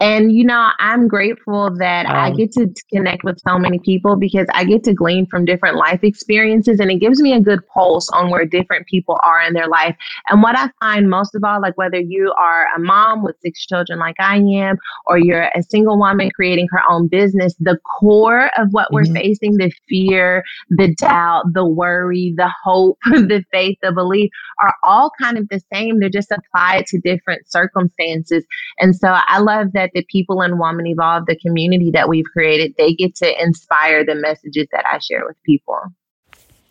and, 0.00 0.30
you 0.30 0.44
know, 0.44 0.70
I'm 0.78 1.08
grateful 1.08 1.74
that 1.78 2.06
um, 2.06 2.14
I 2.14 2.30
get 2.30 2.52
to 2.52 2.72
connect 2.92 3.24
with 3.24 3.40
so 3.40 3.58
many 3.58 3.80
people 3.80 4.14
because 4.14 4.46
I 4.54 4.64
get 4.64 4.84
to 4.84 4.94
glean 4.94 5.26
from 5.26 5.44
different 5.44 5.76
life 5.76 6.04
experiences 6.04 6.78
and 6.78 6.90
it 6.90 7.00
gives 7.00 7.20
me 7.20 7.32
a 7.32 7.40
good 7.40 7.66
pulse 7.66 8.08
on 8.10 8.30
where 8.30 8.44
different 8.44 8.86
people 8.86 9.18
are 9.24 9.42
in 9.42 9.54
their 9.54 9.66
life. 9.66 9.96
And 10.28 10.40
what 10.40 10.56
I 10.56 10.70
find 10.78 11.10
most 11.10 11.34
of 11.34 11.42
all, 11.42 11.60
like 11.60 11.76
whether 11.76 11.98
you 11.98 12.32
are 12.38 12.66
a 12.76 12.78
mom 12.78 13.24
with 13.24 13.36
six 13.42 13.66
children 13.66 13.98
like 13.98 14.14
I 14.20 14.36
am, 14.36 14.76
or 15.06 15.18
you're 15.18 15.50
a 15.54 15.62
single 15.64 15.98
woman 15.98 16.30
creating 16.30 16.68
her 16.70 16.80
own 16.88 17.08
business, 17.08 17.56
the 17.58 17.78
core 17.98 18.50
of 18.56 18.68
what 18.70 18.92
we're 18.92 19.02
mm-hmm. 19.02 19.14
facing, 19.14 19.56
the 19.56 19.72
fear, 19.88 20.44
the 20.70 20.94
doubt, 20.94 21.44
the 21.52 21.66
worry, 21.66 22.34
the 22.36 22.50
hope, 22.62 22.98
the 23.10 23.44
faith, 23.50 23.78
the 23.82 23.90
belief 23.90 24.30
are 24.62 24.74
all 24.84 25.10
kind 25.20 25.38
of 25.38 25.48
the 25.48 25.60
same. 25.72 25.98
They're 25.98 26.08
just 26.08 26.30
applied 26.30 26.86
to 26.86 27.00
different 27.00 27.50
circumstances. 27.50 28.44
And 28.78 28.94
so 28.94 29.08
I 29.08 29.38
love 29.40 29.72
that 29.72 29.87
that 29.94 29.98
the 29.98 30.06
people 30.10 30.42
in 30.42 30.58
Woman 30.58 30.86
Evolve, 30.86 31.26
the 31.26 31.36
community 31.36 31.90
that 31.92 32.08
we've 32.08 32.24
created, 32.24 32.74
they 32.76 32.94
get 32.94 33.14
to 33.16 33.42
inspire 33.42 34.04
the 34.04 34.14
messages 34.14 34.66
that 34.72 34.84
I 34.90 34.98
share 34.98 35.24
with 35.26 35.36
people. 35.44 35.80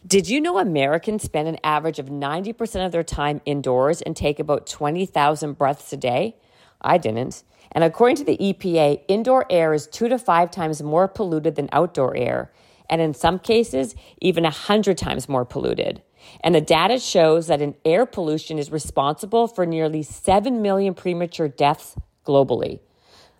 Did 0.05 0.29
you 0.29 0.39
know 0.39 0.57
Americans 0.57 1.23
spend 1.23 1.47
an 1.47 1.57
average 1.63 1.99
of 1.99 2.07
90% 2.07 2.85
of 2.85 2.91
their 2.91 3.03
time 3.03 3.41
indoors 3.45 4.01
and 4.01 4.15
take 4.15 4.39
about 4.39 4.67
20,000 4.67 5.57
breaths 5.57 5.91
a 5.91 5.97
day? 5.97 6.37
I 6.81 6.97
didn't. 6.97 7.43
And 7.71 7.83
according 7.83 8.17
to 8.17 8.23
the 8.23 8.37
EPA, 8.37 9.01
indoor 9.07 9.45
air 9.49 9.73
is 9.73 9.87
two 9.87 10.07
to 10.07 10.17
five 10.17 10.51
times 10.51 10.81
more 10.81 11.07
polluted 11.07 11.55
than 11.55 11.67
outdoor 11.71 12.15
air, 12.15 12.51
and 12.89 13.01
in 13.01 13.13
some 13.13 13.39
cases, 13.39 13.95
even 14.21 14.43
100 14.43 14.97
times 14.97 15.27
more 15.27 15.43
polluted. 15.43 16.01
And 16.41 16.55
the 16.55 16.61
data 16.61 16.99
shows 16.99 17.47
that 17.47 17.61
an 17.61 17.75
air 17.83 18.05
pollution 18.05 18.57
is 18.57 18.71
responsible 18.71 19.47
for 19.47 19.65
nearly 19.65 20.03
7 20.03 20.61
million 20.61 20.93
premature 20.93 21.47
deaths 21.47 21.95
globally. 22.25 22.79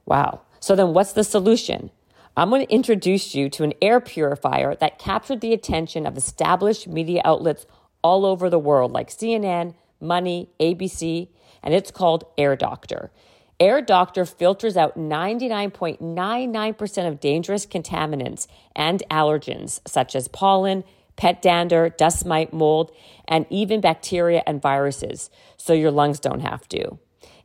Wow. 0.08 0.42
So 0.60 0.76
then 0.76 0.94
what's 0.94 1.14
the 1.14 1.24
solution? 1.24 1.92
I'm 2.36 2.50
going 2.50 2.66
to 2.66 2.74
introduce 2.74 3.36
you 3.36 3.50
to 3.52 3.64
an 3.64 3.74
air 3.82 4.00
purifier 4.00 4.74
that 4.76 5.00
captured 5.00 5.42
the 5.42 5.54
attention 5.54 6.08
of 6.08 6.18
established 6.18 6.88
media 6.88 7.22
outlets 7.26 7.66
all 8.02 8.26
over 8.26 8.50
the 8.50 8.58
world, 8.58 8.92
like 8.92 9.10
CNN, 9.10 9.76
Money, 10.00 10.50
ABC, 10.60 11.28
and 11.62 11.74
it's 11.74 11.92
called 11.92 12.24
Air 12.38 12.56
Doctor. 12.56 13.12
Air 13.60 13.82
Doctor 13.82 14.24
filters 14.24 14.78
out 14.78 14.96
99.99% 14.98 17.08
of 17.08 17.20
dangerous 17.20 17.66
contaminants 17.66 18.46
and 18.76 19.02
allergens, 19.10 19.80
such 19.88 20.16
as 20.16 20.28
pollen, 20.28 20.84
pet 21.16 21.42
dander, 21.42 21.90
dust 21.90 22.24
mite, 22.24 22.54
mold, 22.54 22.92
and 23.28 23.48
even 23.50 23.82
bacteria 23.82 24.44
and 24.46 24.62
viruses, 24.62 25.32
so 25.58 25.74
your 25.74 25.90
lungs 25.90 26.20
don't 26.20 26.42
have 26.42 26.70
to. 26.70 27.00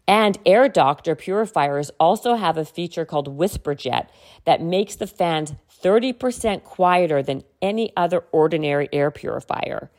And 0.06 0.38
Air 0.44 0.68
Doctor 0.68 1.14
purifiers 1.14 1.90
also 2.00 2.34
have 2.34 2.58
a 2.58 2.64
feature 2.64 3.04
called 3.04 3.28
Whisper 3.28 3.74
Jet 3.74 4.10
that 4.44 4.60
makes 4.60 4.96
the 4.96 5.06
fans 5.06 5.54
30% 5.82 6.64
quieter 6.64 7.22
than 7.22 7.44
any 7.60 7.92
other 7.96 8.24
ordinary 8.32 8.88
air 8.92 9.10
purifier. 9.10 9.90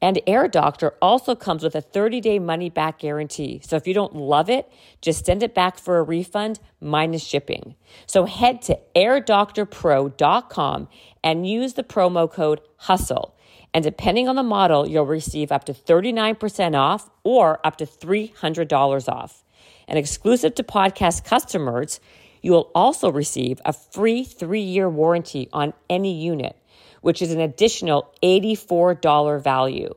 And 0.00 0.20
Air 0.26 0.46
Doctor 0.46 0.94
also 1.02 1.34
comes 1.34 1.64
with 1.64 1.74
a 1.74 1.80
30 1.80 2.20
day 2.20 2.38
money 2.38 2.70
back 2.70 3.00
guarantee. 3.00 3.60
So 3.64 3.76
if 3.76 3.86
you 3.86 3.94
don't 3.94 4.14
love 4.14 4.48
it, 4.48 4.70
just 5.00 5.26
send 5.26 5.42
it 5.42 5.54
back 5.54 5.76
for 5.78 5.98
a 5.98 6.02
refund 6.02 6.60
minus 6.80 7.24
shipping. 7.24 7.74
So 8.06 8.24
head 8.24 8.62
to 8.62 8.78
airdoctorpro.com 8.94 10.88
and 11.24 11.48
use 11.48 11.74
the 11.74 11.82
promo 11.82 12.30
code 12.30 12.60
HUSTLE 12.76 13.34
and 13.74 13.84
depending 13.84 14.28
on 14.28 14.36
the 14.36 14.42
model, 14.42 14.88
you'll 14.88 15.06
receive 15.06 15.52
up 15.52 15.64
to 15.64 15.72
39% 15.72 16.74
off 16.78 17.10
or 17.22 17.64
up 17.66 17.76
to 17.76 17.86
$300 17.86 19.08
off. 19.08 19.44
And 19.86 19.98
exclusive 19.98 20.54
to 20.56 20.62
podcast 20.62 21.24
customers, 21.24 22.00
you 22.42 22.52
will 22.52 22.70
also 22.74 23.10
receive 23.10 23.60
a 23.64 23.72
free 23.72 24.24
three 24.24 24.62
year 24.62 24.88
warranty 24.88 25.48
on 25.52 25.74
any 25.90 26.22
unit, 26.22 26.56
which 27.00 27.22
is 27.22 27.32
an 27.32 27.40
additional 27.40 28.14
$84 28.22 29.42
value. 29.42 29.94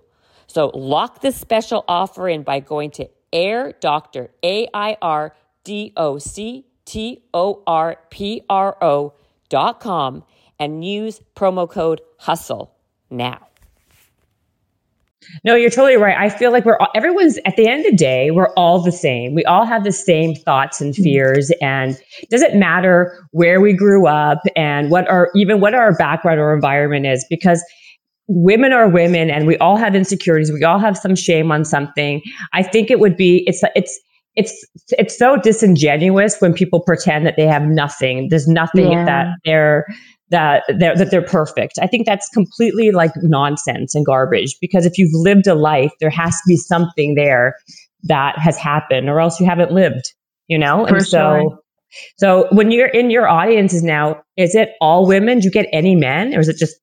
So 0.47 0.71
lock 0.73 1.21
this 1.21 1.37
special 1.37 1.85
offer 1.87 2.27
in 2.27 2.43
by 2.43 2.59
going 2.59 2.91
to 2.91 3.09
Air 3.31 3.73
Doctor, 3.79 4.31
A 4.43 4.67
I 4.73 4.97
R 5.01 5.33
D 5.63 5.93
O 5.95 6.17
C 6.17 6.65
T 6.85 7.23
O 7.33 7.63
R 7.65 7.97
P 8.09 8.43
R 8.49 8.77
O 8.81 9.13
dot 9.47 9.79
com, 9.79 10.23
and 10.59 10.83
use 10.83 11.21
promo 11.35 11.69
code 11.69 12.01
HUSTLE 12.17 12.69
now. 13.09 13.50
No, 15.43 15.55
you're 15.55 15.69
totally 15.69 15.97
right. 15.97 16.17
I 16.17 16.29
feel 16.29 16.51
like 16.51 16.65
we're 16.65 16.77
all, 16.77 16.89
everyone's 16.95 17.37
at 17.45 17.55
the 17.55 17.67
end 17.67 17.85
of 17.85 17.91
the 17.91 17.97
day, 17.97 18.31
we're 18.31 18.53
all 18.55 18.81
the 18.81 18.91
same. 18.91 19.35
We 19.35 19.43
all 19.45 19.65
have 19.65 19.83
the 19.83 19.91
same 19.91 20.35
thoughts 20.35 20.81
and 20.81 20.93
mm-hmm. 20.93 21.03
fears. 21.03 21.51
And 21.61 21.97
does 22.29 22.41
it 22.41 22.55
matter 22.55 23.17
where 23.31 23.61
we 23.61 23.73
grew 23.73 24.07
up 24.07 24.39
and 24.55 24.89
what 24.89 25.07
our, 25.09 25.29
even 25.35 25.59
what 25.59 25.73
our 25.73 25.95
background 25.95 26.39
or 26.39 26.53
environment 26.53 27.05
is? 27.05 27.25
Because 27.29 27.63
women 28.27 28.71
are 28.73 28.89
women 28.89 29.29
and 29.29 29.45
we 29.45 29.57
all 29.57 29.77
have 29.77 29.95
insecurities. 29.95 30.51
We 30.51 30.63
all 30.63 30.79
have 30.79 30.97
some 30.97 31.15
shame 31.15 31.51
on 31.51 31.65
something. 31.65 32.21
I 32.53 32.63
think 32.63 32.89
it 32.89 32.99
would 32.99 33.17
be, 33.17 33.43
it's, 33.47 33.61
it's, 33.75 33.99
it's 34.35 34.65
it's 34.91 35.17
so 35.17 35.35
disingenuous 35.35 36.39
when 36.39 36.53
people 36.53 36.79
pretend 36.79 37.25
that 37.25 37.35
they 37.35 37.45
have 37.45 37.63
nothing. 37.63 38.29
There's 38.29 38.47
nothing 38.47 38.93
yeah. 38.93 39.03
that 39.03 39.27
they're 39.43 39.85
that 40.31 40.63
they're, 40.79 40.95
that 40.95 41.11
they're 41.11 41.21
perfect. 41.21 41.77
I 41.81 41.87
think 41.87 42.05
that's 42.05 42.27
completely 42.29 42.91
like 42.91 43.11
nonsense 43.17 43.93
and 43.93 44.05
garbage 44.05 44.55
because 44.59 44.85
if 44.85 44.97
you've 44.97 45.13
lived 45.13 45.45
a 45.45 45.53
life, 45.53 45.91
there 45.99 46.09
has 46.09 46.31
to 46.31 46.43
be 46.47 46.57
something 46.57 47.15
there 47.15 47.55
that 48.03 48.37
has 48.39 48.57
happened 48.57 49.09
or 49.09 49.19
else 49.19 49.39
you 49.39 49.45
haven't 49.45 49.71
lived, 49.71 50.13
you 50.47 50.57
know? 50.57 50.87
For 50.87 50.95
and 50.95 51.05
so, 51.05 51.39
sure. 51.39 51.59
so 52.17 52.47
when 52.51 52.71
you're 52.71 52.87
in 52.87 53.11
your 53.11 53.27
audiences 53.27 53.83
now, 53.83 54.21
is 54.37 54.55
it 54.55 54.69
all 54.81 55.05
women? 55.05 55.39
Do 55.39 55.45
you 55.45 55.51
get 55.51 55.67
any 55.71 55.95
men 55.95 56.33
or 56.33 56.39
is 56.39 56.47
it 56.47 56.57
just 56.57 56.75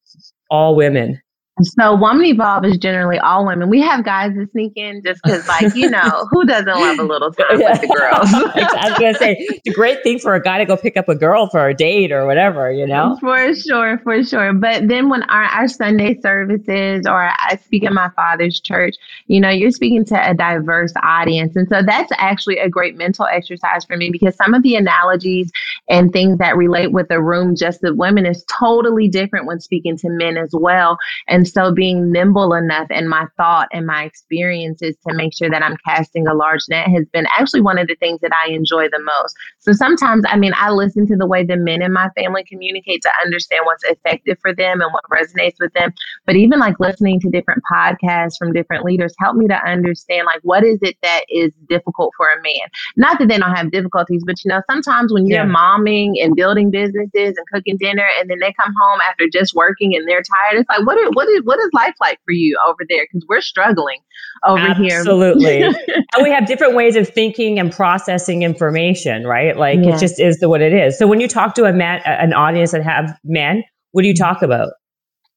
all 0.51 0.77
women? 0.77 1.21
So 1.63 1.97
Woman 1.97 2.25
Evolve 2.27 2.65
is 2.65 2.79
generally 2.79 3.19
all 3.19 3.47
women. 3.47 3.69
We 3.69 3.81
have 3.81 4.05
guys 4.05 4.33
that 4.37 4.51
sneak 4.53 4.73
in 4.77 5.03
just 5.05 5.21
because, 5.23 5.47
like, 5.49 5.75
you 5.75 5.91
know, 5.91 6.27
who 6.31 6.45
doesn't 6.45 6.67
love 6.67 6.99
a 6.99 7.03
little 7.03 7.33
time 7.33 7.59
with 7.59 7.81
the 7.81 7.87
girls? 7.89 8.29
I 8.33 8.91
was 8.91 8.99
gonna 8.99 9.15
say 9.15 9.37
it's 9.39 9.69
a 9.69 9.73
great 9.73 10.03
thing 10.03 10.19
for 10.19 10.35
a 10.35 10.43
guy 10.43 10.59
to 10.59 10.65
go 10.65 10.77
pick 10.77 10.97
up 10.97 11.09
a 11.09 11.15
girl 11.15 11.49
for 11.49 11.69
a 11.69 11.75
date 11.75 12.13
or 12.13 12.27
whatever, 12.27 12.71
you 12.71 12.87
know. 12.87 13.17
For 13.29 13.55
sure, 13.55 13.99
for 13.99 14.23
sure. 14.23 14.53
But 14.53 14.89
then 14.89 15.09
when 15.09 15.23
our, 15.25 15.45
our 15.45 15.69
Sunday 15.69 16.19
services 16.21 17.05
or 17.07 17.31
I 17.37 17.59
speak 17.65 17.85
at 17.85 17.93
my 17.93 18.11
father's 18.11 18.61
church, 18.61 18.95
you 19.27 19.41
know, 19.41 19.51
you're 19.51 19.71
speaking 19.71 20.05
to 20.07 20.31
a 20.31 20.35
diverse 20.35 20.93
audience, 21.03 21.57
and 21.57 21.69
so 21.69 21.83
that's 21.83 22.11
actually 22.17 22.59
a 22.59 22.69
great 22.69 22.97
mental 22.97 23.27
exercise 23.27 23.85
for 23.85 23.97
me 23.97 24.11
because 24.11 24.37
some 24.37 24.55
of 24.55 24.63
the 24.63 24.77
analogies 24.77 25.51
and 25.89 26.13
things 26.13 26.39
that 26.39 26.57
relate 26.57 26.93
with 26.93 27.09
the 27.09 27.21
room 27.21 27.57
just 27.57 27.83
of 27.85 27.97
women 27.97 28.27
is 28.27 28.45
totally 28.45 29.09
different 29.09 29.47
when 29.47 29.61
speaking 29.61 29.97
to 29.99 30.09
men 30.09 30.37
as 30.37 30.51
well, 30.53 30.97
and 31.27 31.48
so 31.53 31.73
being 31.73 32.13
nimble 32.13 32.55
enough 32.55 32.87
in 32.91 33.09
my 33.09 33.27
thought 33.37 33.69
and 33.73 33.87
my 33.87 34.05
experiences 34.05 34.97
to 35.07 35.15
make 35.15 35.37
sure 35.37 35.51
that 35.51 35.63
I'm 35.63 35.77
casting 35.87 36.27
a 36.27 36.35
large 36.35 36.63
net 36.69 36.89
has 36.89 37.07
been 37.13 37.27
actually 37.39 37.61
one 37.61 37.79
of 37.79 37.89
the 37.89 37.97
things 37.97 38.21
that 38.21 38.33
I 38.45 38.51
enjoy 38.51 38.89
the 38.89 39.01
most. 39.01 39.35
So 39.59 39.73
sometimes, 39.73 40.25
I 40.29 40.37
mean, 40.37 40.53
I 40.57 40.71
listen 40.71 41.07
to 41.09 41.17
the 41.17 41.27
way 41.27 41.45
the 41.45 41.57
men 41.57 41.83
in 41.83 41.93
my 41.93 42.09
family 42.17 42.45
communicate 42.45 43.03
to 43.03 43.11
understand 43.25 43.67
what's 43.67 43.85
effective 43.85 44.39
for 44.41 44.55
them 44.55 44.81
and 44.81 44.93
what 44.93 45.05
resonates 45.13 45.57
with 45.61 45.73
them. 45.75 45.93
But 46.27 46.37
even 46.37 46.59
like 46.59 46.79
listening 46.81 47.21
to 47.21 47.31
different 47.31 47.63
podcasts 47.73 48.39
from 48.39 48.53
different 48.53 48.85
leaders 48.85 49.15
help 49.19 49.37
me 49.37 49.49
to 49.49 49.57
understand 49.65 50.27
like 50.27 50.41
what 50.43 50.65
is 50.65 50.79
it 50.83 50.97
that 51.03 51.25
is 51.29 51.53
difficult 51.69 52.13
for 52.17 52.29
a 52.29 52.43
man. 52.43 52.69
Not 52.97 53.19
that 53.19 53.29
they 53.29 53.39
don't 53.39 53.55
have 53.55 53.71
difficulties, 53.71 54.23
but 54.27 54.37
you 54.45 54.49
know, 54.49 54.63
sometimes 54.71 55.13
when 55.13 55.27
you're 55.27 55.45
yeah. 55.45 55.53
momming 55.53 56.23
and 56.23 56.35
building 56.35 56.71
businesses 56.71 57.37
and 57.37 57.47
cooking 57.53 57.77
dinner 57.79 58.07
and 58.19 58.31
then 58.31 58.39
they 58.41 58.53
come 58.61 58.75
home 58.81 59.01
after 59.09 59.27
just 59.33 59.55
working 59.55 59.95
and 59.95 60.09
they're 60.09 60.23
tired, 60.23 60.61
it's 60.61 60.69
like 60.69 60.87
what 60.87 60.99
is 60.99 61.11
what 61.15 61.29
is 61.29 61.38
what 61.45 61.59
is 61.59 61.71
life 61.73 61.95
like 62.01 62.19
for 62.25 62.33
you 62.33 62.59
over 62.67 62.81
there? 62.89 63.07
Because 63.11 63.27
we're 63.29 63.41
struggling 63.41 63.99
over 64.47 64.59
Absolutely. 64.59 64.89
here. 64.89 65.67
Absolutely. 65.69 65.95
and 66.15 66.23
we 66.23 66.31
have 66.31 66.47
different 66.47 66.75
ways 66.75 66.97
of 66.97 67.09
thinking 67.09 67.59
and 67.59 67.73
processing 67.73 68.43
information, 68.43 69.27
right? 69.27 69.57
Like 69.57 69.81
yeah. 69.83 69.95
it 69.95 70.01
just 70.01 70.21
is 70.21 70.39
the 70.39 70.49
what 70.49 70.61
it 70.61 70.73
is. 70.73 70.99
So 70.99 71.07
when 71.07 71.21
you 71.21 71.29
talk 71.29 71.55
to 71.57 71.65
a 71.65 71.73
man, 71.73 72.01
an 72.05 72.33
audience 72.33 72.73
that 72.73 72.83
have 72.83 73.19
men, 73.25 73.65
what 73.93 74.03
do 74.03 74.09
you 74.09 74.15
talk 74.15 74.43
about? 74.43 74.73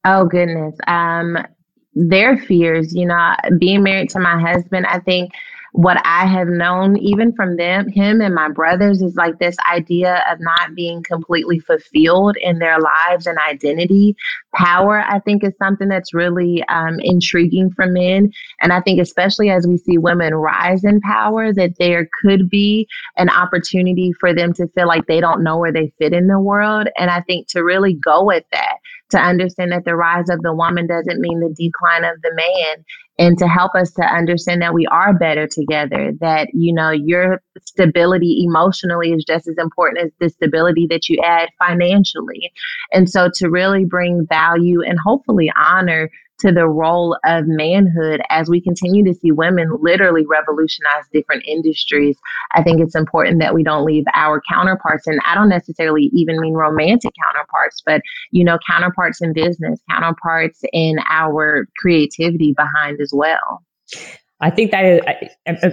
Oh 0.06 0.26
goodness. 0.26 0.76
Um, 0.88 1.38
their 1.94 2.38
fears, 2.38 2.94
you 2.94 3.06
know, 3.06 3.36
being 3.60 3.84
married 3.84 4.10
to 4.12 4.20
my 4.20 4.40
husband, 4.40 4.86
I 4.88 5.00
think 5.00 5.32
what 5.74 6.02
I 6.06 6.26
have 6.26 6.48
known, 6.48 6.98
even 6.98 7.34
from 7.34 7.56
them, 7.56 7.88
him 7.88 8.20
and 8.22 8.36
my 8.36 8.50
brothers, 8.50 9.02
is 9.02 9.16
like 9.16 9.40
this 9.40 9.56
idea 9.72 10.24
of 10.30 10.40
not 10.42 10.76
being 10.76 11.02
completely 11.02 11.60
fulfilled 11.60 12.36
in 12.42 12.60
their 12.60 12.78
lives 12.80 13.26
and 13.26 13.38
identity. 13.38 14.16
Power, 14.54 15.00
I 15.00 15.20
think, 15.20 15.44
is 15.44 15.54
something 15.58 15.88
that's 15.88 16.14
really 16.14 16.62
um, 16.68 17.00
intriguing 17.00 17.72
for 17.72 17.88
men. 17.88 18.32
And 18.62 18.74
I 18.74 18.82
think, 18.82 19.00
especially 19.00 19.50
as 19.50 19.66
we 19.66 19.78
see 19.78 19.98
women 19.98 20.36
rise 20.36 20.84
in 20.84 21.00
power, 21.00 21.54
that 21.54 21.78
there 21.80 22.10
could 22.22 22.50
be 22.50 22.88
an 23.16 23.30
opportunity 23.30 24.12
for 24.20 24.34
them 24.34 24.54
to 24.54 24.68
feel 24.70 24.88
like 24.88 25.06
they 25.06 25.22
don't 25.22 25.44
know 25.44 25.58
where 25.58 25.72
they 25.72 25.94
fit 25.98 26.12
in 26.12 26.28
the 26.28 26.40
world. 26.40 26.90
And 26.98 27.10
I 27.10 27.22
think 27.22 27.48
to 27.50 27.64
really 27.64 27.94
go 27.94 28.26
with 28.26 28.44
that, 28.52 28.78
to 29.12 29.20
understand 29.20 29.72
that 29.72 29.86
the 29.86 29.96
rise 29.96 30.30
of 30.30 30.42
the 30.42 30.54
woman 30.54 30.88
doesn't 30.88 31.22
mean 31.22 31.40
the 31.40 31.56
decline 31.58 32.04
of 32.04 32.22
the 32.22 32.34
man 32.36 32.84
and 33.22 33.38
to 33.38 33.48
help 33.48 33.76
us 33.76 33.92
to 33.92 34.02
understand 34.02 34.64
that 34.64 34.74
we 34.74 34.88
are 34.88 35.14
better 35.14 35.46
together 35.46 36.12
that 36.22 36.48
you 36.54 36.74
know 36.74 36.90
your 36.90 37.40
stability 37.62 38.44
emotionally 38.44 39.12
is 39.12 39.24
just 39.24 39.48
as 39.48 39.56
important 39.60 40.04
as 40.04 40.12
the 40.20 40.30
stability 40.30 40.88
that 40.90 41.08
you 41.08 41.22
add 41.24 41.48
financially. 41.60 42.52
And 42.92 43.08
so 43.08 43.30
to 43.36 43.50
really 43.50 43.86
bring 43.86 44.26
value 44.28 44.82
and 44.82 44.98
hopefully 45.06 45.52
honor 45.56 46.10
to 46.42 46.52
the 46.52 46.68
role 46.68 47.18
of 47.26 47.46
manhood 47.48 48.22
as 48.30 48.50
we 48.50 48.62
continue 48.62 49.04
to 49.06 49.14
see 49.14 49.32
women 49.32 49.70
literally 49.82 50.26
revolutionize 50.26 51.06
different 51.14 51.44
industries. 51.46 52.18
I 52.54 52.64
think 52.64 52.82
it's 52.82 52.96
important 52.96 53.40
that 53.40 53.54
we 53.54 53.64
don't 53.64 53.86
leave 53.86 54.06
our 54.14 54.42
counterparts, 54.50 55.08
and 55.08 55.20
I 55.26 55.36
don't 55.36 55.50
necessarily 55.50 56.10
even 56.14 56.40
mean 56.40 56.54
romantic 56.54 57.14
counterparts, 57.24 57.82
but 57.86 58.02
you 58.32 58.44
know, 58.44 58.58
counterparts 58.70 59.22
in 59.22 59.34
business, 59.34 59.80
counterparts 59.90 60.62
in 60.74 60.98
our 61.10 61.68
creativity 61.78 62.54
behind 62.54 63.00
as 63.02 63.12
well. 63.14 63.64
I 64.42 64.50
think 64.50 64.72
that 64.72 64.86
is, 64.86 65.02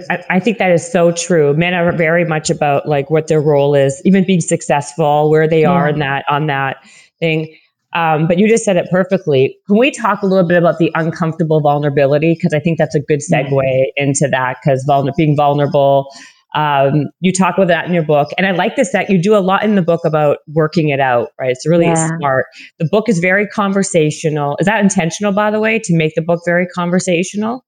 I, 0.09 0.23
I, 0.29 0.39
think 0.39 0.59
that 0.59 0.71
is 0.71 0.89
so 0.89 1.11
true. 1.11 1.55
Men 1.55 1.73
are 1.73 1.91
very 1.91 2.23
much 2.23 2.51
about 2.51 2.87
like 2.87 3.09
what 3.09 3.25
their 3.25 3.41
role 3.41 3.73
is, 3.73 3.99
even 4.05 4.23
being 4.25 4.41
successful, 4.41 5.31
where 5.31 5.47
they 5.47 5.61
yeah. 5.61 5.71
are 5.71 5.89
in 5.89 5.99
that 5.99 6.23
on 6.29 6.45
that 6.47 6.77
thing. 7.19 7.55
Um, 7.93 8.27
but 8.27 8.37
you 8.37 8.47
just 8.47 8.63
said 8.63 8.77
it 8.77 8.87
perfectly. 8.91 9.57
Can 9.67 9.77
we 9.77 9.89
talk 9.89 10.21
a 10.21 10.27
little 10.27 10.47
bit 10.47 10.57
about 10.57 10.77
the 10.77 10.91
uncomfortable 10.95 11.59
vulnerability? 11.59 12.35
Because 12.35 12.53
I 12.53 12.59
think 12.59 12.77
that's 12.77 12.95
a 12.95 12.99
good 12.99 13.19
segue 13.19 13.85
into 13.95 14.27
that. 14.29 14.57
Because 14.63 14.85
being 15.17 15.35
vulnerable, 15.35 16.07
um, 16.55 17.05
you 17.19 17.31
talk 17.31 17.57
about 17.57 17.67
that 17.67 17.85
in 17.85 17.93
your 17.93 18.03
book, 18.03 18.29
and 18.37 18.47
I 18.47 18.51
like 18.51 18.75
this 18.75 18.91
that 18.91 19.09
you 19.09 19.21
do 19.21 19.35
a 19.35 19.39
lot 19.39 19.63
in 19.63 19.75
the 19.75 19.81
book 19.81 20.01
about 20.03 20.37
working 20.47 20.89
it 20.89 20.99
out. 20.99 21.29
Right? 21.39 21.51
It's 21.51 21.67
really 21.67 21.85
yeah. 21.85 22.17
smart. 22.17 22.45
The 22.79 22.87
book 22.91 23.07
is 23.07 23.19
very 23.19 23.47
conversational. 23.47 24.57
Is 24.59 24.65
that 24.65 24.81
intentional, 24.81 25.31
by 25.31 25.51
the 25.51 25.59
way, 25.59 25.79
to 25.79 25.95
make 25.95 26.15
the 26.15 26.21
book 26.21 26.41
very 26.45 26.67
conversational? 26.67 27.65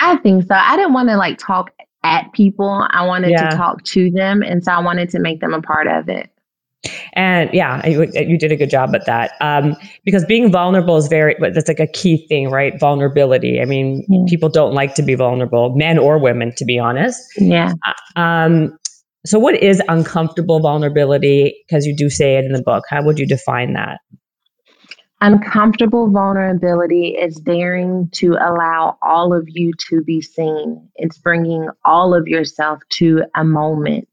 I 0.00 0.16
think 0.16 0.44
so. 0.44 0.54
I 0.54 0.76
didn't 0.76 0.92
want 0.92 1.08
to 1.08 1.16
like 1.16 1.38
talk 1.38 1.70
at 2.04 2.32
people. 2.32 2.86
I 2.90 3.06
wanted 3.06 3.30
yeah. 3.30 3.48
to 3.48 3.56
talk 3.56 3.82
to 3.84 4.10
them, 4.10 4.42
and 4.42 4.62
so 4.62 4.72
I 4.72 4.80
wanted 4.80 5.10
to 5.10 5.20
make 5.20 5.40
them 5.40 5.54
a 5.54 5.62
part 5.62 5.86
of 5.86 6.08
it. 6.08 6.30
And 7.14 7.50
yeah, 7.52 7.86
you, 7.86 8.10
you, 8.14 8.38
did 8.38 8.52
a 8.52 8.56
good 8.56 8.70
job 8.70 8.94
at 8.94 9.04
that. 9.06 9.32
Um, 9.40 9.76
because 10.04 10.24
being 10.24 10.52
vulnerable 10.52 10.96
is 10.96 11.08
very, 11.08 11.34
that's 11.40 11.68
like 11.68 11.80
a 11.80 11.88
key 11.88 12.26
thing, 12.28 12.50
right? 12.50 12.78
Vulnerability. 12.78 13.60
I 13.60 13.64
mean, 13.64 14.04
yeah. 14.08 14.24
people 14.28 14.48
don't 14.48 14.74
like 14.74 14.94
to 14.94 15.02
be 15.02 15.14
vulnerable, 15.14 15.74
men 15.76 15.98
or 15.98 16.18
women, 16.18 16.54
to 16.56 16.64
be 16.64 16.78
honest. 16.78 17.20
Yeah. 17.36 17.72
Uh, 17.86 18.20
um, 18.20 18.78
so, 19.26 19.38
what 19.38 19.56
is 19.56 19.82
uncomfortable 19.88 20.60
vulnerability? 20.60 21.54
Because 21.68 21.84
you 21.84 21.94
do 21.94 22.08
say 22.08 22.36
it 22.36 22.44
in 22.44 22.52
the 22.52 22.62
book. 22.62 22.84
How 22.88 23.02
would 23.02 23.18
you 23.18 23.26
define 23.26 23.72
that? 23.72 23.98
Uncomfortable 25.20 26.08
vulnerability 26.08 27.16
is 27.20 27.34
daring 27.36 28.08
to 28.12 28.34
allow 28.34 28.96
all 29.02 29.34
of 29.34 29.44
you 29.48 29.72
to 29.88 30.00
be 30.02 30.22
seen. 30.22 30.88
It's 30.94 31.18
bringing 31.18 31.68
all 31.84 32.14
of 32.14 32.28
yourself 32.28 32.78
to 32.90 33.24
a 33.34 33.42
moment 33.42 34.08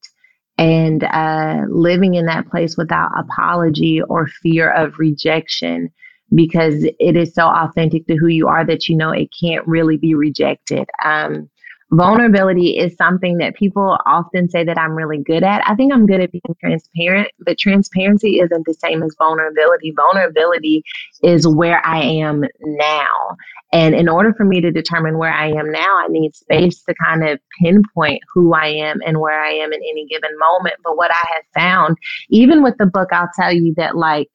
and 0.57 1.03
uh, 1.03 1.61
living 1.69 2.15
in 2.15 2.25
that 2.27 2.49
place 2.49 2.77
without 2.77 3.11
apology 3.17 4.01
or 4.01 4.27
fear 4.27 4.71
of 4.71 4.99
rejection 4.99 5.89
because 6.33 6.83
it 6.99 7.15
is 7.15 7.33
so 7.33 7.47
authentic 7.47 8.07
to 8.07 8.15
who 8.15 8.27
you 8.27 8.47
are 8.47 8.65
that 8.65 8.87
you 8.87 8.95
know 8.95 9.11
it 9.11 9.29
can't 9.39 9.67
really 9.67 9.97
be 9.97 10.15
rejected. 10.15 10.87
Um, 11.03 11.49
vulnerability 11.91 12.77
is 12.77 12.95
something 12.95 13.37
that 13.37 13.55
people 13.55 13.97
often 14.05 14.49
say 14.49 14.63
that 14.63 14.77
I'm 14.77 14.93
really 14.93 15.21
good 15.23 15.43
at. 15.43 15.67
I 15.67 15.75
think 15.75 15.93
I'm 15.93 16.05
good 16.05 16.21
at 16.21 16.31
being 16.31 16.55
transparent, 16.59 17.29
but 17.39 17.57
transparency 17.57 18.39
isn't 18.39 18.65
the 18.65 18.73
same 18.73 19.03
as 19.03 19.15
vulnerability. 19.17 19.93
Vulnerability 19.95 20.83
is 21.23 21.47
where 21.47 21.85
I 21.85 22.01
am 22.01 22.43
now. 22.61 23.37
And 23.71 23.93
in 23.93 24.07
order 24.07 24.33
for 24.33 24.45
me 24.45 24.61
to 24.61 24.71
determine 24.71 25.17
where 25.17 25.33
I 25.33 25.47
am 25.47 25.71
now, 25.71 25.97
I 25.97 26.07
need 26.09 26.35
space 26.35 26.81
to 26.83 26.95
kind 27.03 27.27
of 27.27 27.39
pinpoint 27.61 28.21
who 28.33 28.53
I 28.53 28.67
am 28.67 29.01
and 29.05 29.19
where 29.19 29.41
I 29.41 29.51
am 29.51 29.73
in 29.73 29.79
any 29.79 30.05
given 30.09 30.31
moment. 30.39 30.75
But 30.83 30.97
what 30.97 31.11
I 31.11 31.27
have 31.33 31.43
found, 31.53 31.97
even 32.29 32.63
with 32.63 32.75
the 32.77 32.85
book, 32.85 33.09
I'll 33.11 33.29
tell 33.35 33.51
you 33.51 33.73
that 33.77 33.95
like 33.95 34.29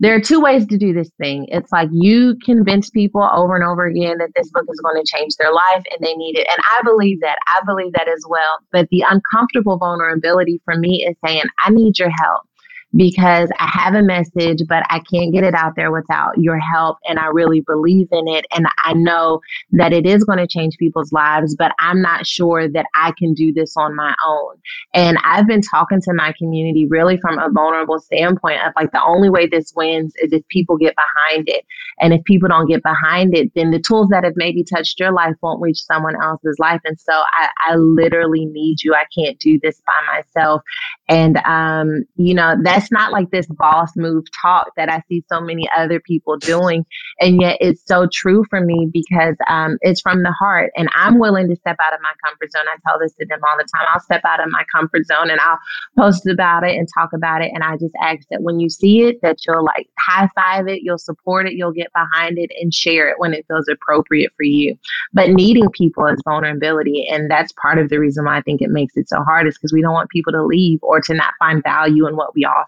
there 0.00 0.14
are 0.14 0.20
two 0.20 0.40
ways 0.40 0.66
to 0.66 0.78
do 0.78 0.92
this 0.92 1.10
thing. 1.18 1.46
It's 1.48 1.72
like 1.72 1.88
you 1.92 2.36
convince 2.44 2.90
people 2.90 3.22
over 3.22 3.54
and 3.54 3.64
over 3.64 3.86
again 3.86 4.18
that 4.18 4.30
this 4.36 4.50
book 4.50 4.66
is 4.70 4.80
going 4.80 5.02
to 5.02 5.16
change 5.16 5.34
their 5.36 5.52
life 5.52 5.82
and 5.90 6.00
they 6.00 6.14
need 6.14 6.38
it. 6.38 6.46
And 6.48 6.62
I 6.76 6.82
believe 6.84 7.20
that. 7.20 7.36
I 7.46 7.60
believe 7.66 7.92
that 7.94 8.08
as 8.08 8.24
well. 8.28 8.58
But 8.72 8.88
the 8.90 9.04
uncomfortable 9.08 9.76
vulnerability 9.76 10.60
for 10.64 10.76
me 10.76 11.04
is 11.06 11.16
saying, 11.24 11.42
I 11.64 11.70
need 11.70 11.98
your 11.98 12.10
help 12.10 12.47
because 12.94 13.50
I 13.58 13.66
have 13.66 13.94
a 13.94 14.02
message, 14.02 14.62
but 14.68 14.82
I 14.88 15.00
can't 15.00 15.32
get 15.32 15.44
it 15.44 15.54
out 15.54 15.74
there 15.76 15.92
without 15.92 16.38
your 16.38 16.58
help. 16.58 16.98
And 17.04 17.18
I 17.18 17.26
really 17.26 17.60
believe 17.60 18.08
in 18.12 18.26
it. 18.28 18.46
And 18.54 18.66
I 18.84 18.94
know 18.94 19.40
that 19.72 19.92
it 19.92 20.06
is 20.06 20.24
going 20.24 20.38
to 20.38 20.46
change 20.46 20.76
people's 20.78 21.12
lives, 21.12 21.54
but 21.56 21.72
I'm 21.78 22.00
not 22.00 22.26
sure 22.26 22.68
that 22.68 22.86
I 22.94 23.12
can 23.18 23.34
do 23.34 23.52
this 23.52 23.76
on 23.76 23.94
my 23.94 24.14
own. 24.26 24.54
And 24.94 25.18
I've 25.24 25.46
been 25.46 25.60
talking 25.60 26.00
to 26.02 26.14
my 26.14 26.32
community 26.38 26.86
really 26.86 27.18
from 27.18 27.38
a 27.38 27.50
vulnerable 27.50 28.00
standpoint 28.00 28.60
of 28.66 28.72
like 28.74 28.92
the 28.92 29.04
only 29.04 29.28
way 29.28 29.46
this 29.46 29.72
wins 29.76 30.14
is 30.22 30.32
if 30.32 30.46
people 30.48 30.78
get 30.78 30.94
behind 30.96 31.48
it. 31.48 31.64
And 32.00 32.14
if 32.14 32.24
people 32.24 32.48
don't 32.48 32.68
get 32.68 32.82
behind 32.82 33.36
it, 33.36 33.52
then 33.54 33.70
the 33.70 33.80
tools 33.80 34.08
that 34.10 34.24
have 34.24 34.34
maybe 34.36 34.64
touched 34.64 34.98
your 34.98 35.12
life 35.12 35.34
won't 35.42 35.60
reach 35.60 35.78
someone 35.78 36.14
else's 36.22 36.56
life. 36.58 36.80
And 36.84 36.98
so 36.98 37.12
I, 37.12 37.48
I 37.68 37.74
literally 37.76 38.46
need 38.46 38.82
you. 38.82 38.94
I 38.94 39.04
can't 39.16 39.38
do 39.38 39.58
this 39.62 39.80
by 39.86 40.16
myself. 40.16 40.62
And, 41.08 41.38
um, 41.38 42.04
you 42.16 42.34
know, 42.34 42.54
that's 42.78 42.92
not 42.92 43.12
like 43.12 43.30
this 43.30 43.46
boss 43.46 43.90
move 43.96 44.24
talk 44.40 44.68
that 44.76 44.88
I 44.88 45.02
see 45.08 45.24
so 45.28 45.40
many 45.40 45.68
other 45.76 45.98
people 45.98 46.36
doing. 46.36 46.86
And 47.20 47.40
yet 47.40 47.58
it's 47.60 47.82
so 47.84 48.06
true 48.12 48.44
for 48.48 48.60
me 48.60 48.88
because 48.92 49.34
um, 49.48 49.78
it's 49.80 50.00
from 50.00 50.22
the 50.22 50.30
heart. 50.30 50.70
And 50.76 50.88
I'm 50.94 51.18
willing 51.18 51.48
to 51.48 51.56
step 51.56 51.76
out 51.84 51.92
of 51.92 52.00
my 52.00 52.12
comfort 52.24 52.52
zone. 52.52 52.62
I 52.68 52.76
tell 52.88 52.98
this 53.00 53.14
to 53.14 53.26
them 53.26 53.40
all 53.48 53.56
the 53.56 53.64
time. 53.64 53.88
I'll 53.92 54.00
step 54.00 54.20
out 54.24 54.40
of 54.40 54.50
my 54.50 54.64
comfort 54.72 55.06
zone 55.06 55.28
and 55.28 55.40
I'll 55.40 55.58
post 55.98 56.26
about 56.28 56.62
it 56.62 56.76
and 56.76 56.86
talk 56.96 57.10
about 57.12 57.42
it. 57.42 57.50
And 57.52 57.64
I 57.64 57.76
just 57.78 57.94
ask 58.00 58.28
that 58.30 58.42
when 58.42 58.60
you 58.60 58.70
see 58.70 59.02
it, 59.02 59.20
that 59.22 59.38
you'll 59.44 59.64
like 59.64 59.88
high 59.98 60.28
five 60.36 60.68
it, 60.68 60.82
you'll 60.82 60.98
support 60.98 61.48
it, 61.48 61.54
you'll 61.54 61.72
get 61.72 61.92
behind 61.92 62.38
it 62.38 62.52
and 62.60 62.72
share 62.72 63.08
it 63.08 63.18
when 63.18 63.34
it 63.34 63.44
feels 63.48 63.66
appropriate 63.66 64.30
for 64.36 64.44
you. 64.44 64.76
But 65.12 65.30
needing 65.30 65.68
people 65.70 66.06
is 66.06 66.20
vulnerability. 66.24 67.08
And 67.10 67.28
that's 67.28 67.52
part 67.60 67.78
of 67.78 67.88
the 67.88 67.98
reason 67.98 68.24
why 68.24 68.38
I 68.38 68.42
think 68.42 68.62
it 68.62 68.70
makes 68.70 68.96
it 68.96 69.08
so 69.08 69.24
hard 69.24 69.48
is 69.48 69.58
because 69.58 69.72
we 69.72 69.82
don't 69.82 69.94
want 69.94 70.10
people 70.10 70.32
to 70.32 70.44
leave 70.44 70.78
or 70.82 71.00
to 71.00 71.14
not 71.14 71.34
find 71.40 71.60
value 71.60 72.06
in 72.06 72.14
what 72.14 72.36
we 72.36 72.44
offer. 72.44 72.67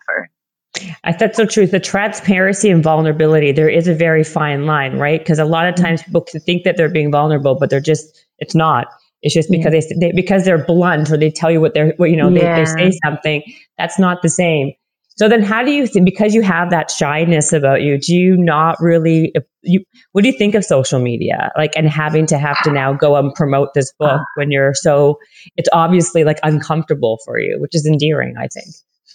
I 1.04 1.12
that's 1.12 1.36
so 1.36 1.44
true. 1.46 1.66
The 1.66 1.80
transparency 1.80 2.70
and 2.70 2.82
vulnerability, 2.82 3.52
there 3.52 3.68
is 3.68 3.88
a 3.88 3.94
very 3.94 4.24
fine 4.24 4.66
line, 4.66 4.98
right? 4.98 5.20
Because 5.20 5.38
a 5.38 5.44
lot 5.44 5.66
of 5.66 5.74
mm-hmm. 5.74 5.84
times 5.84 6.02
people 6.02 6.24
think 6.46 6.64
that 6.64 6.76
they're 6.76 6.88
being 6.88 7.10
vulnerable, 7.10 7.56
but 7.58 7.70
they're 7.70 7.80
just, 7.80 8.24
it's 8.38 8.54
not. 8.54 8.86
It's 9.22 9.34
just 9.34 9.50
because 9.50 9.74
yeah. 9.74 9.80
they, 9.98 10.06
they, 10.06 10.12
because 10.14 10.44
they're 10.44 10.64
blunt 10.64 11.10
or 11.10 11.16
they 11.16 11.30
tell 11.30 11.50
you 11.50 11.60
what 11.60 11.74
they're, 11.74 11.92
what, 11.96 12.10
you 12.10 12.16
know, 12.16 12.28
yeah. 12.30 12.56
they, 12.56 12.64
they 12.64 12.90
say 12.90 12.98
something. 13.04 13.42
That's 13.76 13.98
not 13.98 14.22
the 14.22 14.30
same. 14.30 14.72
So 15.16 15.28
then 15.28 15.42
how 15.42 15.62
do 15.62 15.70
you 15.70 15.86
think, 15.86 16.06
because 16.06 16.34
you 16.34 16.40
have 16.40 16.70
that 16.70 16.90
shyness 16.90 17.52
about 17.52 17.82
you, 17.82 17.98
do 17.98 18.14
you 18.14 18.38
not 18.38 18.76
really, 18.80 19.34
you, 19.60 19.84
what 20.12 20.22
do 20.22 20.30
you 20.30 20.38
think 20.38 20.54
of 20.54 20.64
social 20.64 20.98
media? 20.98 21.50
Like, 21.58 21.72
and 21.76 21.90
having 21.90 22.24
to 22.26 22.38
have 22.38 22.56
to 22.62 22.72
now 22.72 22.94
go 22.94 23.16
and 23.16 23.34
promote 23.34 23.74
this 23.74 23.92
book 23.98 24.20
ah. 24.22 24.24
when 24.36 24.50
you're 24.50 24.72
so, 24.72 25.18
it's 25.56 25.68
obviously 25.74 26.24
like 26.24 26.38
uncomfortable 26.42 27.18
for 27.26 27.38
you, 27.38 27.60
which 27.60 27.74
is 27.74 27.84
endearing, 27.84 28.36
I 28.38 28.46
think. 28.46 28.68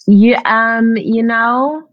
Yeah. 0.07 0.41
Um, 0.45 0.97
you 0.97 1.23
know, 1.23 1.89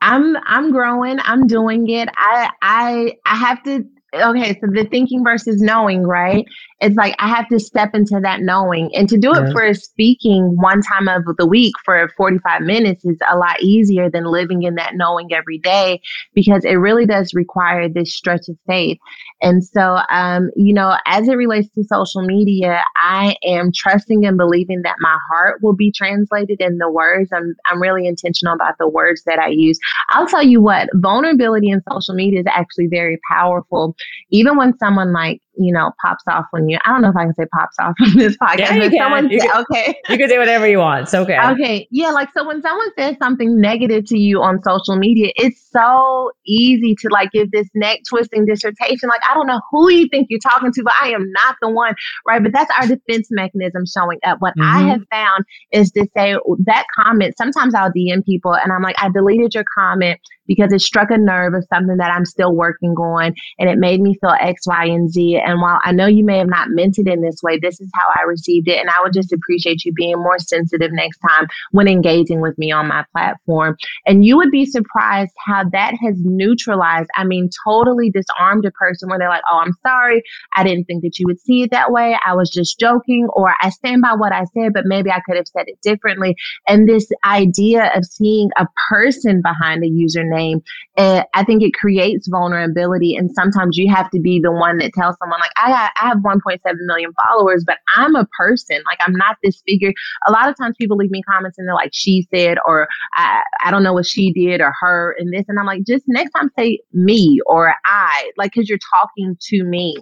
I'm, 0.00 0.36
I'm 0.46 0.72
growing, 0.72 1.18
I'm 1.22 1.46
doing 1.46 1.88
it. 1.90 2.08
I, 2.16 2.50
I, 2.62 3.14
I 3.26 3.36
have 3.36 3.62
to, 3.64 3.84
okay, 4.14 4.58
so 4.60 4.66
the 4.72 4.86
thinking 4.90 5.22
versus 5.22 5.60
knowing, 5.60 6.02
right? 6.02 6.46
It's 6.80 6.96
like 6.96 7.14
I 7.18 7.28
have 7.28 7.48
to 7.48 7.58
step 7.58 7.94
into 7.94 8.20
that 8.22 8.40
knowing. 8.40 8.90
And 8.94 9.08
to 9.08 9.18
do 9.18 9.32
it 9.32 9.52
for 9.52 9.74
speaking 9.74 10.56
one 10.60 10.80
time 10.80 11.08
of 11.08 11.24
the 11.36 11.46
week 11.46 11.74
for 11.84 12.08
45 12.16 12.62
minutes 12.62 13.04
is 13.04 13.18
a 13.28 13.36
lot 13.36 13.60
easier 13.60 14.08
than 14.08 14.24
living 14.24 14.62
in 14.62 14.76
that 14.76 14.92
knowing 14.94 15.32
every 15.32 15.58
day 15.58 16.00
because 16.34 16.64
it 16.64 16.74
really 16.74 17.04
does 17.04 17.34
require 17.34 17.88
this 17.88 18.14
stretch 18.14 18.48
of 18.48 18.56
faith. 18.66 18.98
And 19.42 19.64
so, 19.64 19.98
um, 20.10 20.50
you 20.56 20.72
know, 20.72 20.96
as 21.06 21.28
it 21.28 21.34
relates 21.34 21.68
to 21.74 21.84
social 21.84 22.22
media, 22.22 22.82
I 22.96 23.36
am 23.44 23.70
trusting 23.74 24.24
and 24.24 24.36
believing 24.36 24.82
that 24.82 24.96
my 25.00 25.16
heart 25.30 25.62
will 25.62 25.74
be 25.74 25.92
translated 25.92 26.60
in 26.60 26.78
the 26.78 26.90
words. 26.90 27.30
I'm, 27.32 27.54
I'm 27.66 27.80
really 27.80 28.06
intentional 28.06 28.54
about 28.54 28.78
the 28.78 28.88
words 28.88 29.22
that 29.26 29.38
I 29.38 29.48
use. 29.48 29.78
I'll 30.10 30.26
tell 30.26 30.42
you 30.42 30.60
what, 30.60 30.88
vulnerability 30.94 31.70
in 31.70 31.82
social 31.90 32.14
media 32.14 32.40
is 32.40 32.46
actually 32.48 32.86
very 32.86 33.18
powerful. 33.30 33.96
Even 34.30 34.56
when 34.56 34.76
someone 34.78 35.12
like 35.12 35.40
you 35.58 35.72
know, 35.72 35.90
pops 36.00 36.24
off 36.28 36.46
when 36.50 36.68
you, 36.68 36.78
I 36.84 36.90
don't 36.90 37.02
know 37.02 37.10
if 37.10 37.16
I 37.16 37.24
can 37.24 37.34
say 37.34 37.46
pops 37.52 37.76
off 37.78 37.94
on 38.00 38.16
this 38.16 38.36
podcast, 38.36 38.58
yeah, 38.58 38.74
you 38.74 38.90
can. 38.90 39.30
You 39.30 39.40
can, 39.40 39.62
okay. 39.62 39.94
You 40.08 40.16
can 40.16 40.28
say 40.28 40.38
whatever 40.38 40.68
you 40.68 40.78
want. 40.78 41.02
It's 41.02 41.14
okay. 41.14 41.38
Okay. 41.38 41.88
Yeah. 41.90 42.10
Like, 42.10 42.28
so 42.36 42.46
when 42.46 42.62
someone 42.62 42.88
says 42.96 43.16
something 43.20 43.60
negative 43.60 44.04
to 44.06 44.18
you 44.18 44.40
on 44.42 44.62
social 44.62 44.96
media, 44.96 45.32
it's 45.36 45.60
so 45.70 46.30
easy 46.46 46.94
to 47.00 47.08
like 47.10 47.30
give 47.32 47.50
this 47.50 47.68
neck 47.74 48.00
twisting 48.08 48.46
dissertation. 48.46 49.08
Like, 49.08 49.20
I 49.28 49.34
don't 49.34 49.46
know 49.46 49.60
who 49.70 49.90
you 49.90 50.08
think 50.08 50.28
you're 50.30 50.40
talking 50.40 50.72
to, 50.72 50.82
but 50.82 50.94
I 51.00 51.10
am 51.10 51.30
not 51.32 51.56
the 51.60 51.70
one. 51.70 51.94
Right. 52.26 52.42
But 52.42 52.52
that's 52.52 52.70
our 52.78 52.86
defense 52.86 53.28
mechanism 53.30 53.84
showing 53.86 54.18
up. 54.24 54.38
What 54.40 54.54
mm-hmm. 54.56 54.86
I 54.86 54.88
have 54.90 55.02
found 55.10 55.44
is 55.72 55.90
to 55.92 56.06
say 56.16 56.36
that 56.66 56.84
comment, 56.94 57.36
sometimes 57.36 57.74
I'll 57.74 57.92
DM 57.92 58.24
people 58.24 58.54
and 58.54 58.72
I'm 58.72 58.82
like, 58.82 58.96
I 58.98 59.10
deleted 59.10 59.54
your 59.54 59.64
comment 59.76 60.20
because 60.48 60.72
it 60.72 60.80
struck 60.80 61.10
a 61.10 61.18
nerve 61.18 61.54
of 61.54 61.64
something 61.72 61.98
that 61.98 62.10
I'm 62.10 62.24
still 62.24 62.54
working 62.54 62.92
on 62.92 63.34
and 63.58 63.68
it 63.68 63.78
made 63.78 64.00
me 64.00 64.16
feel 64.20 64.34
X, 64.40 64.66
Y, 64.66 64.86
and 64.86 65.10
Z. 65.10 65.40
And 65.48 65.60
while 65.60 65.80
I 65.84 65.92
know 65.92 66.06
you 66.06 66.24
may 66.24 66.38
have 66.38 66.48
not 66.48 66.70
meant 66.70 66.98
it 66.98 67.08
in 67.08 67.22
this 67.22 67.42
way, 67.42 67.58
this 67.58 67.80
is 67.80 67.90
how 67.94 68.06
I 68.16 68.22
received 68.24 68.68
it. 68.68 68.80
And 68.80 68.90
I 68.90 69.00
would 69.02 69.12
just 69.12 69.32
appreciate 69.32 69.84
you 69.84 69.92
being 69.92 70.18
more 70.18 70.38
sensitive 70.38 70.92
next 70.92 71.18
time 71.18 71.46
when 71.72 71.88
engaging 71.88 72.40
with 72.40 72.56
me 72.58 72.70
on 72.70 72.88
my 72.88 73.04
platform. 73.12 73.76
And 74.06 74.24
you 74.24 74.36
would 74.36 74.50
be 74.50 74.66
surprised 74.66 75.32
how 75.46 75.64
that 75.72 75.94
has 76.02 76.16
neutralized, 76.18 77.10
I 77.16 77.24
mean, 77.24 77.50
totally 77.64 78.10
disarmed 78.10 78.64
a 78.64 78.70
person 78.72 79.08
where 79.08 79.18
they're 79.18 79.28
like, 79.28 79.44
oh, 79.50 79.58
I'm 79.58 79.74
sorry. 79.86 80.22
I 80.54 80.64
didn't 80.64 80.84
think 80.84 81.02
that 81.02 81.18
you 81.18 81.26
would 81.26 81.40
see 81.40 81.62
it 81.62 81.70
that 81.70 81.92
way. 81.92 82.18
I 82.24 82.34
was 82.34 82.50
just 82.50 82.78
joking, 82.78 83.28
or 83.32 83.54
I 83.60 83.70
stand 83.70 84.02
by 84.02 84.14
what 84.14 84.32
I 84.32 84.44
said, 84.54 84.72
but 84.72 84.84
maybe 84.86 85.10
I 85.10 85.20
could 85.26 85.36
have 85.36 85.48
said 85.48 85.64
it 85.66 85.80
differently. 85.82 86.36
And 86.66 86.88
this 86.88 87.08
idea 87.24 87.90
of 87.94 88.04
seeing 88.04 88.50
a 88.56 88.66
person 88.90 89.42
behind 89.42 89.84
a 89.84 89.88
username 89.88 90.38
name. 90.38 90.62
And 90.96 91.24
I 91.34 91.44
think 91.44 91.62
it 91.62 91.74
creates 91.74 92.28
vulnerability. 92.28 93.16
And 93.16 93.30
sometimes 93.34 93.76
you 93.76 93.92
have 93.92 94.10
to 94.10 94.20
be 94.20 94.40
the 94.40 94.52
one 94.52 94.78
that 94.78 94.92
tells 94.94 95.16
someone, 95.18 95.37
like, 95.40 95.50
I, 95.56 95.90
I 96.00 96.08
have 96.08 96.18
1.7 96.18 96.58
million 96.86 97.12
followers, 97.26 97.64
but 97.66 97.78
I'm 97.96 98.14
a 98.14 98.26
person. 98.38 98.82
Like, 98.86 98.98
I'm 99.00 99.14
not 99.14 99.36
this 99.42 99.62
figure. 99.66 99.92
A 100.26 100.32
lot 100.32 100.48
of 100.48 100.56
times 100.56 100.76
people 100.78 100.96
leave 100.96 101.10
me 101.10 101.22
comments 101.22 101.58
and 101.58 101.66
they're 101.66 101.74
like, 101.74 101.90
she 101.92 102.26
said, 102.34 102.58
or 102.66 102.88
I, 103.14 103.42
I 103.64 103.70
don't 103.70 103.82
know 103.82 103.92
what 103.92 104.06
she 104.06 104.32
did, 104.32 104.60
or 104.60 104.72
her, 104.80 105.16
and 105.18 105.32
this. 105.32 105.44
And 105.48 105.58
I'm 105.58 105.66
like, 105.66 105.84
just 105.84 106.04
next 106.06 106.30
time 106.32 106.50
say 106.58 106.80
me 106.92 107.40
or 107.46 107.74
I, 107.84 108.30
like, 108.36 108.52
because 108.52 108.68
you're 108.68 108.78
talking 108.90 109.36
to 109.40 109.64
me. 109.64 109.96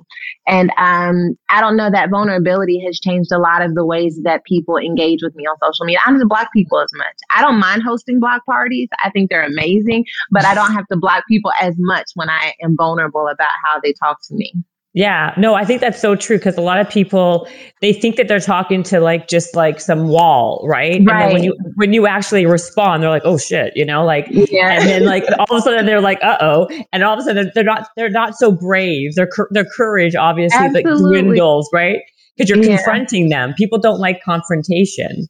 And 0.47 0.71
um, 0.77 1.37
I 1.49 1.61
don't 1.61 1.77
know 1.77 1.91
that 1.91 2.11
vulnerability 2.11 2.83
has 2.87 3.01
changed 3.01 3.33
a 3.33 3.39
lot 3.39 3.63
of 3.63 3.75
the 3.75 3.85
ways 3.85 4.21
that 4.25 4.45
people 4.45 4.77
engage 4.77 5.21
with 5.23 5.35
me 5.35 5.45
on 5.45 5.57
social 5.63 5.85
media. 5.85 5.99
I 6.05 6.11
don't 6.11 6.27
block 6.29 6.53
people 6.53 6.81
as 6.81 6.91
much. 6.95 7.17
I 7.35 7.43
don't 7.43 7.59
mind 7.59 7.83
hosting 7.83 8.21
block 8.21 8.45
parties. 8.47 8.89
I 9.03 9.11
think 9.11 9.31
they're 9.31 9.45
amazing, 9.45 10.05
but 10.31 10.45
I 10.45 10.55
don't 10.55 10.73
have 10.73 10.87
to 10.89 10.97
block 10.97 11.25
people 11.29 11.53
as 11.61 11.75
much 11.79 12.11
when 12.15 12.29
I 12.29 12.55
am 12.63 12.77
vulnerable 12.77 13.29
about 13.29 13.51
how 13.65 13.81
they 13.81 13.93
talk 13.93 14.19
to 14.29 14.35
me. 14.35 14.55
Yeah, 14.97 15.35
no, 15.37 15.53
I 15.53 15.67
think 15.67 15.83
that's 15.83 16.01
so 16.01 16.17
true 16.17 16.39
because 16.39 16.57
a 16.57 16.63
lot 16.63 16.81
of 16.81 16.89
people 16.89 17.47
they 17.83 17.93
think 17.93 18.17
that 18.17 18.29
they're 18.29 18.41
talking 18.41 18.83
to 18.85 18.99
like 18.99 19.29
just 19.29 19.55
like 19.55 19.79
some 19.79 20.09
wall, 20.09 20.65
right? 20.67 20.93
right. 20.93 20.93
And 20.93 21.07
then 21.07 21.33
when 21.35 21.45
you 21.45 21.55
when 21.75 21.93
you 21.93 22.07
actually 22.07 22.47
respond, 22.47 23.03
they're 23.03 23.11
like, 23.11 23.21
"Oh 23.27 23.37
shit," 23.37 23.77
you 23.77 23.85
know, 23.85 24.07
like, 24.07 24.27
yeah. 24.31 24.81
and 24.81 24.89
then 24.89 25.05
like 25.05 25.25
all 25.39 25.59
of 25.59 25.59
a 25.59 25.61
sudden 25.61 25.85
they're 25.85 26.01
like, 26.01 26.19
"Uh 26.23 26.39
oh," 26.41 26.67
and 26.95 27.05
all 27.05 27.13
of 27.13 27.19
a 27.19 27.23
sudden 27.25 27.53
they're 27.55 27.63
not 27.63 27.89
they're 27.99 28.09
not 28.09 28.37
so 28.37 28.51
brave. 28.51 29.15
Their 29.17 29.29
their 29.51 29.67
courage 29.67 30.17
obviously 30.17 30.65
Absolutely. 30.65 30.91
like 30.91 30.99
dwindles, 30.99 31.69
right? 31.75 31.99
Because 32.35 32.49
you're 32.49 32.65
yeah. 32.65 32.77
confronting 32.77 33.29
them. 33.29 33.53
People 33.59 33.79
don't 33.79 34.01
like 34.01 34.23
confrontation. 34.25 35.29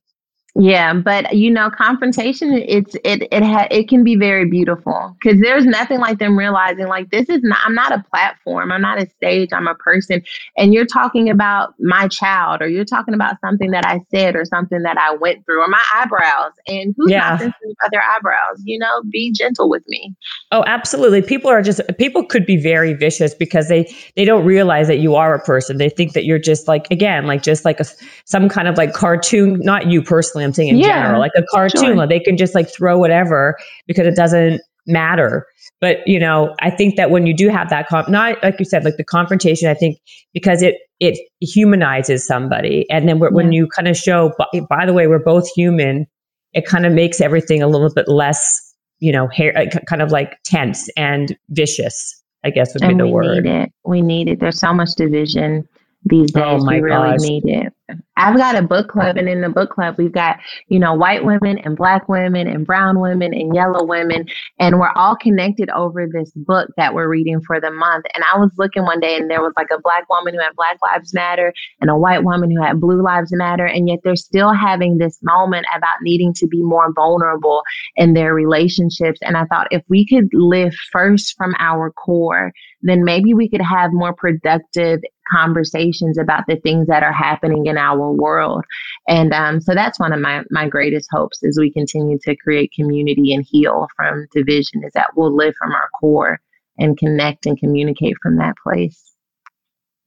Yeah, 0.59 0.95
but 0.95 1.37
you 1.37 1.51
know, 1.51 1.69
confrontation 1.69 2.55
it's 2.55 2.95
it 3.05 3.29
it 3.31 3.43
ha- 3.43 3.69
it 3.71 3.89
can 3.91 4.03
be 4.03 4.17
very 4.17 4.49
beautiful 4.49 5.15
because 5.21 5.39
there's 5.39 5.67
nothing 5.67 6.01
like 6.01 6.19
them 6.19 6.39
realizing 6.39 6.87
like 6.87 7.11
this 7.11 7.29
is 7.29 7.43
not 7.43 7.59
I'm 7.67 7.75
not 7.75 7.93
a 7.93 8.03
platform, 8.11 8.73
I'm 8.73 8.81
not 8.81 8.99
a 8.99 9.07
stage, 9.07 9.51
I'm 9.53 9.69
a 9.69 9.75
person, 9.75 10.23
and 10.57 10.73
you're 10.73 10.87
talking 10.87 11.29
about 11.29 11.75
my 11.79 12.09
child 12.09 12.63
or 12.63 12.69
you're 12.69 12.87
talking 12.87 13.13
about 13.13 13.39
something 13.43 13.71
that 13.73 13.85
I 13.85 14.01
said 14.11 14.35
or 14.35 14.47
something 14.47 14.81
that 14.81 14.97
I 14.97 15.15
went 15.17 15.45
through 15.45 15.63
or 15.63 15.69
my 15.69 15.83
eyebrows, 15.93 16.53
and 16.67 16.95
who's 16.97 17.11
yeah. 17.11 17.29
not 17.29 17.41
sensitive 17.41 17.77
about 17.79 17.91
their 17.91 18.03
eyebrows? 18.03 18.63
You 18.65 18.79
know, 18.79 19.03
be 19.11 19.33
gentle 19.33 19.69
with 19.69 19.87
me. 19.89 20.15
Oh, 20.53 20.65
absolutely. 20.67 21.21
People 21.21 21.51
are 21.51 21.61
just 21.61 21.83
people 21.99 22.25
could 22.25 22.47
be 22.47 22.57
very 22.57 22.95
vicious 22.95 23.35
because 23.35 23.69
they 23.69 23.95
they 24.17 24.25
don't 24.25 24.47
realize 24.47 24.87
that 24.87 25.01
you 25.01 25.17
are 25.17 25.35
a 25.35 25.43
person. 25.43 25.77
They 25.77 25.91
think 25.91 26.15
that 26.15 26.25
you're 26.25 26.39
just 26.39 26.67
like 26.67 26.91
again 26.91 27.27
like 27.27 27.43
just 27.43 27.67
like 27.67 27.79
a 27.79 27.85
some 28.25 28.49
kind 28.49 28.69
of 28.69 28.79
like 28.79 28.95
cartoon, 28.95 29.61
not 29.61 29.89
you 29.89 30.01
personally 30.01 30.46
thing 30.53 30.69
in 30.69 30.77
yeah, 30.77 31.03
general, 31.03 31.21
like 31.21 31.33
a 31.37 31.43
cartoon. 31.51 31.97
Sure. 31.97 32.07
They 32.07 32.21
can 32.21 32.37
just 32.37 32.55
like 32.55 32.69
throw 32.69 32.99
whatever 32.99 33.57
because 33.87 34.07
it 34.07 34.17
doesn't 34.17 34.61
matter. 34.87 35.47
But 35.81 35.99
you 36.07 36.19
know, 36.19 36.55
I 36.61 36.71
think 36.71 36.97
that 36.97 37.11
when 37.11 37.27
you 37.27 37.35
do 37.35 37.49
have 37.49 37.71
that, 37.71 37.89
comp- 37.89 38.09
not 38.09 38.43
like 38.43 38.59
you 38.59 38.65
said, 38.65 38.85
like 38.85 38.97
the 38.97 39.05
confrontation, 39.05 39.69
I 39.69 39.75
think 39.75 39.99
because 40.33 40.63
it 40.63 40.77
it 41.01 41.19
humanizes 41.41 42.27
somebody, 42.27 42.87
and 42.91 43.09
then 43.09 43.19
yeah. 43.19 43.29
when 43.31 43.53
you 43.53 43.69
kind 43.69 43.89
of 43.89 43.97
show, 43.97 44.33
by, 44.39 44.47
eh, 44.55 44.61
by 44.69 44.87
the 44.87 44.93
way, 44.93 45.07
we're 45.07 45.19
both 45.19 45.49
human, 45.55 46.07
it 46.55 46.67
kind 46.67 46.87
of 46.87 46.93
makes 46.93 47.21
everything 47.21 47.63
a 47.63 47.69
little 47.69 47.93
bit 47.93 48.09
less 48.09 48.63
you 49.01 49.13
know, 49.13 49.29
hair, 49.29 49.57
eh, 49.57 49.69
kind 49.87 50.03
of 50.03 50.11
like 50.11 50.39
tense 50.45 50.89
and 50.97 51.37
vicious. 51.51 52.23
I 52.45 52.51
guess 52.51 52.73
would 52.75 52.83
and 52.85 52.97
be 52.97 53.03
the 53.03 53.07
we 53.07 53.13
word. 53.13 53.45
Need 53.45 53.51
it. 53.51 53.73
We 53.85 54.03
need 54.03 54.29
it. 54.29 54.41
There's 54.41 54.61
so 54.61 54.73
much 54.73 54.95
division 54.95 55.69
these 56.07 56.31
oh 56.37 56.41
days. 56.41 56.63
Oh 56.63 56.67
we 56.67 56.81
really 56.81 57.11
gosh. 57.11 57.21
need 57.21 57.45
it. 57.47 57.73
I've 58.17 58.37
got 58.37 58.57
a 58.57 58.63
book 58.63 58.89
club, 58.89 59.17
and 59.17 59.29
in 59.29 59.43
the 59.43 59.49
book 59.49 59.71
club, 59.71 59.97
we've 59.99 60.13
got, 60.13 60.39
you 60.69 60.79
know, 60.79 60.95
white 60.95 61.25
women 61.25 61.59
and 61.59 61.77
black 61.77 62.09
women 62.09 62.49
and 62.49 62.67
brown 62.67 62.99
women 62.99 63.33
and 63.33 63.55
yellow 63.55 63.85
women. 63.85 64.27
And 64.59 64.81
we're 64.81 64.93
all 64.97 65.15
connected 65.15 65.71
over 65.71 66.07
this 66.11 66.33
book 66.35 66.71
that 66.77 66.95
we're 66.95 67.09
reading 67.09 67.41
for 67.43 67.61
the 67.61 67.71
month. 67.71 68.07
And 68.15 68.25
I 68.25 68.39
was 68.39 68.51
looking 68.59 68.83
one 68.85 68.99
day, 68.99 69.17
and 69.17 69.31
there 69.31 69.43
was 69.43 69.53
like 69.57 69.69
a 69.73 69.81
black 69.81 70.09
woman 70.09 70.35
who 70.35 70.41
had 70.41 70.57
Black 70.57 70.79
Lives 70.91 71.15
Matter 71.15 71.53
and 71.81 71.91
a 71.91 71.97
white 71.97 72.25
woman 72.25 72.51
who 72.51 72.63
had 72.63 72.81
Blue 72.81 73.03
Lives 73.03 73.33
Matter. 73.33 73.67
And 73.67 73.89
yet 73.89 74.01
they're 74.03 74.17
still 74.17 74.53
having 74.53 74.99
this 74.99 75.19
moment 75.23 75.67
about 75.77 75.97
needing 76.03 76.33
to 76.35 76.47
be 76.49 76.63
more 76.63 76.93
vulnerable 76.93 77.63
in 77.97 78.15
their 78.15 78.35
relationships. 78.35 79.21
And 79.23 79.37
I 79.37 79.45
thought 79.45 79.69
if 79.71 79.83
we 79.89 80.07
could 80.07 80.29
live 80.33 80.75
first 80.91 81.37
from 81.37 81.55
our 81.59 81.93
core, 81.93 82.53
then 82.83 83.05
maybe 83.05 83.35
we 83.35 83.49
could 83.49 83.63
have 83.63 83.93
more 83.93 84.15
productive 84.15 85.01
conversations 85.31 86.19
about 86.19 86.45
the 86.47 86.57
things 86.57 86.87
that 86.87 87.03
are 87.03 87.13
happening 87.13 87.67
in 87.67 87.79
our 87.79 88.13
world. 88.13 88.65
And 89.09 89.33
um, 89.33 89.61
so 89.61 89.75
that's 89.75 89.99
one 89.99 90.13
of 90.13 90.21
my, 90.21 90.43
my 90.51 90.69
greatest 90.69 91.09
hopes 91.13 91.43
as 91.45 91.57
we 91.59 91.71
continue 91.71 92.19
to 92.23 92.37
create 92.37 92.73
community 92.75 93.33
and 93.35 93.45
heal 93.49 93.87
from 93.97 94.27
division 94.33 94.83
is 94.85 94.93
that 94.95 95.11
we'll 95.17 95.35
live 95.35 95.55
from 95.59 95.73
our 95.73 95.89
core 96.01 96.41
and 96.79 96.99
connect 96.99 97.47
and 97.47 97.59
communicate 97.59 98.17
from 98.23 98.37
that 98.37 98.55
place. 98.63 99.03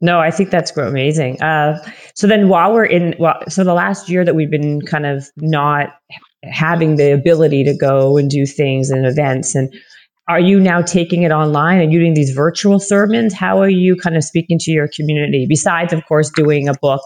No, 0.02 0.20
I 0.20 0.32
think 0.32 0.50
that's 0.50 0.76
amazing. 0.78 1.42
Uh, 1.42 1.78
so 2.16 2.26
then, 2.26 2.48
while 2.48 2.74
we're 2.74 2.86
in, 2.86 3.16
well, 3.20 3.38
so 3.50 3.66
the 3.66 3.74
last 3.74 4.08
year 4.08 4.24
that 4.24 4.34
we've 4.34 4.50
been 4.50 4.82
kind 4.82 5.06
of 5.06 5.26
not 5.38 5.90
having 6.44 6.96
the 6.96 7.12
ability 7.12 7.66
to 7.66 7.76
go 7.76 8.16
and 8.16 8.30
do 8.30 8.46
things 8.46 8.90
and 8.92 9.06
events, 9.06 9.56
and 9.56 9.74
are 10.30 10.40
you 10.40 10.60
now 10.60 10.82
taking 10.82 11.24
it 11.24 11.32
online 11.32 11.82
and 11.82 11.92
using 11.92 12.14
these 12.14 12.30
virtual 12.32 12.80
sermons? 12.80 13.34
How 13.34 13.60
are 13.60 13.70
you 13.70 13.96
kind 13.96 14.16
of 14.16 14.24
speaking 14.24 14.60
to 14.60 14.72
your 14.72 14.88
community 14.96 15.48
besides, 15.50 15.92
of 15.92 16.06
course, 16.06 16.30
doing 16.36 16.70
a 16.70 16.74
book 16.76 17.02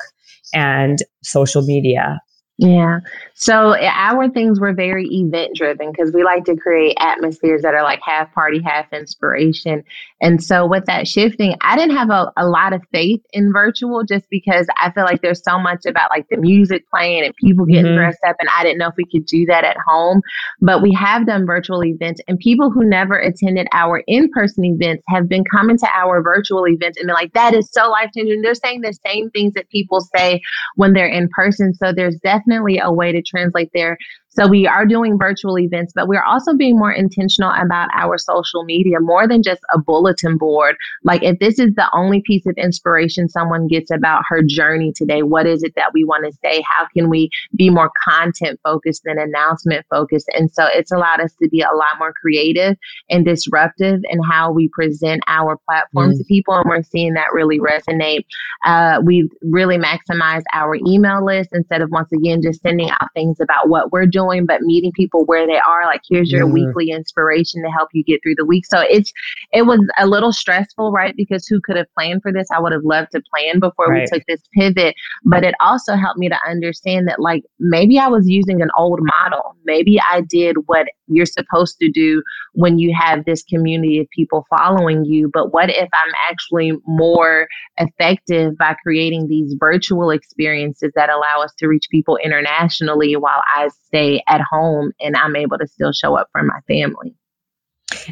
and 0.54 1.00
social 1.24 1.62
media? 1.62 2.20
Yeah. 2.58 3.00
So 3.34 3.76
our 3.82 4.30
things 4.30 4.60
were 4.60 4.74
very 4.74 5.08
event 5.08 5.56
driven 5.56 5.92
because 5.92 6.14
we 6.14 6.24
like 6.24 6.46
to 6.46 6.56
create 6.56 6.96
atmospheres 7.00 7.64
that 7.64 7.74
are 7.74 7.82
like 7.82 8.00
half 8.06 8.32
party, 8.32 8.62
half 8.62 8.94
inspiration. 8.94 9.84
And 10.22 10.42
so 10.42 10.68
with 10.68 10.86
that 10.86 11.08
shifting, 11.08 11.56
I 11.62 11.76
didn't 11.76 11.98
have 11.98 12.12
a, 12.12 12.32
a 12.38 12.48
lot 12.48 12.74
of 12.74 12.84
faith 12.92 13.22
in 13.32 13.52
virtual 13.52 14.04
just 14.04 14.30
because 14.30 14.68
I 14.80 14.92
feel 14.92 15.04
like 15.04 15.22
there's 15.24 15.44
so 15.44 15.58
much 15.58 15.86
about 15.88 16.12
like 16.12 16.28
the 16.30 16.38
music 16.38 16.88
playing 16.90 17.26
and 17.26 17.36
people 17.36 17.66
getting 17.66 17.86
mm-hmm. 17.86 17.96
dressed 17.96 18.24
up. 18.26 18.36
And 18.40 18.48
I 18.56 18.62
didn't 18.62 18.78
know 18.78 18.88
if 18.88 18.96
we 18.98 19.06
could 19.12 19.26
do 19.26 19.48
that 19.48 19.64
at 19.64 19.78
home. 19.86 20.22
But 20.62 20.84
we 20.84 20.94
have 20.94 21.26
done 21.26 21.48
virtual 21.48 21.84
events 21.84 22.22
and 22.28 22.38
people 22.38 22.70
who 22.70 22.84
never 22.84 23.18
attended 23.18 23.68
our 23.74 24.04
in 24.08 24.30
person 24.30 24.64
events 24.64 25.04
have 25.08 25.28
been 25.28 25.44
coming 25.44 25.78
to 25.80 25.88
our 25.96 26.22
virtual 26.22 26.68
events 26.68 27.00
and 27.00 27.08
been 27.08 27.16
like, 27.16 27.34
that 27.34 27.56
is 27.56 27.70
so 27.72 27.90
life 27.90 28.12
changing. 28.16 28.44
They're 28.44 28.54
saying 28.54 28.82
the 28.82 28.94
same 29.06 29.32
things 29.32 29.54
that 29.56 29.70
people 29.70 30.02
say 30.16 30.40
when 30.76 30.94
they're 30.94 31.08
in 31.08 31.30
person. 31.30 31.74
So 31.74 31.92
there's 31.92 32.16
definitely 32.18 32.43
definitely 32.48 32.80
a 32.80 32.92
way 32.92 33.12
to 33.12 33.22
translate 33.22 33.70
there 33.74 33.98
so 34.36 34.48
we 34.48 34.66
are 34.66 34.86
doing 34.86 35.18
virtual 35.18 35.60
events, 35.60 35.94
but 35.94 36.08
we're 36.08 36.24
also 36.24 36.56
being 36.56 36.78
more 36.78 36.92
intentional 36.92 37.52
about 37.52 37.90
our 37.94 38.18
social 38.18 38.64
media, 38.64 39.00
more 39.00 39.28
than 39.28 39.44
just 39.44 39.62
a 39.74 39.78
bulletin 39.78 40.38
board. 40.38 40.76
Like 41.04 41.22
if 41.22 41.38
this 41.38 41.60
is 41.60 41.76
the 41.76 41.88
only 41.94 42.22
piece 42.22 42.46
of 42.48 42.56
inspiration 42.58 43.30
someone 43.30 43.68
gets 43.68 43.92
about 43.92 44.24
her 44.28 44.42
journey 44.42 44.92
today, 44.92 45.22
what 45.22 45.46
is 45.46 45.62
it 45.62 45.74
that 45.76 45.92
we 45.94 46.04
want 46.04 46.26
to 46.26 46.38
say? 46.44 46.64
How 46.68 46.88
can 46.88 47.10
we 47.10 47.30
be 47.56 47.70
more 47.70 47.92
content 48.08 48.60
focused 48.64 49.04
than 49.06 49.20
announcement 49.20 49.86
focused? 49.92 50.28
And 50.34 50.52
so 50.52 50.66
it's 50.66 50.92
allowed 50.92 51.20
us 51.20 51.34
to 51.42 51.48
be 51.50 51.62
a 51.62 51.76
lot 51.76 52.00
more 52.00 52.14
creative 52.14 52.76
and 53.12 53.24
disruptive 53.24 54.02
in 54.10 54.20
how 54.24 54.52
we 54.52 54.68
present 54.70 55.22
our 55.28 55.60
platforms 55.70 56.16
mm. 56.16 56.20
to 56.20 56.26
people. 56.26 56.56
And 56.56 56.68
we're 56.68 56.82
seeing 56.82 57.14
that 57.14 57.34
really 57.34 57.60
resonate. 57.60 58.26
Uh, 58.66 59.00
we've 59.04 59.30
really 59.44 59.78
maximized 59.78 60.46
our 60.54 60.76
email 60.88 61.24
list 61.24 61.50
instead 61.54 61.82
of 61.82 61.92
once 61.92 62.12
again 62.12 62.42
just 62.42 62.64
sending 62.64 62.90
out 62.90 63.14
things 63.14 63.40
about 63.40 63.70
what 63.70 63.92
we're 63.92 64.08
doing 64.08 64.23
doing, 64.24 64.46
but 64.46 64.62
meeting 64.62 64.92
people 64.96 65.26
where 65.26 65.46
they 65.48 65.60
are. 65.60 65.86
Like, 65.86 66.02
here's 66.10 66.32
your 66.32 66.46
mm-hmm. 66.46 66.54
weekly 66.54 66.92
inspiration 66.92 67.62
to 67.64 67.70
help 67.70 67.90
you 67.94 68.04
get 68.04 68.22
through 68.24 68.36
the 68.36 68.46
week. 68.46 68.66
So 68.66 68.82
it's 68.82 69.12
it 69.52 69.64
was 69.64 69.80
a 69.98 70.08
little 70.08 70.34
stressful, 70.34 70.92
right? 70.92 71.16
Because 71.16 71.48
who 71.48 71.60
could 71.62 71.78
have 71.78 71.88
planned 71.98 72.22
for 72.22 72.32
this? 72.32 72.48
I 72.52 72.60
would 72.60 72.72
have 72.72 72.84
loved 72.84 73.12
to 73.12 73.22
plan 73.34 73.60
before 73.60 73.88
right. 73.88 74.08
we 74.12 74.18
took 74.18 74.26
this 74.28 74.42
pivot, 74.58 74.96
but 75.24 75.44
it 75.44 75.56
also 75.60 75.96
helped 75.96 76.20
me 76.20 76.30
to 76.30 76.38
understand 76.48 77.08
that 77.08 77.20
like 77.20 77.44
maybe 77.60 78.00
I 78.00 78.08
was 78.08 78.28
using 78.28 78.62
an 78.62 78.70
old 78.78 79.00
model. 79.02 79.56
Maybe 79.66 80.00
I 80.00 80.22
did 80.22 80.56
what 80.66 80.88
you're 81.08 81.26
supposed 81.26 81.78
to 81.80 81.90
do 81.92 82.24
when 82.54 82.80
you 82.80 82.94
have 82.98 83.26
this 83.26 83.44
community 83.44 84.00
of 84.00 84.10
people 84.10 84.46
following 84.50 85.06
you. 85.06 85.30
But 85.34 85.54
what 85.54 85.70
if 85.70 85.90
I'm 85.94 86.14
actually 86.30 86.74
more 86.86 87.48
effective 87.78 88.58
by 88.58 88.76
creating 88.84 89.28
these 89.28 89.56
virtual 89.60 90.12
experiences 90.12 90.92
that 90.96 91.10
allow 91.10 91.44
us 91.44 91.54
to 91.60 91.68
reach 91.68 91.88
people 91.92 92.18
internationally 92.24 93.16
while 93.16 93.42
I 93.56 93.70
stay 93.88 94.13
at 94.28 94.42
home 94.42 94.92
and 95.00 95.16
I'm 95.16 95.36
able 95.36 95.58
to 95.58 95.68
still 95.68 95.92
show 95.92 96.16
up 96.18 96.28
for 96.32 96.44
my 96.44 96.60
family? 96.68 97.16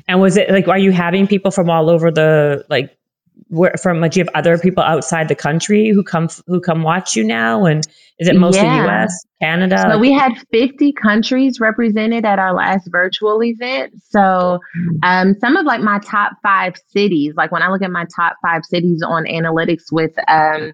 And 0.08 0.22
was 0.22 0.38
it 0.38 0.50
like, 0.50 0.68
are 0.68 0.78
you 0.78 0.92
having 0.92 1.28
people 1.28 1.52
from 1.52 1.70
all 1.70 1.90
over 1.90 2.12
the 2.12 2.66
like 2.70 2.96
where 3.48 3.74
from 3.82 4.00
like 4.00 4.12
do 4.12 4.20
you 4.20 4.26
have 4.26 4.34
other 4.36 4.58
people 4.58 4.84
outside 4.84 5.28
the 5.28 5.36
country 5.36 5.90
who 5.90 6.04
come 6.04 6.30
who 6.48 6.60
come 6.60 6.84
watch 6.84 7.16
you 7.16 7.24
now 7.24 7.66
and 7.66 7.88
is 8.20 8.28
it 8.28 8.36
mostly 8.36 8.64
yeah. 8.64 9.04
us 9.04 9.26
canada 9.42 9.90
so 9.92 9.98
we 9.98 10.12
had 10.12 10.32
50 10.52 10.94
countries 10.94 11.60
represented 11.60 12.26
at 12.26 12.40
our 12.40 12.54
last 12.54 12.88
virtual 12.92 13.44
event 13.44 13.94
so 14.10 14.60
um, 15.04 15.34
some 15.40 15.58
of 15.58 15.66
like 15.66 15.82
my 15.82 16.00
top 16.00 16.34
five 16.44 16.76
cities 16.88 17.34
like 17.36 17.52
when 17.52 17.62
i 17.62 17.70
look 17.70 17.82
at 17.82 17.92
my 17.92 18.06
top 18.16 18.36
five 18.42 18.64
cities 18.64 19.02
on 19.02 19.26
analytics 19.26 19.92
with 19.92 20.12
um, 20.28 20.74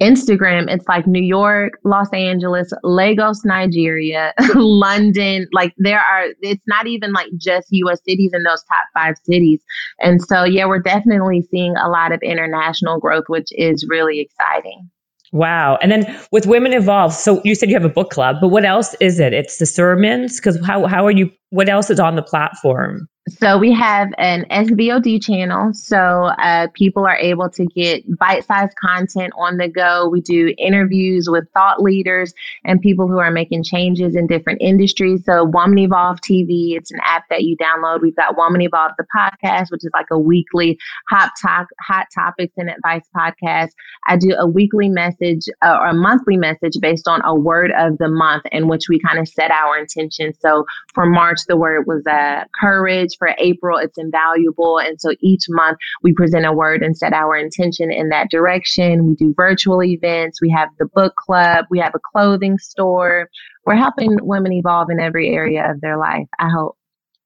Instagram, 0.00 0.68
it's 0.68 0.86
like 0.88 1.06
New 1.06 1.22
York, 1.22 1.74
Los 1.84 2.12
Angeles, 2.12 2.72
Lagos, 2.82 3.44
Nigeria, 3.44 4.34
London. 4.54 5.46
Like 5.52 5.72
there 5.78 6.00
are, 6.00 6.26
it's 6.40 6.64
not 6.66 6.86
even 6.86 7.12
like 7.12 7.28
just 7.36 7.68
US 7.70 8.00
cities 8.06 8.32
in 8.34 8.42
those 8.42 8.62
top 8.64 8.86
five 8.92 9.14
cities. 9.24 9.62
And 10.00 10.20
so, 10.22 10.44
yeah, 10.44 10.66
we're 10.66 10.80
definitely 10.80 11.42
seeing 11.50 11.76
a 11.76 11.88
lot 11.88 12.12
of 12.12 12.20
international 12.22 12.98
growth, 12.98 13.24
which 13.28 13.48
is 13.52 13.86
really 13.88 14.20
exciting. 14.20 14.90
Wow. 15.32 15.78
And 15.82 15.90
then 15.90 16.20
with 16.30 16.46
Women 16.46 16.72
Evolve, 16.72 17.12
so 17.12 17.40
you 17.44 17.54
said 17.54 17.68
you 17.68 17.74
have 17.74 17.84
a 17.84 17.88
book 17.88 18.10
club, 18.10 18.36
but 18.40 18.48
what 18.48 18.64
else 18.64 18.94
is 19.00 19.18
it? 19.18 19.32
It's 19.32 19.58
the 19.58 19.66
sermons? 19.66 20.38
Because 20.38 20.64
how, 20.64 20.86
how 20.86 21.04
are 21.06 21.10
you, 21.10 21.30
what 21.50 21.68
else 21.68 21.90
is 21.90 21.98
on 21.98 22.14
the 22.14 22.22
platform? 22.22 23.08
So 23.26 23.56
we 23.56 23.72
have 23.72 24.08
an 24.18 24.44
SVOD 24.50 25.22
channel. 25.22 25.72
So 25.72 25.96
uh, 25.98 26.66
people 26.74 27.06
are 27.06 27.16
able 27.16 27.48
to 27.50 27.64
get 27.64 28.04
bite-sized 28.18 28.76
content 28.76 29.32
on 29.38 29.56
the 29.56 29.66
go. 29.66 30.10
We 30.10 30.20
do 30.20 30.54
interviews 30.58 31.30
with 31.30 31.48
thought 31.54 31.80
leaders 31.80 32.34
and 32.66 32.82
people 32.82 33.08
who 33.08 33.18
are 33.18 33.30
making 33.30 33.64
changes 33.64 34.14
in 34.14 34.26
different 34.26 34.60
industries. 34.60 35.24
So 35.24 35.44
Woman 35.44 35.78
Evolve 35.78 36.20
TV, 36.20 36.76
it's 36.76 36.90
an 36.90 37.00
app 37.02 37.24
that 37.30 37.44
you 37.44 37.56
download. 37.56 38.02
We've 38.02 38.14
got 38.14 38.36
Woman 38.36 38.60
Evolve 38.60 38.92
the 38.98 39.06
podcast, 39.16 39.70
which 39.70 39.84
is 39.84 39.90
like 39.94 40.08
a 40.10 40.18
weekly 40.18 40.78
hot 41.08 41.30
talk, 41.40 41.68
hot 41.80 42.08
topics 42.14 42.52
and 42.58 42.68
advice 42.68 43.08
podcast. 43.16 43.70
I 44.06 44.18
do 44.18 44.34
a 44.38 44.46
weekly 44.46 44.90
message 44.90 45.48
uh, 45.62 45.78
or 45.80 45.86
a 45.86 45.94
monthly 45.94 46.36
message 46.36 46.74
based 46.78 47.08
on 47.08 47.22
a 47.24 47.34
word 47.34 47.72
of 47.78 47.96
the 47.96 48.08
month 48.08 48.42
in 48.52 48.68
which 48.68 48.90
we 48.90 49.00
kind 49.00 49.18
of 49.18 49.26
set 49.26 49.50
our 49.50 49.78
intention. 49.78 50.34
So 50.40 50.66
for 50.92 51.06
March, 51.06 51.38
the 51.48 51.56
word 51.56 51.86
was 51.86 52.06
uh, 52.06 52.44
courage 52.60 53.13
for 53.18 53.30
April, 53.38 53.78
it's 53.78 53.98
invaluable. 53.98 54.78
And 54.78 55.00
so 55.00 55.14
each 55.20 55.44
month 55.48 55.78
we 56.02 56.12
present 56.12 56.46
a 56.46 56.52
word 56.52 56.82
and 56.82 56.96
set 56.96 57.12
our 57.12 57.36
intention 57.36 57.90
in 57.92 58.08
that 58.10 58.30
direction. 58.30 59.06
We 59.06 59.14
do 59.14 59.34
virtual 59.36 59.82
events. 59.82 60.40
We 60.40 60.50
have 60.50 60.68
the 60.78 60.86
book 60.86 61.14
club. 61.16 61.66
We 61.70 61.78
have 61.80 61.94
a 61.94 62.00
clothing 62.12 62.58
store. 62.58 63.28
We're 63.66 63.76
helping 63.76 64.18
women 64.22 64.52
evolve 64.52 64.90
in 64.90 65.00
every 65.00 65.30
area 65.30 65.70
of 65.70 65.80
their 65.80 65.98
life, 65.98 66.28
I 66.38 66.48
hope. 66.50 66.76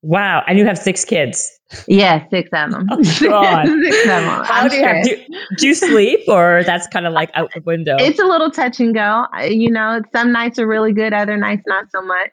Wow. 0.02 0.44
And 0.46 0.58
you 0.58 0.64
have 0.64 0.78
six 0.78 1.04
kids. 1.04 1.50
Yeah, 1.86 2.26
six 2.30 2.48
of 2.52 2.70
them. 2.70 2.86
Oh, 2.90 2.96
God. 2.96 3.66
six 3.82 4.00
of 4.00 4.06
them. 4.06 4.44
How 4.44 4.68
do 4.68 4.76
you, 4.76 4.84
have, 4.84 5.04
do, 5.04 5.16
do 5.56 5.66
you 5.66 5.74
sleep 5.74 6.20
or 6.28 6.62
that's 6.64 6.86
kind 6.86 7.06
of 7.06 7.12
like 7.12 7.30
out 7.34 7.50
the 7.52 7.60
window? 7.62 7.96
It's 7.98 8.20
a 8.20 8.24
little 8.24 8.50
touch 8.50 8.78
and 8.78 8.94
go. 8.94 9.24
You 9.42 9.70
know, 9.70 10.00
some 10.14 10.32
nights 10.32 10.58
are 10.58 10.66
really 10.66 10.92
good, 10.92 11.12
other 11.12 11.36
nights 11.36 11.62
not 11.66 11.86
so 11.90 12.00
much. 12.00 12.30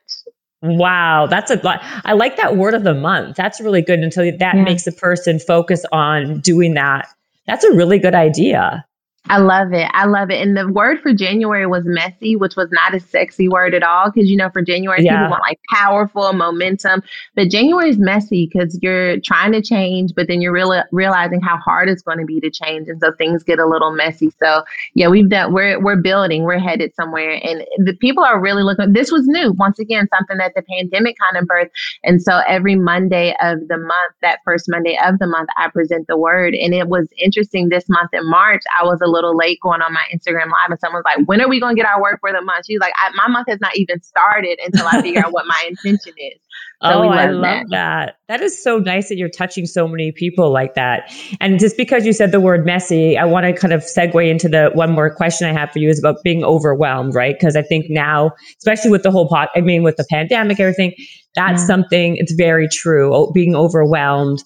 Wow, 0.65 1.27
that's 1.27 1.51
a 1.51 1.55
lot. 1.63 1.81
I 2.03 2.13
like 2.13 2.37
that 2.37 2.57
word 2.57 2.73
of 2.73 2.83
the 2.83 2.93
month. 2.93 3.35
That's 3.35 3.61
really 3.61 3.81
good 3.81 3.99
until 3.99 4.25
that 4.25 4.55
yeah. 4.55 4.63
makes 4.63 4.83
the 4.83 4.91
person 4.91 5.39
focus 5.39 5.85
on 5.91 6.39
doing 6.39 6.73
that. 6.73 7.07
That's 7.45 7.63
a 7.63 7.71
really 7.73 7.99
good 7.99 8.15
idea. 8.15 8.85
I 9.27 9.39
love 9.39 9.73
it. 9.73 9.89
I 9.93 10.05
love 10.05 10.29
it. 10.29 10.41
And 10.41 10.55
the 10.55 10.67
word 10.67 11.01
for 11.01 11.11
January 11.11 11.65
was 11.65 11.83
messy, 11.85 12.35
which 12.35 12.55
was 12.55 12.69
not 12.71 12.93
a 12.93 12.99
sexy 12.99 13.49
word 13.49 13.73
at 13.73 13.81
all. 13.81 14.11
Cause 14.11 14.25
you 14.25 14.37
know, 14.37 14.49
for 14.49 14.61
January, 14.61 15.03
yeah. 15.03 15.17
people 15.17 15.31
want 15.31 15.41
like 15.41 15.59
powerful 15.73 16.31
momentum. 16.33 17.01
But 17.35 17.49
January 17.49 17.89
is 17.89 17.97
messy 17.97 18.47
because 18.51 18.77
you're 18.83 19.19
trying 19.21 19.51
to 19.53 19.63
change, 19.63 20.13
but 20.15 20.27
then 20.27 20.41
you're 20.41 20.51
really 20.51 20.79
realizing 20.91 21.41
how 21.41 21.57
hard 21.57 21.89
it's 21.89 22.03
going 22.03 22.19
to 22.19 22.25
be 22.25 22.39
to 22.39 22.51
change. 22.51 22.87
And 22.87 22.99
so 23.01 23.13
things 23.13 23.43
get 23.43 23.57
a 23.57 23.65
little 23.65 23.91
messy. 23.91 24.31
So 24.39 24.63
yeah, 24.93 25.07
we've 25.07 25.29
done 25.29 25.53
we're 25.53 25.81
we're 25.81 25.95
building, 25.95 26.43
we're 26.43 26.59
headed 26.59 26.93
somewhere. 26.93 27.39
And 27.43 27.65
the 27.77 27.95
people 27.95 28.23
are 28.23 28.39
really 28.39 28.61
looking 28.61 28.93
this 28.93 29.11
was 29.11 29.25
new. 29.27 29.53
Once 29.53 29.79
again, 29.79 30.07
something 30.15 30.37
that 30.37 30.53
the 30.55 30.61
pandemic 30.61 31.15
kind 31.17 31.41
of 31.41 31.49
birthed. 31.49 31.71
And 32.03 32.21
so 32.21 32.41
every 32.47 32.75
Monday 32.75 33.35
of 33.41 33.67
the 33.69 33.77
month, 33.77 34.13
that 34.21 34.39
first 34.45 34.65
Monday 34.67 34.99
of 35.03 35.17
the 35.17 35.27
month, 35.27 35.49
I 35.57 35.69
present 35.69 36.05
the 36.07 36.17
word. 36.17 36.53
And 36.53 36.75
it 36.75 36.89
was 36.89 37.07
interesting 37.17 37.69
this 37.69 37.89
month 37.89 38.11
in 38.13 38.29
March, 38.29 38.61
I 38.79 38.85
was 38.85 39.01
a 39.01 39.14
little 39.15 39.35
late 39.35 39.59
going 39.61 39.81
on 39.81 39.93
my 39.93 40.03
Instagram 40.13 40.45
live, 40.45 40.69
and 40.69 40.79
someone's 40.79 41.05
like, 41.05 41.27
"When 41.27 41.41
are 41.41 41.49
we 41.49 41.59
going 41.59 41.75
to 41.75 41.81
get 41.81 41.87
our 41.87 42.01
work 42.01 42.19
for 42.19 42.31
the 42.31 42.41
month?" 42.41 42.65
She's 42.67 42.79
like, 42.79 42.93
"My 43.15 43.27
month 43.27 43.47
has 43.49 43.59
not 43.61 43.75
even 43.75 44.01
started 44.01 44.59
until 44.63 44.87
I 44.87 45.01
figure 45.01 45.25
out 45.25 45.31
what 45.31 45.45
my 45.47 45.69
intention 45.69 46.13
is." 46.17 46.39
So 46.81 46.89
oh, 46.89 47.07
I 47.07 47.27
love 47.27 47.41
that. 47.41 47.65
that. 47.71 48.17
That 48.27 48.41
is 48.41 48.61
so 48.61 48.77
nice 48.79 49.07
that 49.09 49.17
you're 49.17 49.29
touching 49.29 49.65
so 49.65 49.87
many 49.87 50.11
people 50.11 50.51
like 50.51 50.73
that. 50.75 51.09
And 51.39 51.57
just 51.57 51.77
because 51.77 52.05
you 52.05 52.11
said 52.11 52.31
the 52.31 52.41
word 52.41 52.65
messy, 52.65 53.17
I 53.17 53.23
want 53.23 53.45
to 53.45 53.53
kind 53.53 53.73
of 53.73 53.81
segue 53.81 54.29
into 54.29 54.49
the 54.49 54.71
one 54.73 54.91
more 54.91 55.13
question 55.13 55.47
I 55.47 55.53
have 55.53 55.71
for 55.71 55.79
you 55.79 55.89
is 55.89 55.99
about 55.99 56.17
being 56.23 56.43
overwhelmed, 56.43 57.15
right? 57.15 57.33
Because 57.39 57.55
I 57.55 57.61
think 57.61 57.85
now, 57.89 58.31
especially 58.57 58.91
with 58.91 59.03
the 59.03 59.11
whole 59.11 59.29
pot, 59.29 59.49
I 59.55 59.61
mean, 59.61 59.83
with 59.83 59.95
the 59.95 60.05
pandemic, 60.09 60.59
everything, 60.59 60.93
that's 61.33 61.61
yeah. 61.61 61.67
something, 61.67 62.17
it's 62.17 62.33
very 62.33 62.67
true. 62.67 63.31
Being 63.33 63.55
overwhelmed 63.55 64.43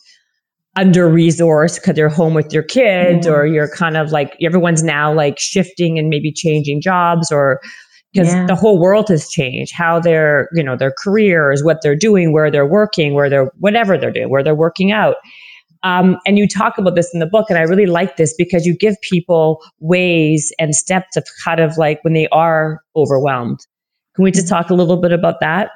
under 0.75 1.09
resourced 1.09 1.75
because 1.75 1.97
you're 1.97 2.09
home 2.09 2.33
with 2.33 2.53
your 2.53 2.63
kids 2.63 3.27
or 3.27 3.45
you're 3.45 3.67
kind 3.67 3.97
of 3.97 4.11
like 4.11 4.35
everyone's 4.41 4.83
now 4.83 5.13
like 5.13 5.39
shifting 5.39 5.97
and 5.97 6.09
maybe 6.09 6.31
changing 6.31 6.81
jobs 6.81 7.31
or 7.31 7.59
because 8.13 8.33
yeah. 8.33 8.45
the 8.45 8.55
whole 8.55 8.79
world 8.79 9.07
has 9.09 9.29
changed. 9.29 9.73
How 9.73 9.99
their 9.99 10.47
you 10.53 10.63
know 10.63 10.75
their 10.75 10.93
careers 11.03 11.63
what 11.63 11.79
they're 11.81 11.95
doing 11.95 12.33
where 12.33 12.51
they're 12.51 12.65
working 12.65 13.13
where 13.13 13.29
they're 13.29 13.51
whatever 13.59 13.97
they're 13.97 14.11
doing 14.11 14.29
where 14.29 14.43
they're 14.43 14.55
working 14.55 14.91
out. 14.91 15.15
Um, 15.81 16.17
and 16.25 16.37
you 16.37 16.47
talk 16.47 16.77
about 16.77 16.95
this 16.95 17.09
in 17.13 17.21
the 17.21 17.25
book 17.25 17.45
and 17.49 17.57
i 17.57 17.61
really 17.61 17.85
like 17.85 18.17
this 18.17 18.33
because 18.37 18.65
you 18.65 18.75
give 18.75 18.99
people 18.99 19.61
ways 19.79 20.51
and 20.59 20.75
steps 20.75 21.15
of 21.15 21.25
kind 21.45 21.61
of 21.61 21.77
like 21.77 22.03
when 22.03 22.13
they 22.13 22.27
are 22.29 22.81
overwhelmed. 22.97 23.59
Can 24.15 24.23
we 24.23 24.31
just 24.31 24.47
mm-hmm. 24.47 24.55
talk 24.55 24.69
a 24.69 24.73
little 24.73 24.97
bit 24.97 25.13
about 25.13 25.39
that 25.39 25.71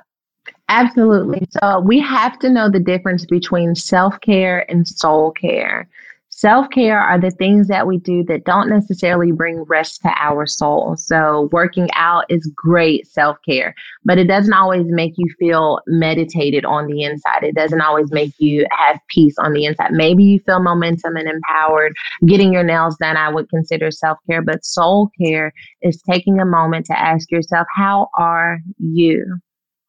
Absolutely. 0.69 1.45
So 1.61 1.79
we 1.79 1.99
have 1.99 2.39
to 2.39 2.49
know 2.49 2.69
the 2.69 2.79
difference 2.79 3.25
between 3.25 3.75
self 3.75 4.19
care 4.21 4.69
and 4.69 4.87
soul 4.87 5.31
care. 5.31 5.87
Self 6.29 6.69
care 6.71 6.99
are 6.99 7.19
the 7.19 7.29
things 7.31 7.67
that 7.67 7.85
we 7.85 7.99
do 7.99 8.23
that 8.23 8.43
don't 8.43 8.67
necessarily 8.67 9.31
bring 9.31 9.63
rest 9.63 10.01
to 10.01 10.11
our 10.19 10.47
soul. 10.47 10.95
So, 10.97 11.47
working 11.51 11.89
out 11.93 12.25
is 12.27 12.51
great 12.55 13.07
self 13.07 13.37
care, 13.47 13.75
but 14.03 14.17
it 14.17 14.27
doesn't 14.27 14.53
always 14.53 14.87
make 14.87 15.13
you 15.15 15.27
feel 15.37 15.79
meditated 15.85 16.65
on 16.65 16.87
the 16.87 17.03
inside. 17.03 17.43
It 17.43 17.55
doesn't 17.55 17.81
always 17.81 18.11
make 18.11 18.33
you 18.39 18.65
have 18.77 18.99
peace 19.09 19.35
on 19.37 19.53
the 19.53 19.65
inside. 19.65 19.91
Maybe 19.91 20.23
you 20.23 20.39
feel 20.39 20.59
momentum 20.59 21.17
and 21.17 21.29
empowered. 21.29 21.93
Getting 22.25 22.51
your 22.51 22.63
nails 22.63 22.97
done, 22.97 23.15
I 23.15 23.29
would 23.29 23.47
consider 23.49 23.91
self 23.91 24.17
care, 24.27 24.41
but 24.41 24.65
soul 24.65 25.11
care 25.21 25.53
is 25.83 26.01
taking 26.01 26.39
a 26.39 26.45
moment 26.45 26.87
to 26.87 26.99
ask 26.99 27.31
yourself, 27.31 27.67
How 27.75 28.09
are 28.17 28.59
you? 28.79 29.37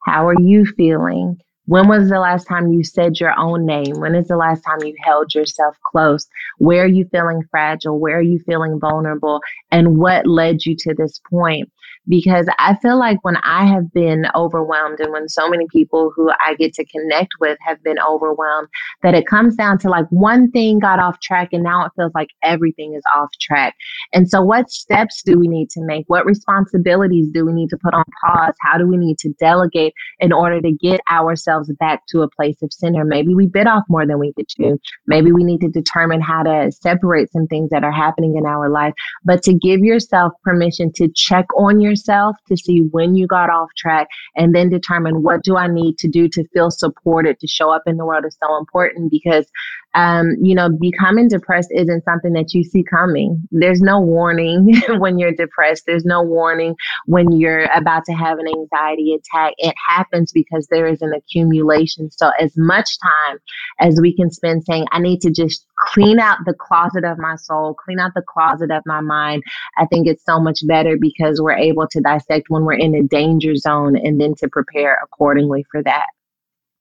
How 0.05 0.29
are 0.29 0.41
you 0.41 0.67
feeling? 0.77 1.39
When 1.67 1.89
was 1.89 2.11
the 2.11 2.21
last 2.21 2.45
time 2.45 2.73
you 2.73 2.85
said 2.85 3.19
your 3.19 3.33
own 3.39 3.65
name? 3.65 3.99
When 3.99 4.15
is 4.15 4.29
the 4.29 4.37
last 4.37 4.61
time 4.61 4.79
you 4.83 4.95
held 5.03 5.35
yourself 5.35 5.79
close? 5.91 6.27
Where 6.59 6.85
are 6.85 6.89
you 6.89 7.07
feeling 7.11 7.43
fragile? 7.51 7.99
Where 7.99 8.19
are 8.19 8.23
you 8.23 8.39
feeling 8.45 8.79
vulnerable? 8.79 9.41
And 9.71 9.97
what 9.97 10.27
led 10.27 10.67
you 10.67 10.77
to 10.81 10.95
this 10.95 11.21
point? 11.31 11.71
Because 12.09 12.47
I 12.59 12.77
feel 12.77 12.99
like 12.99 13.19
when 13.23 13.37
I 13.39 13.67
have 13.67 13.93
been 13.93 14.27
overwhelmed 14.35 15.01
and 15.01 15.13
when 15.13 15.29
so 15.29 15.49
many 15.49 15.67
people 15.71 16.13
who 16.15 16.31
I 16.45 16.55
get 16.55 16.75
to 16.75 16.85
connect 16.87 17.33
with 17.41 17.59
have 17.63 17.83
been 17.83 17.99
overwhelmed, 18.07 18.69
that 19.03 19.15
it 19.15 19.27
comes 19.27 19.57
down 19.57 19.79
to 19.79 19.89
like 19.89 20.07
one 20.11 20.51
thing 20.51 20.79
got 20.79 20.99
off 20.99 21.21
track 21.21 21.51
and 21.53 21.63
now 21.63 21.87
it 21.87 21.93
feels 21.97 22.13
like 22.15 22.29
everything 22.43 22.95
is 22.95 23.03
off 23.15 23.29
track. 23.41 23.75
And 24.13 24.29
so, 24.29 24.43
what 24.43 24.71
steps 24.71 25.23
do 25.25 25.39
we 25.39 25.49
need 25.49 25.71
to 25.71 25.81
make? 25.83 26.05
What 26.09 26.27
responsibilities 26.27 27.29
do 27.33 27.47
we 27.47 27.53
need 27.53 27.71
to 27.71 27.79
put 27.79 27.95
on 27.95 28.05
pause? 28.25 28.55
How 28.61 28.79
do 28.79 28.87
we 28.87 28.97
need 28.97 29.19
to 29.19 29.33
delegate 29.41 29.95
in 30.21 30.33
order 30.33 30.61
to 30.61 30.73
get 30.73 31.01
ourselves 31.11 31.73
back 31.81 32.07
to 32.09 32.23
a 32.23 32.31
place 32.31 32.57
of 32.63 32.73
center? 32.73 33.05
Maybe 33.05 33.35
we 33.35 33.47
bit 33.47 33.67
off 33.67 33.85
more 33.89 34.07
than 34.07 34.19
we 34.19 34.33
could 34.35 34.49
chew. 34.49 34.79
Maybe 35.07 35.33
we 35.33 35.45
need 35.45 35.61
to 35.61 35.69
determine 35.69 36.21
how 36.21 36.43
to 36.43 36.71
separate 36.73 37.33
some 37.33 37.47
things 37.47 37.71
that 37.71 37.85
are 37.85 37.93
happening 37.93 38.37
in 38.37 38.47
our 38.47 38.69
life, 38.69 38.95
but 39.25 39.43
to 39.45 39.55
give 39.55 39.81
yourself 39.81 40.33
permission 40.43 40.93
to 40.97 41.09
check 41.15 41.47
on 41.57 41.81
your 41.81 41.94
yourself 41.95 42.37
to 42.49 42.57
see 42.57 42.81
when 42.91 43.15
you 43.15 43.27
got 43.27 43.51
off 43.51 43.69
track 43.77 44.09
and 44.37 44.55
then 44.55 44.69
determine 44.69 45.23
what 45.23 45.43
do 45.43 45.57
I 45.57 45.69
need 45.69 45.97
to 45.99 46.09
do 46.09 46.29
to 46.29 46.45
feel 46.49 46.71
supported 46.71 47.39
to 47.39 47.47
show 47.47 47.71
up 47.71 47.83
in 47.87 47.97
the 47.97 48.05
world 48.05 48.25
is 48.27 48.37
so 48.43 48.57
important 48.59 49.11
because 49.11 49.47
um, 49.95 50.37
you 50.43 50.55
know, 50.55 50.69
becoming 50.69 51.29
depressed 51.29 51.71
isn't 51.75 52.05
something 52.05 52.33
that 52.33 52.53
you 52.53 52.65
see 52.65 52.83
coming. 52.83 53.47
There's 53.51 53.81
no 53.81 54.01
warning 54.01 54.75
when 54.99 55.19
you're 55.19 55.35
depressed. 55.35 55.85
There's 55.87 56.05
no 56.05 56.23
warning 56.23 56.75
when 57.07 57.33
you're 57.33 57.65
about 57.75 58.05
to 58.07 58.13
have 58.13 58.39
an 58.39 58.47
anxiety 58.49 59.15
attack. 59.15 59.55
It 59.59 59.75
happens 59.89 60.33
because 60.33 60.67
there 60.69 60.87
is 60.87 61.03
an 61.03 61.13
accumulation. 61.15 62.11
So, 62.11 62.31
as 62.41 62.53
much 62.57 62.99
time 63.01 63.39
as 63.81 64.01
we 64.01 64.15
can 64.15 64.31
spend 64.31 64.65
saying, 64.65 64.87
I 64.93 64.99
need 65.01 65.21
to 65.23 65.31
just 65.31 65.67
clean 65.79 66.19
out 66.19 66.39
the 66.45 66.55
closet 66.55 67.05
of 67.05 67.19
my 67.19 67.37
soul, 67.37 67.75
clean 67.75 68.01
out 68.01 68.13
the 68.15 68.23
closet 68.23 68.71
of 68.71 68.83
my 68.87 69.01
mind, 69.01 69.43
I 69.77 69.87
think 69.87 70.07
it's 70.07 70.25
so 70.25 70.41
much 70.41 70.67
better 70.67 70.97
because 71.01 71.41
we're 71.41 71.53
able 71.53 71.87
to 71.89 72.01
dissect 72.01 72.47
when 72.49 72.65
we're 72.65 72.75
in 72.75 72.95
a 72.95 73.03
danger 73.03 73.55
zone 73.57 73.97
and 73.97 74.21
then 74.21 74.35
to 74.37 74.49
prepare 74.49 74.99
accordingly 75.03 75.65
for 75.71 75.83
that. 75.83 76.07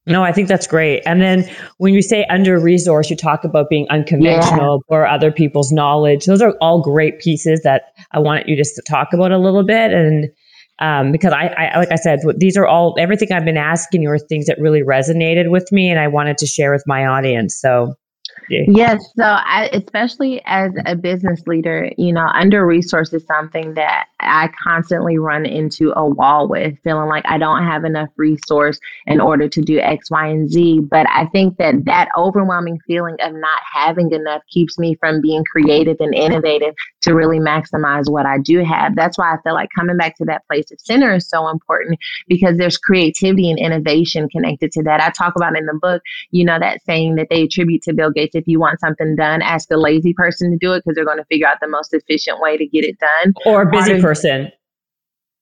No, 0.06 0.22
I 0.22 0.34
think 0.34 0.50
that's 0.50 0.68
great. 0.68 1.02
And 1.06 1.22
then 1.22 1.50
when 1.78 1.94
you 1.94 2.02
say 2.02 2.26
under 2.26 2.60
resource, 2.60 3.10
you 3.10 3.16
talk 3.16 3.46
about 3.46 3.70
being 3.70 3.88
unconventional 3.90 4.84
yeah. 4.90 4.96
or 4.96 5.08
other 5.08 5.32
people's 5.32 5.72
knowledge. 5.72 6.26
Those 6.26 6.42
are 6.42 6.58
all 6.60 6.82
great 6.82 7.20
pieces 7.20 7.62
that 7.64 7.94
I 8.12 8.20
wanted 8.20 8.50
you 8.50 8.58
just 8.58 8.76
to 8.76 8.82
talk 8.82 9.14
about 9.14 9.32
a 9.32 9.38
little 9.38 9.64
bit. 9.64 9.94
And 9.94 10.30
um, 10.80 11.14
because 11.14 11.32
I, 11.32 11.48
I, 11.48 11.78
like 11.78 11.92
I 11.92 11.96
said, 11.96 12.20
these 12.38 12.58
are 12.58 12.68
all 12.68 12.96
everything 13.00 13.32
I've 13.32 13.46
been 13.46 13.56
asking 13.58 14.02
you 14.02 14.10
are 14.10 14.20
things 14.20 14.48
that 14.48 14.60
really 14.60 14.82
resonated 14.82 15.50
with 15.50 15.72
me, 15.72 15.90
and 15.90 16.00
I 16.00 16.08
wanted 16.08 16.38
to 16.40 16.48
share 16.48 16.74
with 16.74 16.84
my 16.86 17.06
audience. 17.06 17.56
So 17.56 17.94
Yes. 18.68 19.04
So, 19.16 19.24
I, 19.24 19.70
especially 19.74 20.42
as 20.46 20.72
a 20.86 20.96
business 20.96 21.42
leader, 21.48 21.90
you 21.98 22.14
know, 22.14 22.28
under 22.34 22.66
resource 22.66 23.14
is 23.14 23.26
something 23.26 23.74
that 23.76 24.08
I 24.20 24.50
constantly 24.62 25.18
run 25.18 25.46
into 25.46 25.94
a 25.96 26.06
wall 26.06 26.48
with, 26.48 26.78
feeling 26.84 27.10
like 27.10 27.24
I 27.28 27.38
don't 27.38 27.64
have 27.64 27.86
enough 27.86 28.10
resource 28.18 28.80
in 29.06 29.20
order 29.20 29.48
to 29.48 29.62
do 29.62 29.80
X, 29.80 30.12
Y, 30.12 30.28
and 30.28 30.50
Z. 30.50 30.82
But 30.90 31.08
I 31.10 31.26
think 31.28 31.58
that 31.58 31.86
that 31.86 32.10
overwhelming 32.18 32.80
feeling 32.86 33.18
of 33.22 33.34
not 33.34 33.60
having 33.72 34.12
enough 34.12 34.42
keeps 34.52 34.78
me 34.78 34.96
from 34.96 35.22
being 35.22 35.44
creative 35.46 35.98
and 36.00 36.14
innovative 36.14 36.76
to 37.02 37.14
really 37.14 37.40
maximize 37.40 38.10
what 38.10 38.26
I 38.26 38.38
do 38.38 38.64
have. 38.64 38.96
That's 38.96 39.18
why 39.18 39.34
I 39.34 39.38
feel 39.44 39.54
like 39.54 39.70
coming 39.76 39.98
back 39.98 40.18
to 40.18 40.26
that 40.26 40.46
place 40.48 40.72
of 40.72 40.80
center 40.80 41.14
is 41.16 41.30
so 41.30 41.50
important 41.50 42.00
because 42.28 42.58
there's 42.58 42.78
creativity 42.78 43.50
and 43.50 43.60
innovation 43.60 44.30
connected 44.30 44.72
to 44.74 44.84
that. 44.84 45.02
I 45.02 45.10
talk 45.10 45.36
about 45.36 45.58
in 45.58 45.66
the 45.66 45.74
book, 45.74 46.02
you 46.32 46.46
know, 46.46 46.60
that 46.60 46.84
saying 46.86 47.16
that 47.16 47.28
they 47.30 47.44
attribute 47.44 47.82
to 47.84 47.94
Bill 47.94 48.12
Gates 48.12 48.36
if 48.44 48.48
you 48.48 48.60
want 48.60 48.80
something 48.82 49.16
done, 49.16 49.42
ask 49.42 49.70
the 49.70 49.78
lazy 49.78 50.14
person 50.14 50.52
to 50.52 50.58
do 50.58 50.74
it 50.74 50.84
because 50.84 50.96
they're 50.96 51.06
going 51.06 51.18
to 51.18 51.26
figure 51.26 51.48
out 51.48 51.58
the 51.62 51.68
most 51.68 51.94
efficient 51.94 52.42
way 52.42 52.58
to 52.58 52.66
get 52.68 52.84
it 52.84 52.98
done. 53.00 53.34
Or 53.46 53.62
a 53.62 53.72
busy 53.72 54.02
person. 54.02 54.52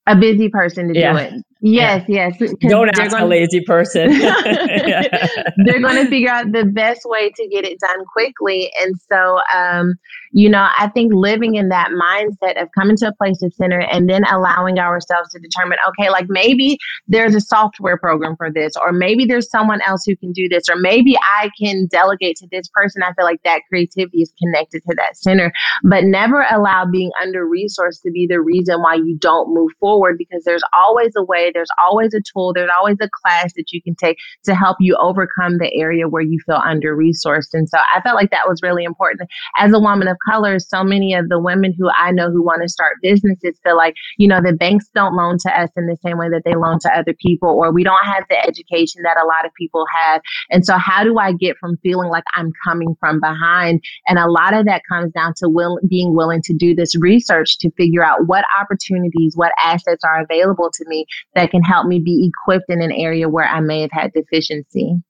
A 0.08 0.16
busy 0.16 0.50
person 0.50 0.94
to 0.94 1.00
yeah. 1.00 1.14
do 1.14 1.18
it. 1.18 1.34
Yes, 1.62 2.06
yeah. 2.08 2.32
yes. 2.40 2.54
Don't 2.62 2.90
ask 2.90 3.12
gonna, 3.12 3.26
a 3.26 3.28
lazy 3.28 3.62
person. 3.62 4.10
they're 4.20 5.82
going 5.82 5.96
to 5.96 6.08
figure 6.08 6.30
out 6.30 6.52
the 6.52 6.66
best 6.66 7.02
way 7.06 7.32
to 7.32 7.48
get 7.48 7.66
it 7.66 7.80
done 7.80 8.06
quickly. 8.14 8.72
And 8.82 8.96
so, 9.12 9.40
um, 9.56 9.96
you 10.32 10.50
know, 10.50 10.68
I 10.78 10.88
think 10.90 11.14
living 11.14 11.56
in 11.56 11.70
that 11.70 11.90
mindset 11.92 12.62
of 12.62 12.70
coming 12.78 12.96
to 12.98 13.08
a 13.08 13.14
place 13.14 13.42
of 13.42 13.54
center 13.54 13.80
and 13.80 14.10
then 14.10 14.24
allowing 14.26 14.80
ourselves 14.80 15.30
to 15.32 15.40
determine, 15.40 15.78
okay, 15.90 16.10
like 16.10 16.28
maybe 16.30 16.78
there's 17.08 17.36
a 17.36 17.42
software 17.42 17.98
program 17.98 18.36
for 18.38 18.52
this, 18.52 18.74
or 18.78 18.92
maybe 18.92 19.26
there's 19.26 19.50
someone 19.50 19.82
else 19.82 20.04
who 20.06 20.16
can 20.16 20.32
do 20.32 20.48
this, 20.48 20.70
or 20.70 20.76
maybe 20.76 21.18
I 21.18 21.50
can 21.62 21.88
delegate 21.88 22.38
to 22.38 22.48
this 22.52 22.68
person. 22.74 23.04
I 23.04 23.14
feel 23.14 23.26
like 23.26 23.44
that 23.44 23.62
creativity 23.68 24.22
is 24.22 24.34
connected 24.42 24.84
to 24.88 24.96
that 24.96 25.18
center, 25.18 25.52
but 25.84 26.06
never 26.06 26.46
allow 26.50 26.86
being 26.86 27.12
under 27.22 27.46
resourced 27.46 28.02
to 28.04 28.12
be 28.12 28.26
the 28.28 28.42
reason 28.42 28.82
why 28.82 28.96
you 28.96 29.18
don't 29.20 29.54
move 29.54 29.72
forward 29.80 30.18
because 30.18 30.44
there's 30.46 30.64
always 30.74 31.12
a 31.18 31.24
way, 31.24 31.52
there's 31.54 31.72
always 31.86 32.14
a 32.14 32.22
tool, 32.22 32.54
there's 32.54 32.72
always 32.78 32.98
a 33.02 33.10
class 33.22 33.54
that 33.56 33.72
you 33.72 33.82
can 33.82 33.96
take 33.96 34.18
to 34.46 34.56
help 34.56 34.78
you 34.80 34.96
overcome 34.96 35.58
the 35.58 35.74
area 35.74 36.08
where 36.08 36.22
you 36.22 36.40
feel 36.46 36.62
under 36.64 36.96
resourced. 36.96 37.54
And 37.54 37.68
so 37.68 37.78
I 37.94 38.02
felt 38.02 38.16
like 38.16 38.32
that 38.32 38.48
was 38.48 38.62
really 38.62 38.86
important 38.86 39.30
as 39.58 39.74
a 39.74 39.80
woman 39.80 40.08
of 40.08 40.18
color, 40.30 40.60
so 40.60 40.84
many 40.84 41.14
of 41.14 41.30
the 41.30 41.40
women 41.40 41.74
who 41.78 41.90
I 41.90 42.12
know 42.12 42.30
who 42.30 42.44
want 42.44 42.62
to 42.62 42.70
start 42.70 42.98
businesses 43.02 43.60
feel 43.64 43.78
like, 43.78 43.96
you 44.18 44.28
know, 44.28 44.42
the 44.42 44.54
banks 44.54 44.86
don't 44.94 45.16
loan 45.16 45.38
to 45.40 45.60
us 45.60 45.70
in 45.76 45.88
the 45.88 45.98
same 46.06 46.18
way 46.18 46.30
that 46.30 46.44
they 46.46 46.56
loan 46.56 46.80
to 46.82 46.98
other 46.98 47.14
people, 47.20 47.50
or 47.50 47.72
we 47.72 47.84
don't 47.84 48.06
have 48.06 48.24
the 48.30 48.40
education 48.46 49.02
that 49.04 49.18
a 49.18 49.26
lot 49.26 49.46
of 49.46 49.52
people 49.58 49.86
have. 50.04 50.22
And 50.50 50.66
so, 50.66 50.78
how 50.78 51.04
do 51.04 51.18
I 51.18 51.34
get 51.34 51.58
from 51.58 51.78
feeling 51.84 52.10
like 52.10 52.24
I'm 52.36 52.52
coming 52.66 52.96
from 53.00 53.20
behind? 53.20 53.82
And 54.08 54.18
a 54.18 54.30
lot 54.30 54.54
of 54.54 54.66
that 54.66 54.82
comes 54.90 55.12
down 55.14 55.34
to 55.38 55.50
will, 55.50 55.80
being 55.88 56.16
willing 56.16 56.42
to 56.44 56.54
do 56.54 56.76
this 56.76 56.96
research 57.00 57.58
to 57.60 57.72
figure 57.72 58.04
out 58.04 58.28
what 58.28 58.46
opportunities, 58.60 59.34
what 59.36 59.52
assets 59.64 60.04
are 60.04 60.22
available 60.22 60.70
to 60.74 60.86
me 60.88 61.06
that 61.36 61.52
can 61.52 61.64
help 61.64 61.88
me 61.88 62.00
be 62.00 62.30
equipped 62.32 62.70
in 62.70 62.82
an 62.82 62.92
area 62.92 63.30
where 63.30 63.48
I 63.48 63.60
may 63.60 63.82
have 63.82 63.92
had 63.92 64.12
deficiency. 64.14 65.02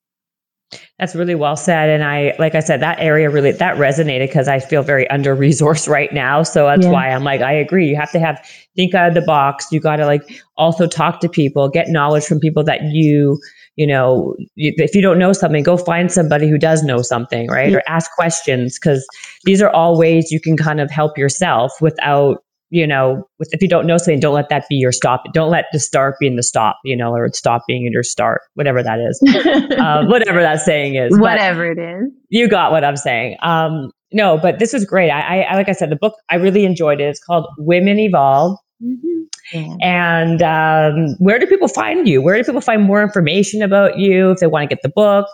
That's 0.99 1.15
really 1.15 1.35
well 1.35 1.55
said. 1.55 1.89
And 1.89 2.03
I, 2.03 2.33
like 2.39 2.55
I 2.55 2.59
said, 2.59 2.79
that 2.81 2.99
area 2.99 3.29
really, 3.29 3.51
that 3.51 3.75
resonated 3.77 4.27
because 4.27 4.47
I 4.47 4.59
feel 4.59 4.83
very 4.83 5.09
under 5.09 5.35
resourced 5.35 5.87
right 5.89 6.11
now. 6.13 6.43
So 6.43 6.65
that's 6.65 6.83
yeah. 6.83 6.91
why 6.91 7.09
I'm 7.09 7.23
like, 7.23 7.41
I 7.41 7.51
agree. 7.51 7.89
You 7.89 7.95
have 7.95 8.11
to 8.11 8.19
have, 8.19 8.39
think 8.75 8.93
out 8.93 9.09
of 9.09 9.13
the 9.13 9.21
box. 9.21 9.67
You 9.71 9.79
got 9.79 9.97
to 9.97 10.05
like 10.05 10.41
also 10.57 10.87
talk 10.87 11.19
to 11.21 11.29
people, 11.29 11.69
get 11.69 11.89
knowledge 11.89 12.25
from 12.25 12.39
people 12.39 12.63
that 12.65 12.81
you, 12.83 13.39
you 13.75 13.87
know, 13.87 14.35
if 14.55 14.95
you 14.95 15.01
don't 15.01 15.17
know 15.19 15.33
something, 15.33 15.63
go 15.63 15.77
find 15.77 16.11
somebody 16.11 16.49
who 16.49 16.57
does 16.57 16.83
know 16.83 17.01
something, 17.01 17.47
right? 17.49 17.71
Yeah. 17.71 17.77
Or 17.77 17.83
ask 17.87 18.11
questions 18.11 18.77
because 18.77 19.05
these 19.43 19.61
are 19.61 19.69
all 19.71 19.97
ways 19.97 20.31
you 20.31 20.39
can 20.39 20.55
kind 20.55 20.79
of 20.79 20.91
help 20.91 21.17
yourself 21.17 21.71
without 21.81 22.43
you 22.71 22.87
know, 22.87 23.27
with, 23.37 23.49
if 23.51 23.61
you 23.61 23.67
don't 23.67 23.85
know 23.85 23.97
something, 23.97 24.19
don't 24.19 24.33
let 24.33 24.49
that 24.49 24.65
be 24.69 24.75
your 24.75 24.93
stop. 24.93 25.25
Don't 25.33 25.51
let 25.51 25.65
the 25.73 25.79
start 25.79 26.15
being 26.19 26.37
the 26.37 26.43
stop, 26.43 26.77
you 26.85 26.95
know, 26.95 27.13
or 27.13 27.29
stop 27.33 27.63
being 27.67 27.87
your 27.91 28.01
start, 28.01 28.41
whatever 28.55 28.81
that 28.81 28.99
is, 28.99 29.21
uh, 29.77 30.05
whatever 30.05 30.41
that 30.41 30.61
saying 30.61 30.95
is. 30.95 31.17
Whatever 31.19 31.75
but 31.75 31.83
it 31.83 32.01
is. 32.03 32.11
You 32.29 32.47
got 32.47 32.71
what 32.71 32.85
I'm 32.85 32.95
saying. 32.95 33.35
Um, 33.43 33.91
no, 34.13 34.37
but 34.37 34.59
this 34.59 34.73
is 34.73 34.85
great. 34.85 35.11
I, 35.11 35.41
I, 35.41 35.55
like 35.55 35.67
I 35.67 35.73
said, 35.73 35.89
the 35.89 35.97
book, 35.97 36.15
I 36.29 36.35
really 36.35 36.65
enjoyed 36.65 37.01
it. 37.01 37.05
It's 37.05 37.23
called 37.23 37.45
Women 37.57 37.99
Evolve. 37.99 38.57
Mm-hmm. 38.81 39.21
Yeah. 39.53 39.75
And 39.81 40.41
um, 40.41 41.15
where 41.19 41.39
do 41.39 41.45
people 41.47 41.67
find 41.67 42.07
you? 42.07 42.21
Where 42.21 42.37
do 42.37 42.43
people 42.43 42.61
find 42.61 42.83
more 42.83 43.03
information 43.03 43.61
about 43.61 43.99
you 43.99 44.31
if 44.31 44.39
they 44.39 44.47
want 44.47 44.69
to 44.69 44.73
get 44.73 44.81
the 44.81 44.89
book? 44.89 45.27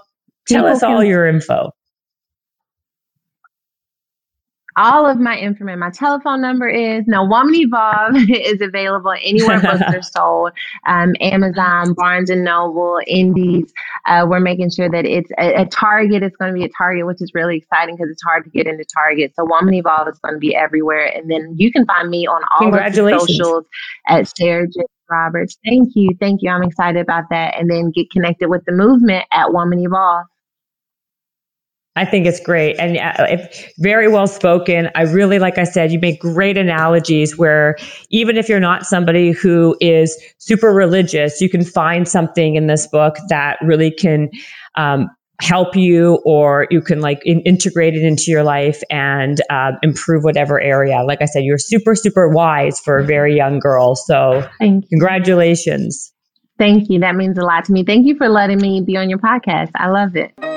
Tell 0.47 0.63
people 0.63 0.75
us 0.75 0.81
all 0.81 0.99
can, 0.99 1.07
your 1.07 1.27
info 1.27 1.71
all 4.77 5.09
of 5.09 5.19
my 5.19 5.37
information. 5.37 5.79
My 5.79 5.89
telephone 5.89 6.41
number 6.41 6.67
is 6.69 7.05
Now, 7.07 7.27
Woman 7.27 7.55
Evolve 7.55 8.15
is 8.29 8.61
available 8.61 9.13
anywhere 9.21 9.59
books 9.59 9.81
are 9.81 10.01
sold. 10.01 10.51
Um, 10.85 11.15
Amazon, 11.19 11.93
Barnes 11.93 12.29
and 12.29 12.43
Noble, 12.43 12.99
Indies. 13.07 13.73
Uh, 14.05 14.25
we're 14.29 14.39
making 14.39 14.69
sure 14.69 14.89
that 14.89 15.05
it's 15.05 15.29
a, 15.39 15.61
a 15.61 15.65
Target. 15.65 16.23
It's 16.23 16.37
going 16.37 16.53
to 16.53 16.57
be 16.57 16.63
a 16.63 16.69
Target, 16.77 17.07
which 17.07 17.21
is 17.21 17.31
really 17.33 17.57
exciting 17.57 17.95
because 17.95 18.11
it's 18.11 18.23
hard 18.23 18.43
to 18.43 18.49
get 18.51 18.67
into 18.67 18.85
Target. 18.85 19.33
So 19.35 19.45
Woman 19.45 19.73
Evolve 19.73 20.07
is 20.09 20.19
going 20.19 20.35
to 20.35 20.39
be 20.39 20.55
everywhere, 20.55 21.07
and 21.07 21.29
then 21.29 21.55
you 21.57 21.71
can 21.71 21.85
find 21.85 22.09
me 22.09 22.27
on 22.27 22.41
all 22.59 22.73
of 22.73 22.93
the 22.93 23.19
socials 23.19 23.65
at 24.07 24.27
Sarah 24.37 24.67
Jakes 24.67 24.93
Roberts. 25.09 25.57
Thank 25.65 25.95
you, 25.95 26.09
thank 26.19 26.41
you. 26.43 26.51
I'm 26.51 26.63
excited 26.63 27.01
about 27.01 27.25
that, 27.31 27.59
and 27.59 27.69
then 27.69 27.91
get 27.91 28.11
connected 28.11 28.49
with 28.49 28.63
the 28.65 28.73
movement 28.73 29.25
at 29.31 29.51
Woman 29.51 29.79
Evolve. 29.79 30.25
I 31.97 32.05
think 32.05 32.27
it's 32.27 32.39
great 32.39 32.75
and 32.79 32.97
uh, 32.97 33.25
if, 33.27 33.73
very 33.79 34.07
well 34.07 34.27
spoken. 34.27 34.89
I 34.93 35.01
really, 35.01 35.39
like 35.39 35.57
I 35.57 35.63
said, 35.63 35.91
you 35.91 35.99
make 35.99 36.21
great 36.21 36.55
analogies 36.55 37.37
where 37.37 37.75
even 38.11 38.37
if 38.37 38.47
you're 38.47 38.59
not 38.59 38.85
somebody 38.85 39.31
who 39.31 39.75
is 39.81 40.15
super 40.37 40.71
religious, 40.71 41.41
you 41.41 41.49
can 41.49 41.63
find 41.63 42.07
something 42.07 42.55
in 42.55 42.67
this 42.67 42.85
book 42.85 43.17
that 43.29 43.57
really 43.63 43.89
can 43.89 44.29
um, 44.75 45.09
help 45.41 45.75
you 45.75 46.19
or 46.23 46.67
you 46.69 46.81
can 46.81 47.01
like 47.01 47.19
in, 47.25 47.41
integrate 47.41 47.95
it 47.95 48.03
into 48.03 48.25
your 48.27 48.43
life 48.43 48.81
and 48.91 49.41
uh, 49.49 49.71
improve 49.81 50.23
whatever 50.23 50.61
area. 50.61 51.03
Like 51.03 51.23
I 51.23 51.25
said, 51.25 51.43
you're 51.45 51.57
super, 51.57 51.95
super 51.95 52.29
wise 52.29 52.79
for 52.79 52.99
a 52.99 53.03
very 53.03 53.35
young 53.35 53.57
girl. 53.57 53.95
So 53.95 54.47
congratulations. 54.59 56.13
Thank 56.59 56.89
you. 56.89 56.99
That 56.99 57.15
means 57.15 57.39
a 57.39 57.43
lot 57.43 57.65
to 57.65 57.71
me. 57.71 57.83
Thank 57.83 58.05
you 58.05 58.15
for 58.15 58.29
letting 58.29 58.59
me 58.59 58.81
be 58.81 58.97
on 58.97 59.09
your 59.09 59.19
podcast. 59.19 59.71
I 59.75 59.89
love 59.89 60.15
it 60.15 60.56